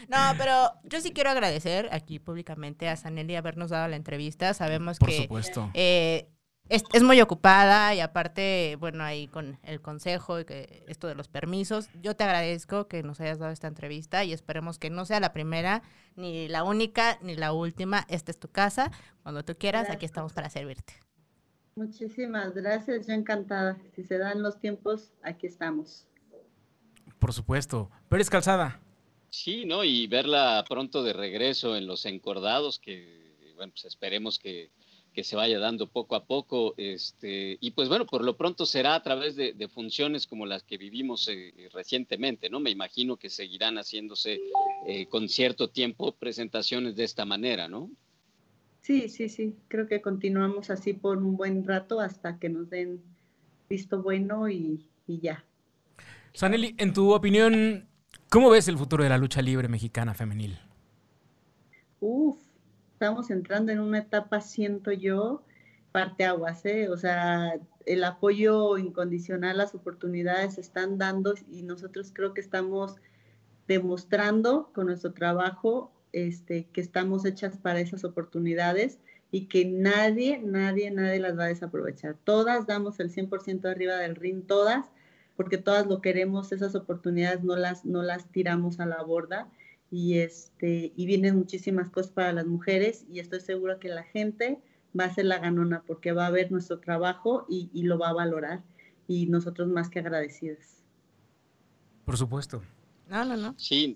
No, 0.09 0.17
pero 0.37 0.71
yo 0.83 0.99
sí 1.01 1.11
quiero 1.13 1.29
agradecer 1.29 1.87
aquí 1.91 2.19
públicamente 2.19 2.89
a 2.89 2.95
Sanelli 2.95 3.35
habernos 3.35 3.69
dado 3.69 3.87
la 3.87 3.95
entrevista. 3.95 4.53
Sabemos 4.53 4.97
Por 4.97 5.09
que 5.09 5.17
supuesto. 5.21 5.69
Eh, 5.75 6.27
es, 6.69 7.03
muy 7.03 7.19
ocupada 7.21 7.93
y 7.93 7.99
aparte, 7.99 8.77
bueno, 8.79 9.03
ahí 9.03 9.27
con 9.27 9.59
el 9.63 9.81
consejo 9.81 10.39
y 10.39 10.45
que 10.45 10.83
esto 10.87 11.07
de 11.07 11.15
los 11.15 11.27
permisos, 11.27 11.89
yo 12.01 12.15
te 12.15 12.23
agradezco 12.23 12.87
que 12.87 13.03
nos 13.03 13.19
hayas 13.19 13.39
dado 13.39 13.51
esta 13.51 13.67
entrevista 13.67 14.23
y 14.23 14.33
esperemos 14.33 14.79
que 14.79 14.89
no 14.89 15.05
sea 15.05 15.19
la 15.19 15.33
primera, 15.33 15.83
ni 16.15 16.47
la 16.47 16.63
única, 16.63 17.19
ni 17.21 17.35
la 17.35 17.53
última. 17.53 18.05
Esta 18.09 18.31
es 18.31 18.39
tu 18.39 18.47
casa. 18.47 18.91
Cuando 19.23 19.43
tú 19.43 19.55
quieras, 19.57 19.89
aquí 19.89 20.05
estamos 20.05 20.33
para 20.33 20.49
servirte. 20.49 20.93
Muchísimas 21.75 22.53
gracias, 22.53 23.07
yo 23.07 23.13
encantada. 23.13 23.77
Si 23.95 24.03
se 24.03 24.17
dan 24.17 24.41
los 24.41 24.59
tiempos, 24.59 25.11
aquí 25.23 25.47
estamos. 25.47 26.05
Por 27.19 27.33
supuesto. 27.33 27.89
Pérez 28.09 28.29
Calzada. 28.29 28.79
Sí, 29.29 29.65
¿no? 29.65 29.83
Y 29.83 30.05
verla 30.07 30.63
pronto 30.69 31.01
de 31.01 31.13
regreso 31.13 31.75
en 31.75 31.87
los 31.87 32.05
encordados, 32.05 32.77
que, 32.77 33.53
bueno, 33.55 33.73
pues 33.73 33.85
esperemos 33.85 34.37
que 34.37 34.69
que 35.13 35.23
se 35.23 35.35
vaya 35.35 35.59
dando 35.59 35.87
poco 35.87 36.15
a 36.15 36.25
poco. 36.25 36.73
Este, 36.77 37.57
y 37.61 37.71
pues 37.71 37.87
bueno, 37.87 38.05
por 38.05 38.23
lo 38.23 38.35
pronto 38.35 38.65
será 38.65 38.95
a 38.95 39.03
través 39.03 39.35
de, 39.35 39.53
funciones 39.73 40.27
como 40.27 40.45
las 40.45 40.63
que 40.63 40.77
vivimos 40.77 41.27
eh, 41.29 41.53
recientemente, 41.71 42.49
¿no? 42.49 42.59
Me 42.59 42.69
imagino 42.69 43.17
que 43.17 43.29
seguirán 43.29 43.75
haciéndose 43.77 44.41
eh, 44.87 45.05
con 45.07 45.29
cierto 45.29 45.69
tiempo 45.69 46.13
presentaciones 46.13 46.95
de 46.95 47.05
esta 47.05 47.25
manera, 47.25 47.67
¿no? 47.67 47.89
Sí, 48.81 49.07
sí, 49.07 49.29
sí. 49.29 49.55
Creo 49.69 49.87
que 49.87 50.01
continuamos 50.01 50.69
así 50.69 50.93
por 50.93 51.17
un 51.17 51.37
buen 51.37 51.63
rato 51.63 52.01
hasta 52.01 52.37
que 52.37 52.49
nos 52.49 52.69
den 52.69 53.01
visto 53.69 54.01
bueno 54.01 54.49
y, 54.49 54.85
y 55.07 55.19
ya. 55.19 55.45
Saneli, 56.33 56.75
en 56.77 56.93
tu 56.93 57.13
opinión, 57.13 57.87
¿cómo 58.29 58.49
ves 58.49 58.67
el 58.67 58.77
futuro 58.77 59.03
de 59.03 59.09
la 59.09 59.17
lucha 59.17 59.41
libre 59.41 59.69
mexicana 59.69 60.13
femenil? 60.13 60.59
Uf, 61.99 62.37
estamos 63.03 63.29
entrando 63.31 63.73
en 63.73 63.81
una 63.81 63.97
etapa, 63.97 64.39
siento 64.39 64.93
yo, 64.93 65.43
parte 65.91 66.23
aguas, 66.23 66.65
¿eh? 66.65 66.87
O 66.87 66.95
sea, 66.95 67.59
el 67.85 68.01
apoyo 68.05 68.77
incondicional, 68.77 69.57
las 69.57 69.75
oportunidades 69.75 70.53
se 70.53 70.61
están 70.61 70.97
dando 70.97 71.33
y 71.51 71.63
nosotros 71.63 72.11
creo 72.13 72.33
que 72.33 72.39
estamos 72.39 72.95
demostrando 73.67 74.71
con 74.73 74.85
nuestro 74.85 75.11
trabajo 75.11 75.91
este, 76.13 76.69
que 76.71 76.79
estamos 76.79 77.25
hechas 77.25 77.57
para 77.57 77.81
esas 77.81 78.05
oportunidades 78.05 78.99
y 79.31 79.47
que 79.47 79.65
nadie, 79.65 80.39
nadie, 80.39 80.89
nadie 80.89 81.19
las 81.19 81.37
va 81.37 81.43
a 81.43 81.47
desaprovechar. 81.47 82.15
Todas 82.23 82.67
damos 82.67 83.01
el 83.01 83.13
100% 83.13 83.69
arriba 83.69 83.97
del 83.97 84.15
ring, 84.15 84.47
todas, 84.47 84.91
porque 85.35 85.57
todas 85.57 85.87
lo 85.87 85.99
queremos, 85.99 86.53
esas 86.53 86.73
oportunidades 86.73 87.43
no 87.43 87.57
las, 87.57 87.83
no 87.83 88.01
las 88.01 88.31
tiramos 88.31 88.79
a 88.79 88.85
la 88.85 89.03
borda 89.03 89.49
y, 89.93 90.17
este, 90.17 90.91
y 90.95 91.05
vienen 91.05 91.37
muchísimas 91.37 91.87
cosas 91.91 92.11
para 92.11 92.33
las 92.33 92.47
mujeres 92.47 93.05
y 93.11 93.19
estoy 93.19 93.41
segura 93.41 93.77
que 93.77 93.89
la 93.89 94.01
gente 94.01 94.57
va 94.99 95.05
a 95.05 95.13
ser 95.13 95.25
la 95.25 95.37
ganona 95.37 95.83
porque 95.85 96.13
va 96.13 96.25
a 96.25 96.31
ver 96.31 96.51
nuestro 96.51 96.79
trabajo 96.79 97.45
y, 97.47 97.69
lo 97.83 97.99
va 97.99 98.09
a 98.09 98.13
valorar 98.13 98.63
y 99.07 99.27
nosotros 99.27 99.67
más 99.67 99.91
que 99.91 99.99
agradecidas. 99.99 100.81
Por 102.05 102.17
supuesto. 102.17 102.63
No, 103.07 103.23
no, 103.23 103.37
no. 103.37 103.53
Sí, 103.59 103.95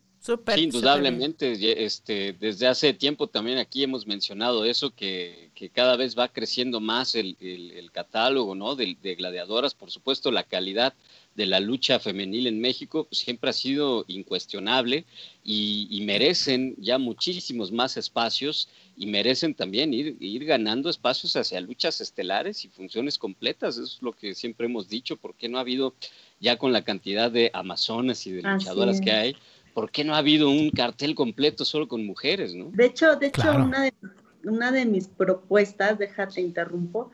indudablemente. 0.56 1.84
este, 1.84 2.34
desde 2.34 2.68
hace 2.68 2.94
tiempo 2.94 3.26
también 3.26 3.58
aquí 3.58 3.82
hemos 3.82 4.06
mencionado 4.06 4.66
eso, 4.66 4.92
que, 4.92 5.50
que 5.56 5.72
cada 5.72 5.98
vez 5.98 6.16
va 6.16 6.28
creciendo 6.28 6.80
más 6.80 7.16
el, 7.16 7.36
el, 7.40 7.92
catálogo 7.92 8.54
¿no? 8.54 8.76
de, 8.76 8.96
de, 9.02 9.16
gladiadoras, 9.16 9.74
por 9.74 9.90
supuesto 9.90 10.30
la 10.30 10.44
calidad 10.44 10.94
de 11.38 11.46
la 11.46 11.60
lucha 11.60 12.00
femenil 12.00 12.48
en 12.48 12.60
México 12.60 13.08
siempre 13.12 13.52
ha 13.52 13.54
sido 13.54 14.04
incuestionable 14.08 15.06
y, 15.44 16.04
merecen 16.04 16.76
ya 16.80 16.98
muchísimos 16.98 17.72
más 17.72 17.96
espacios 17.96 18.70
y 18.98 19.06
merecen 19.06 19.54
también 19.54 19.94
ir, 19.94 20.18
ir, 20.20 20.46
ganando 20.46 20.90
espacios 20.90 21.36
hacia 21.36 21.62
luchas 21.62 22.02
estelares 22.02 22.66
y 22.66 22.70
funciones 22.70 23.20
completas. 23.20 23.76
Eso 23.76 23.84
es 23.84 24.02
lo 24.02 24.14
que 24.14 24.34
siempre 24.34 24.66
hemos 24.66 24.90
dicho, 24.90 25.16
porque 25.16 25.48
no 25.48 25.58
ha 25.58 25.62
habido 25.62 25.94
ya 26.40 26.58
con 26.58 26.74
la 26.74 26.84
cantidad 26.84 27.30
de 27.30 27.52
amazonas 27.54 28.26
y 28.26 28.32
de 28.32 28.42
luchadoras 28.42 29.00
que 29.00 29.12
hay, 29.12 29.36
¿por 29.76 29.92
qué 29.92 30.04
no 30.04 30.16
ha 30.16 30.18
habido 30.18 30.50
un 30.50 30.72
cartel 30.72 31.14
completo 31.14 31.66
solo 31.66 31.88
con 31.88 32.04
mujeres, 32.04 32.56
no? 32.56 32.72
De 32.72 32.86
hecho, 32.88 33.16
de 33.16 33.28
hecho, 33.28 33.52
una, 33.56 33.84
de, 33.84 33.94
una 34.44 34.72
de 34.72 34.86
mis 34.86 35.08
propuestas, 35.08 36.00
déjate 36.00 36.42
interrumpo, 36.42 37.12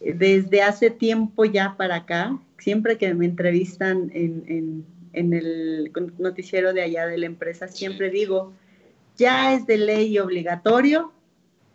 desde 0.00 0.62
hace 0.62 0.90
tiempo 0.90 1.44
ya 1.44 1.76
para 1.76 1.96
acá, 1.96 2.38
siempre 2.58 2.98
que 2.98 3.12
me 3.14 3.26
entrevistan 3.26 4.10
en, 4.14 4.84
el 5.12 5.92
noticiero 6.18 6.72
de 6.72 6.82
allá 6.82 7.06
de 7.06 7.18
la 7.18 7.26
empresa, 7.26 7.68
siempre 7.68 8.10
digo, 8.10 8.52
ya 9.16 9.54
es 9.54 9.66
de 9.66 9.78
ley 9.78 10.18
obligatorio, 10.18 11.12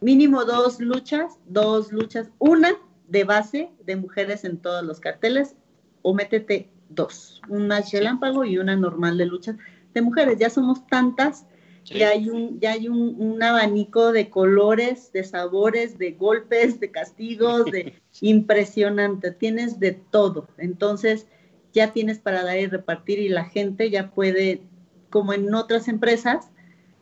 mínimo 0.01 0.45
dos 0.45 0.79
luchas, 0.79 1.39
dos 1.47 1.91
luchas, 1.91 2.29
una 2.37 2.73
de 3.07 3.23
base 3.23 3.69
de 3.85 3.95
mujeres 3.95 4.43
en 4.43 4.57
todos 4.57 4.83
los 4.83 4.99
carteles, 4.99 5.55
o 6.01 6.13
métete 6.13 6.69
dos, 6.89 7.41
una 7.47 7.81
relámpago 7.81 8.45
y 8.45 8.57
una 8.57 8.75
normal 8.75 9.17
de 9.17 9.25
luchas 9.25 9.55
de 9.93 10.01
mujeres. 10.01 10.37
Ya 10.37 10.49
somos 10.49 10.85
tantas 10.87 11.45
ya 11.85 12.09
hay, 12.09 12.29
un, 12.29 12.59
ya 12.59 12.73
hay 12.73 12.87
un, 12.87 13.41
abanico 13.41 14.11
de 14.11 14.29
colores, 14.29 15.11
de 15.11 15.23
sabores, 15.23 15.97
de 15.97 16.11
golpes, 16.11 16.79
de 16.79 16.91
castigos, 16.91 17.65
de 17.65 17.93
impresionante. 18.21 19.31
Tienes 19.31 19.79
de 19.79 19.93
todo. 19.93 20.47
Entonces, 20.57 21.27
ya 21.73 21.93
tienes 21.93 22.19
para 22.19 22.43
dar 22.43 22.57
y 22.57 22.67
repartir 22.67 23.19
y 23.19 23.29
la 23.29 23.45
gente 23.45 23.89
ya 23.89 24.11
puede, 24.11 24.61
como 25.09 25.33
en 25.33 25.53
otras 25.53 25.87
empresas, 25.87 26.49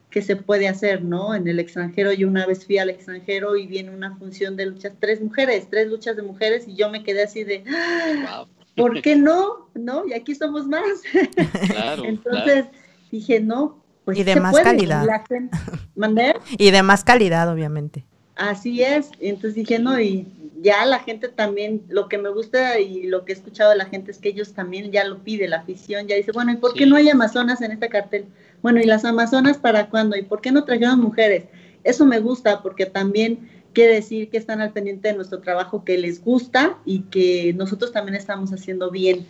que 0.09 0.21
se 0.21 0.35
puede 0.35 0.67
hacer, 0.67 1.03
¿no? 1.03 1.35
En 1.35 1.47
el 1.47 1.59
extranjero, 1.59 2.13
yo 2.13 2.27
una 2.27 2.45
vez 2.45 2.65
fui 2.65 2.77
al 2.77 2.89
extranjero 2.89 3.57
y 3.57 3.67
viene 3.67 3.91
una 3.91 4.15
función 4.17 4.55
de 4.55 4.67
luchas, 4.67 4.93
tres 4.99 5.21
mujeres, 5.21 5.67
tres 5.69 5.87
luchas 5.87 6.15
de 6.15 6.21
mujeres 6.23 6.67
y 6.67 6.75
yo 6.75 6.89
me 6.89 7.03
quedé 7.03 7.23
así 7.23 7.43
de, 7.43 7.63
¡Ah! 7.67 8.45
¿por 8.75 9.01
qué 9.01 9.15
no? 9.15 9.69
¿No? 9.73 10.07
Y 10.07 10.13
aquí 10.13 10.33
somos 10.35 10.67
más. 10.67 10.83
Entonces 12.03 12.65
dije, 13.11 13.39
no, 13.41 13.83
pues 14.07 14.19
y 14.19 14.23
de 14.23 14.37
más 14.37 14.57
calidad. 14.57 15.05
y 16.57 16.71
de 16.71 16.81
más 16.81 17.03
calidad, 17.03 17.51
obviamente. 17.51 18.05
Así 18.37 18.81
es. 18.81 19.11
Entonces 19.19 19.55
dije, 19.55 19.79
no, 19.79 19.99
y 19.99 20.25
ya 20.61 20.85
la 20.85 20.99
gente 20.99 21.27
también, 21.27 21.83
lo 21.89 22.07
que 22.07 22.17
me 22.17 22.29
gusta 22.29 22.79
y 22.79 23.03
lo 23.03 23.25
que 23.25 23.33
he 23.33 23.35
escuchado 23.35 23.71
de 23.71 23.75
la 23.75 23.83
gente 23.83 24.11
es 24.11 24.19
que 24.19 24.29
ellos 24.29 24.53
también 24.53 24.93
ya 24.93 25.03
lo 25.03 25.17
pide, 25.25 25.49
la 25.49 25.57
afición 25.57 26.07
ya 26.07 26.15
dice, 26.15 26.31
bueno, 26.31 26.53
¿y 26.53 26.55
por 26.55 26.73
qué 26.73 26.85
no 26.85 26.95
hay 26.95 27.09
amazonas 27.09 27.61
en 27.61 27.73
este 27.73 27.89
cartel? 27.89 28.27
Bueno, 28.61 28.79
¿y 28.79 28.85
las 28.85 29.03
amazonas 29.03 29.57
para 29.57 29.89
cuándo? 29.89 30.15
¿Y 30.15 30.21
por 30.21 30.39
qué 30.39 30.53
no 30.53 30.63
trajeron 30.63 31.01
mujeres? 31.01 31.43
Eso 31.83 32.05
me 32.05 32.21
gusta 32.21 32.63
porque 32.63 32.85
también 32.85 33.49
quiere 33.73 33.95
decir 33.95 34.29
que 34.29 34.37
están 34.37 34.61
al 34.61 34.71
pendiente 34.71 35.09
de 35.09 35.15
nuestro 35.15 35.41
trabajo, 35.41 35.83
que 35.83 35.97
les 35.97 36.23
gusta 36.23 36.77
y 36.85 37.01
que 37.01 37.53
nosotros 37.57 37.91
también 37.91 38.15
estamos 38.15 38.53
haciendo 38.53 38.89
bien 38.89 39.27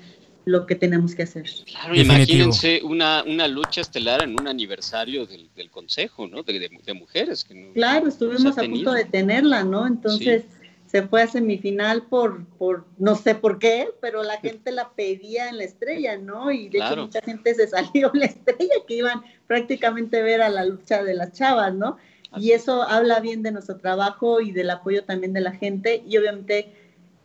lo 0.48 0.66
que 0.66 0.76
tenemos 0.76 1.14
que 1.14 1.24
hacer. 1.24 1.46
Claro, 1.66 1.94
imagínense 1.94 2.82
una, 2.82 3.22
una 3.24 3.50
lucha 3.50 3.82
estelar 3.82 4.24
en 4.24 4.40
un 4.40 4.48
aniversario 4.48 5.26
del, 5.26 5.50
del 5.56 5.70
Consejo, 5.70 6.26
¿no? 6.26 6.42
De, 6.42 6.58
de, 6.58 6.94
mujeres. 6.94 7.44
Que 7.44 7.74
claro, 7.74 8.08
estuvimos 8.08 8.58
a 8.58 8.62
punto 8.64 8.94
de 8.94 9.04
tenerla, 9.04 9.66
¿no? 9.66 9.86
Entonces 9.86 10.46
se 10.86 11.02
fue 11.06 11.24
a 11.24 11.28
semifinal 11.28 12.04
por, 12.04 12.46
por, 12.58 12.86
no 12.98 13.16
sé 13.16 13.36
por 13.36 13.60
qué, 13.60 13.90
pero 14.00 14.24
la 14.24 14.38
gente 14.38 14.72
la 14.72 14.92
pedía 14.92 15.50
en 15.50 15.58
la 15.58 15.66
estrella, 15.66 16.18
¿no? 16.18 16.50
Y 16.50 16.70
de 16.70 16.78
hecho 16.78 16.96
mucha 16.96 17.22
gente 17.22 17.54
se 17.54 17.68
salió 17.68 18.10
en 18.14 18.22
la 18.22 18.26
estrella 18.28 18.76
que 18.88 18.94
iban 18.96 19.22
prácticamente 19.48 20.20
a 20.20 20.24
ver 20.24 20.42
a 20.42 20.48
la 20.48 20.64
lucha 20.64 21.04
de 21.04 21.14
las 21.14 21.34
chavas, 21.34 21.74
¿no? 21.74 21.98
Y 22.38 22.52
eso 22.52 22.84
habla 22.84 23.20
bien 23.20 23.44
de 23.44 23.52
nuestro 23.52 23.76
trabajo 23.76 24.40
y 24.40 24.52
del 24.54 24.70
apoyo 24.70 25.04
también 25.04 25.34
de 25.34 25.42
la 25.42 25.52
gente 25.52 26.04
y 26.08 26.16
obviamente 26.18 26.72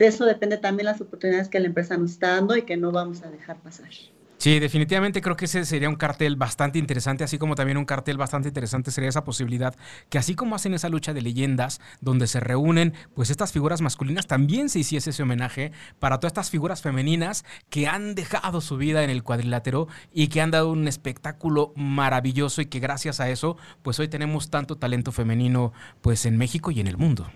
de 0.03 0.09
eso 0.09 0.25
depende 0.25 0.57
también 0.57 0.87
las 0.87 1.01
oportunidades 1.01 1.49
que 1.49 1.61
la 1.61 1.69
empresa 1.69 1.97
nos 1.97 2.11
está 2.11 2.35
dando 2.35 2.57
y 2.57 2.63
que 2.63 2.77
no 2.77 2.91
vamos 2.91 3.23
a 3.23 3.31
dejar 3.31 3.59
pasar. 3.59 3.89
Sí, 4.37 4.59
definitivamente 4.59 5.23
creo 5.23 5.37
que 5.37 5.45
ese 5.45 5.65
sería 5.65 5.89
un 5.89 5.95
cartel 5.95 6.35
bastante 6.35 6.81
interesante, 6.81 7.23
así 7.23 7.39
como 7.39 7.55
también 7.55 7.79
un 7.79 7.85
cartel 7.85 8.19
bastante 8.19 8.49
interesante 8.49 8.91
sería 8.91 9.09
esa 9.09 9.23
posibilidad 9.23 9.77
que 10.11 10.19
así 10.19 10.35
como 10.35 10.57
hacen 10.57 10.75
esa 10.75 10.89
lucha 10.89 11.15
de 11.15 11.23
leyendas 11.23 11.81
donde 12.01 12.27
se 12.27 12.41
reúnen 12.41 12.95
pues 13.15 13.31
estas 13.31 13.53
figuras 13.53 13.81
masculinas, 13.81 14.27
también 14.27 14.71
se 14.71 14.81
hiciese 14.81 15.11
ese 15.11 15.23
homenaje 15.23 15.71
para 16.01 16.19
todas 16.19 16.31
estas 16.33 16.51
figuras 16.51 16.83
femeninas 16.83 17.45
que 17.71 17.87
han 17.87 18.17
dejado 18.17 18.61
su 18.61 18.79
vida 18.79 19.05
en 19.05 19.11
el 19.11 19.23
cuadrilátero 19.23 19.87
y 20.13 20.27
que 20.27 20.41
han 20.41 20.51
dado 20.51 20.73
un 20.73 20.89
espectáculo 20.89 21.73
maravilloso 21.77 22.61
y 22.61 22.67
que 22.67 22.81
gracias 22.81 23.21
a 23.21 23.31
eso 23.31 23.57
pues 23.83 24.01
hoy 24.01 24.09
tenemos 24.09 24.51
tanto 24.51 24.75
talento 24.75 25.13
femenino 25.13 25.73
pues 26.01 26.27
en 26.27 26.37
México 26.39 26.73
y 26.73 26.81
en 26.81 26.89
el 26.89 26.97
mundo. 26.97 27.29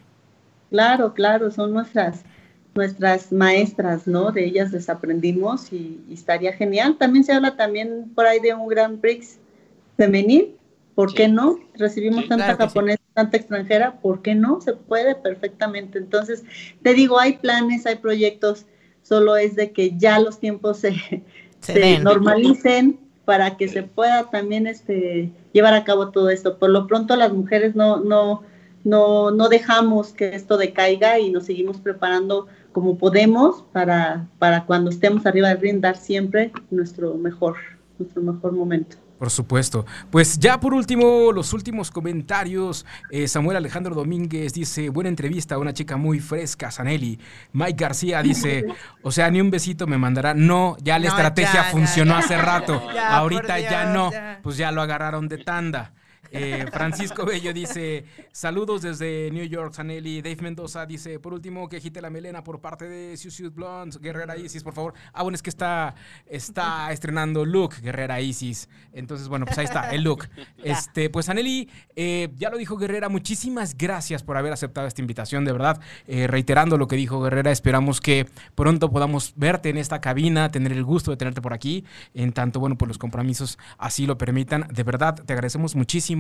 Claro, 0.71 1.15
claro, 1.15 1.53
son 1.53 1.73
nuestras 1.73 2.25
nuestras 2.77 3.33
maestras, 3.33 4.07
¿no? 4.07 4.33
De 4.33 4.45
ellas 4.45 4.73
les 4.73 4.89
aprendimos 4.89 5.73
y, 5.73 6.01
estaría 6.13 6.53
genial. 6.53 6.97
También 6.99 7.25
se 7.25 7.33
habla 7.33 7.57
también 7.57 8.11
por 8.15 8.27
ahí 8.27 8.41
de 8.41 8.55
un 8.55 8.69
Grand 8.69 9.01
Prix 9.01 9.39
femenil, 9.97 10.55
¿por 10.95 11.15
qué 11.15 11.29
no? 11.29 11.59
Recibimos 11.75 12.29
tanta 12.29 12.57
japonesa, 12.57 13.03
tanta 13.15 13.37
extranjera, 13.37 14.01
¿por 14.01 14.23
qué 14.23 14.35
no? 14.35 14.61
Se 14.61 14.75
puede 14.75 15.15
perfectamente. 15.15 15.99
Entonces, 15.99 16.45
te 16.83 16.95
digo, 16.95 17.19
hay 17.19 17.39
planes, 17.39 17.87
hay 17.87 17.97
proyectos, 17.97 18.67
solo 19.03 19.37
es 19.37 19.57
de 19.57 19.73
que 19.73 19.97
ya 19.97 20.19
los 20.19 20.39
tiempos 20.39 20.79
se, 20.79 20.95
se, 21.61 21.99
normalicen 21.99 23.01
para 23.25 23.57
que 23.57 23.69
se 23.69 23.83
pueda 23.83 24.31
también 24.31 24.67
este, 24.67 25.31
llevar 25.53 25.75
a 25.75 25.85
cabo 25.85 26.11
todo 26.11 26.31
esto. 26.31 26.59
Por 26.59 26.71
lo 26.71 26.87
pronto 26.87 27.17
las 27.17 27.33
mujeres 27.33 27.75
no, 27.75 27.99
no, 27.99 28.43
no, 28.85 29.33
no 29.33 29.49
dejamos 29.49 30.13
que 30.13 30.35
esto 30.35 30.57
decaiga 30.57 31.19
y 31.19 31.31
nos 31.31 31.47
seguimos 31.47 31.79
preparando 31.79 32.47
como 32.77 32.99
podemos 32.99 33.65
para, 33.73 34.27
para 34.39 34.67
cuando 34.67 34.91
estemos 34.91 35.25
arriba 35.25 35.49
del 35.49 35.63
ring 35.63 35.81
dar 35.81 35.97
siempre 35.97 36.53
nuestro 36.71 37.15
mejor, 37.15 37.57
nuestro 37.99 38.21
mejor 38.21 38.53
momento. 38.53 38.99
Por 39.19 39.31
supuesto. 39.31 39.87
Pues 40.11 40.39
ya 40.39 40.61
por 40.61 40.75
último, 40.75 41.33
los 41.33 41.55
últimos 41.55 41.91
comentarios. 41.91 42.85
Eh, 43.11 43.29
Samuel 43.29 43.57
Alejandro 43.57 43.95
Domínguez 43.95 44.53
dice, 44.53 44.91
buena 44.91 45.09
entrevista, 45.09 45.55
a 45.55 45.59
una 45.59 45.73
chica 45.73 45.97
muy 45.97 46.21
fresca, 46.21 46.71
Sanelli. 46.71 47.19
Mike 47.55 47.83
García 47.83 48.23
dice, 48.23 48.67
o 49.03 49.11
sea, 49.11 49.31
ni 49.31 49.41
un 49.41 49.51
besito 49.51 49.87
me 49.87 49.97
mandará. 49.97 50.35
No, 50.35 50.77
ya 50.83 50.99
la 50.99 51.07
estrategia 51.07 51.65
funcionó 51.73 52.15
hace 52.15 52.37
rato. 52.37 52.83
Ahorita 53.09 53.59
ya 53.59 53.87
no. 53.87 54.11
Pues 54.43 54.59
ya 54.59 54.71
lo 54.71 54.83
agarraron 54.83 55.29
de 55.29 55.39
tanda. 55.39 55.95
Eh, 56.31 56.67
Francisco 56.73 57.25
Bello 57.25 57.53
dice: 57.53 58.05
Saludos 58.33 58.83
desde 58.83 59.31
New 59.31 59.45
York, 59.45 59.73
Sanelli. 59.73 60.23
Dave 60.23 60.43
Mendoza 60.43 60.87
dice: 60.87 61.19
Por 61.19 61.33
último, 61.33 61.69
que 61.69 61.77
agite 61.77 62.01
la 62.01 62.11
melena 62.11 62.43
por 62.43 62.61
parte 62.61 62.89
de 62.89 63.17
Suicide 63.17 63.51
Blonde. 63.51 63.99
Guerrera 64.01 64.37
Isis, 64.37 64.63
por 64.63 64.75
favor. 64.75 64.95
Ah, 65.13 65.23
bueno, 65.23 65.37
es 65.37 65.43
que 65.43 65.51
está, 65.51 65.95
está 66.27 66.91
estrenando 66.93 67.45
Look, 67.45 67.81
Guerrera 67.81 68.21
Isis. 68.21 68.69
Entonces, 68.93 69.29
bueno, 69.29 69.47
pues 69.47 69.59
ahí 69.59 69.65
está, 69.65 69.91
el 69.91 70.03
look. 70.03 70.29
Este, 70.63 71.11
pues 71.11 71.27
Sanelli, 71.27 71.69
eh, 71.95 72.31
ya 72.37 72.51
lo 72.51 72.57
dijo 72.57 72.77
Guerrera, 72.77 73.09
muchísimas 73.09 73.77
gracias 73.77 74.23
por 74.23 74.37
haber 74.37 74.53
aceptado 74.53 74.87
esta 74.87 75.01
invitación, 75.01 75.45
de 75.45 75.53
verdad. 75.53 75.81
Eh, 76.07 76.27
reiterando 76.27 76.77
lo 76.77 76.89
que 76.89 76.97
dijo 76.97 77.21
Guerrera, 77.21 77.53
esperamos 77.53 78.01
que 78.01 78.27
pronto 78.55 78.91
podamos 78.91 79.33
verte 79.37 79.69
en 79.69 79.77
esta 79.77 80.01
cabina, 80.01 80.51
tener 80.51 80.73
el 80.73 80.83
gusto 80.83 81.11
de 81.11 81.17
tenerte 81.17 81.41
por 81.41 81.53
aquí. 81.53 81.85
En 82.15 82.33
tanto, 82.33 82.59
bueno, 82.59 82.77
pues 82.77 82.89
los 82.89 82.99
compromisos 82.99 83.59
así 83.79 84.07
lo 84.07 84.19
permitan. 84.19 84.67
De 84.73 84.83
verdad, 84.83 85.15
te 85.15 85.33
agradecemos 85.33 85.77
muchísimo 85.77 86.16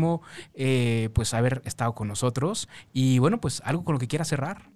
eh, 0.54 1.10
pues 1.14 1.34
haber 1.34 1.62
estado 1.64 1.94
con 1.94 2.08
nosotros. 2.08 2.68
Y 2.92 3.18
bueno, 3.18 3.40
pues 3.40 3.62
algo 3.64 3.84
con 3.84 3.94
lo 3.94 3.98
que 3.98 4.08
quiera 4.08 4.24
cerrar. 4.24 4.70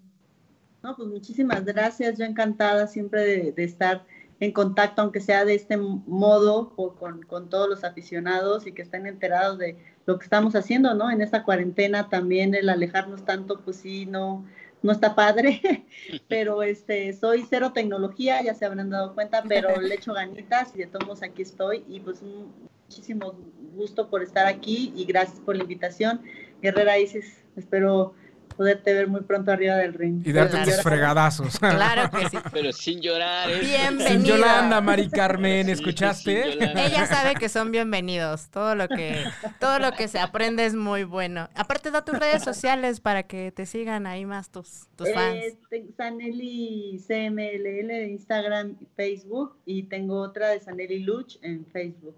No, 0.83 0.97
pues 0.97 1.09
muchísimas 1.09 1.65
gracias. 1.65 2.19
Yo 2.19 2.25
encantada 2.25 2.87
siempre 2.87 3.53
de, 3.53 3.65
estar 3.65 4.05
en 4.41 4.53
contacto, 4.53 5.03
aunque 5.03 5.21
sea 5.21 5.45
de 5.45 5.55
este 5.55 5.77
modo, 5.77 6.75
con, 6.75 7.23
con, 7.23 7.51
todos 7.51 7.69
los 7.69 7.85
aficionados 7.85 8.67
y 8.67 8.73
que 8.73 8.83
estén 8.83 9.07
enterados 9.07 9.59
de 9.59 9.77
lo 10.07 10.19
que 10.19 10.25
estamos 10.25 10.57
haciendo, 10.57 10.95
¿no? 10.95 11.11
En 11.11 11.21
esta 11.21 11.45
cuarentena 11.45 12.09
también 12.09 12.55
el 12.55 12.71
alejarnos 12.71 13.25
tanto, 13.25 13.61
pues 13.61 13.77
sí, 13.77 14.07
no, 14.07 14.45
no 14.83 14.93
está 14.93 15.15
padre, 15.15 15.61
pero 16.29 16.63
este, 16.63 17.13
soy 17.13 17.45
cero 17.49 17.73
tecnología, 17.73 18.43
ya 18.43 18.55
se 18.55 18.65
habrán 18.65 18.91
dado 18.91 19.15
cuenta, 19.15 19.43
pero 19.47 19.77
le 19.81 19.95
echo 19.95 20.15
ganitas 20.15 20.75
y 20.75 20.79
de 20.79 20.87
todos 20.87 21.23
aquí 21.23 21.43
estoy 21.43 21.85
y 21.89 22.01
pues 22.01 22.23
muchísimo 22.23 23.35
gusto 23.75 24.09
por 24.09 24.23
estar 24.23 24.47
aquí 24.47 24.93
y 24.97 25.05
gracias 25.05 25.41
por 25.41 25.57
la 25.57 25.63
invitación. 25.63 26.23
Guerrera 26.63 26.99
Isis, 26.99 27.45
espero 27.57 28.15
poderte 28.61 28.93
ver 28.93 29.09
muy 29.09 29.23
pronto 29.23 29.51
arriba 29.51 29.77
del 29.77 29.95
ring. 29.95 30.21
Y 30.23 30.33
darte 30.33 30.63
tus 30.65 30.83
fregadazos. 30.83 31.59
Claro 31.61 32.11
que 32.11 32.29
sí. 32.29 32.37
Pero 32.53 32.73
sin 32.73 33.01
llorar. 33.01 33.51
¿eh? 33.51 33.61
Bienvenida. 33.63 34.11
Sin 34.11 34.25
Yolanda, 34.25 34.83
Mari 34.83 35.09
Carmen, 35.09 35.71
¿escuchaste? 35.71 36.63
Ella 36.63 37.07
sabe 37.07 37.37
que 37.37 37.49
son 37.49 37.71
bienvenidos. 37.71 38.51
Todo 38.51 38.75
lo 38.75 38.87
que, 38.87 39.25
todo 39.61 39.79
lo 39.79 39.93
que 39.93 40.09
se 40.09 40.19
aprende 40.19 40.67
es 40.67 40.75
muy 40.75 41.05
bueno. 41.05 41.49
Aparte, 41.55 41.91
da 41.91 42.05
tus 42.05 42.19
redes 42.19 42.43
sociales 42.43 43.01
para 43.01 43.23
que 43.23 43.51
te 43.51 43.65
sigan 43.65 44.07
ahí 44.07 44.27
más 44.27 44.51
tus, 44.51 44.89
tus 44.95 45.09
eh, 45.09 45.15
fans. 45.15 45.95
Saneli 45.97 47.03
CMLL 47.09 47.89
de 47.89 48.09
Instagram 48.11 48.77
y 48.79 48.87
Facebook. 48.95 49.57
Y 49.65 49.85
tengo 49.85 50.21
otra 50.21 50.51
de 50.51 50.61
Saneli 50.61 50.99
Luch 50.99 51.39
en 51.41 51.65
Facebook 51.65 52.15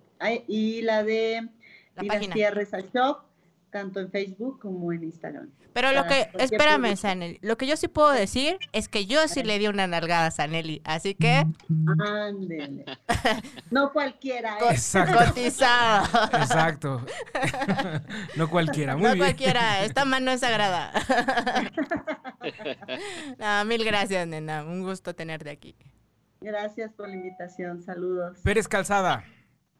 y 0.48 0.82
la 0.82 1.04
de 1.04 1.48
la 1.94 2.02
página. 2.02 2.34
Shop 2.92 3.31
tanto 3.72 4.00
en 4.00 4.10
Facebook 4.10 4.60
como 4.60 4.92
en 4.92 5.02
Instagram. 5.02 5.50
Pero 5.72 5.92
lo 5.92 6.06
que, 6.06 6.28
espérame. 6.38 6.94
Saneli, 6.96 7.38
lo 7.40 7.56
que 7.56 7.66
yo 7.66 7.76
sí 7.76 7.88
puedo 7.88 8.10
decir 8.10 8.58
es 8.72 8.88
que 8.88 9.06
yo 9.06 9.26
sí 9.26 9.42
le 9.42 9.58
di 9.58 9.66
una 9.66 9.86
nalgada 9.86 10.26
a 10.26 10.30
Saneli, 10.30 10.82
así 10.84 11.14
que 11.14 11.46
Ándele. 11.98 12.84
No 13.70 13.90
cualquiera, 13.92 14.58
¿eh? 14.58 14.72
Exacto. 14.72 15.18
cotizado. 15.18 16.04
Exacto. 16.34 17.06
no 18.36 18.50
cualquiera, 18.50 18.94
muy 18.94 19.04
no 19.04 19.14
bien. 19.14 19.24
cualquiera, 19.24 19.82
esta 19.84 20.04
mano 20.04 20.30
es 20.30 20.40
sagrada. 20.40 20.92
no, 23.38 23.64
mil 23.64 23.82
gracias, 23.84 24.28
nena, 24.28 24.64
un 24.64 24.82
gusto 24.82 25.14
tenerte 25.14 25.48
aquí. 25.48 25.74
Gracias 26.42 26.92
por 26.92 27.08
la 27.08 27.14
invitación. 27.14 27.80
Saludos. 27.82 28.38
Pérez 28.44 28.68
Calzada. 28.68 29.24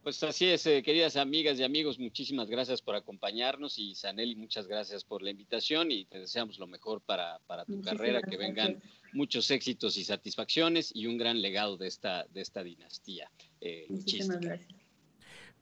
Pues 0.03 0.21
así 0.25 0.47
es, 0.47 0.67
eh, 0.67 0.83
queridas 0.83 1.17
amigas 1.17 1.61
y 1.61 1.63
amigos, 1.63 2.01
muchísimas 2.01 2.51
gracias 2.51 2.83
por 2.83 2.97
acompañarnos 2.97 3.79
y 3.79 3.95
Saneli, 3.95 4.35
muchas 4.35 4.67
gracias 4.67 5.05
por 5.05 5.23
la 5.23 5.31
invitación 5.31 5.93
y 5.93 6.07
te 6.07 6.19
deseamos 6.19 6.59
lo 6.59 6.67
mejor 6.67 7.03
para, 7.03 7.39
para 7.47 7.65
tu 7.65 7.77
Muchísimas 7.77 7.99
carrera, 7.99 8.23
que 8.23 8.37
vengan 8.37 8.73
gracias. 8.73 8.93
muchos 9.13 9.51
éxitos 9.53 9.97
y 9.97 10.03
satisfacciones 10.03 10.91
y 10.93 11.07
un 11.07 11.19
gran 11.19 11.41
legado 11.41 11.77
de 11.77 11.87
esta, 11.87 12.27
de 12.31 12.41
esta 12.41 12.65
dinastía. 12.65 13.31
eh, 13.61 13.87
Muchísimas 13.89 14.41
gracias. 14.41 14.82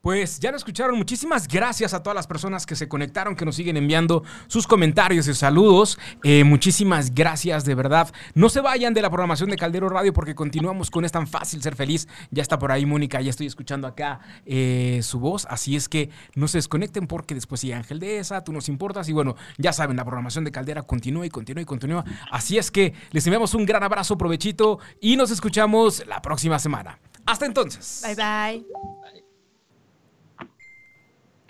Pues 0.01 0.41
ya 0.41 0.51
lo 0.51 0.57
escucharon, 0.57 0.97
muchísimas 0.97 1.47
gracias 1.47 1.93
a 1.93 2.03
todas 2.03 2.15
las 2.15 2.27
personas 2.27 2.65
que 2.65 2.75
se 2.75 2.89
conectaron, 2.89 3.37
que 3.37 3.45
nos 3.45 3.57
siguen 3.57 3.77
enviando 3.77 4.23
sus 4.47 4.67
comentarios 4.67 5.29
y 5.29 5.35
saludos. 5.35 5.99
Eh, 6.25 6.43
muchísimas 6.43 7.15
gracias, 7.15 7.67
de 7.67 7.75
verdad. 7.75 8.11
No 8.35 8.49
se 8.49 8.63
vayan 8.63 8.95
de 8.95 9.03
la 9.03 9.11
programación 9.11 9.51
de 9.51 9.57
Caldero 9.57 9.91
Radio 9.91 10.15
porque 10.15 10.35
continuamos 10.35 10.91
con 10.91 11.05
Es 11.05 11.13
tan 11.13 11.27
fácil 11.27 11.63
ser 11.63 11.77
feliz. 11.77 12.09
Ya 12.31 12.41
está 12.43 12.59
por 12.59 12.73
ahí 12.73 12.87
Mónica, 12.87 13.21
ya 13.21 13.29
estoy 13.29 13.47
escuchando 13.47 13.87
acá 13.87 14.21
eh, 14.47 15.01
su 15.03 15.21
voz, 15.21 15.47
así 15.51 15.77
es 15.77 15.89
que 15.89 16.09
no 16.35 16.49
se 16.49 16.59
desconecten 16.59 17.07
porque 17.07 17.35
después 17.35 17.61
sigue 17.61 17.75
Ángel 17.75 18.01
de 18.01 18.19
esa, 18.19 18.43
tú 18.43 18.53
nos 18.53 18.69
importas 18.71 19.09
y 19.09 19.13
bueno, 19.13 19.37
ya 19.59 19.73
saben, 19.73 19.97
la 19.97 20.05
programación 20.05 20.45
de 20.45 20.53
Caldera 20.53 20.83
continúa 20.83 21.27
y 21.27 21.29
continúa 21.31 21.63
y 21.63 21.67
continúa. 21.67 22.05
Así 22.31 22.57
es 22.57 22.71
que 22.71 22.95
les 23.11 23.27
enviamos 23.27 23.55
un 23.55 23.67
gran 23.67 23.83
abrazo, 23.83 24.17
provechito 24.17 24.79
y 25.01 25.17
nos 25.17 25.31
escuchamos 25.31 26.07
la 26.07 26.23
próxima 26.23 26.59
semana. 26.59 26.99
Hasta 27.27 27.47
entonces. 27.47 28.03
Bye 28.05 28.15
bye. 28.15 29.00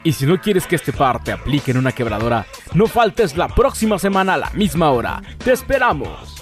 Y 0.03 0.13
si 0.13 0.25
no 0.25 0.41
quieres 0.41 0.67
que 0.67 0.77
este 0.77 0.93
par 0.93 1.23
te 1.23 1.33
aplique 1.33 1.73
en 1.73 1.77
una 1.77 1.93
quebradora, 1.93 2.47
no 2.73 2.87
faltes 2.87 3.37
la 3.37 3.49
próxima 3.49 3.99
semana 3.99 4.35
a 4.35 4.39
la 4.39 4.51
misma 4.51 4.91
hora. 4.91 5.21
¡Te 5.45 5.53
esperamos! 5.53 6.40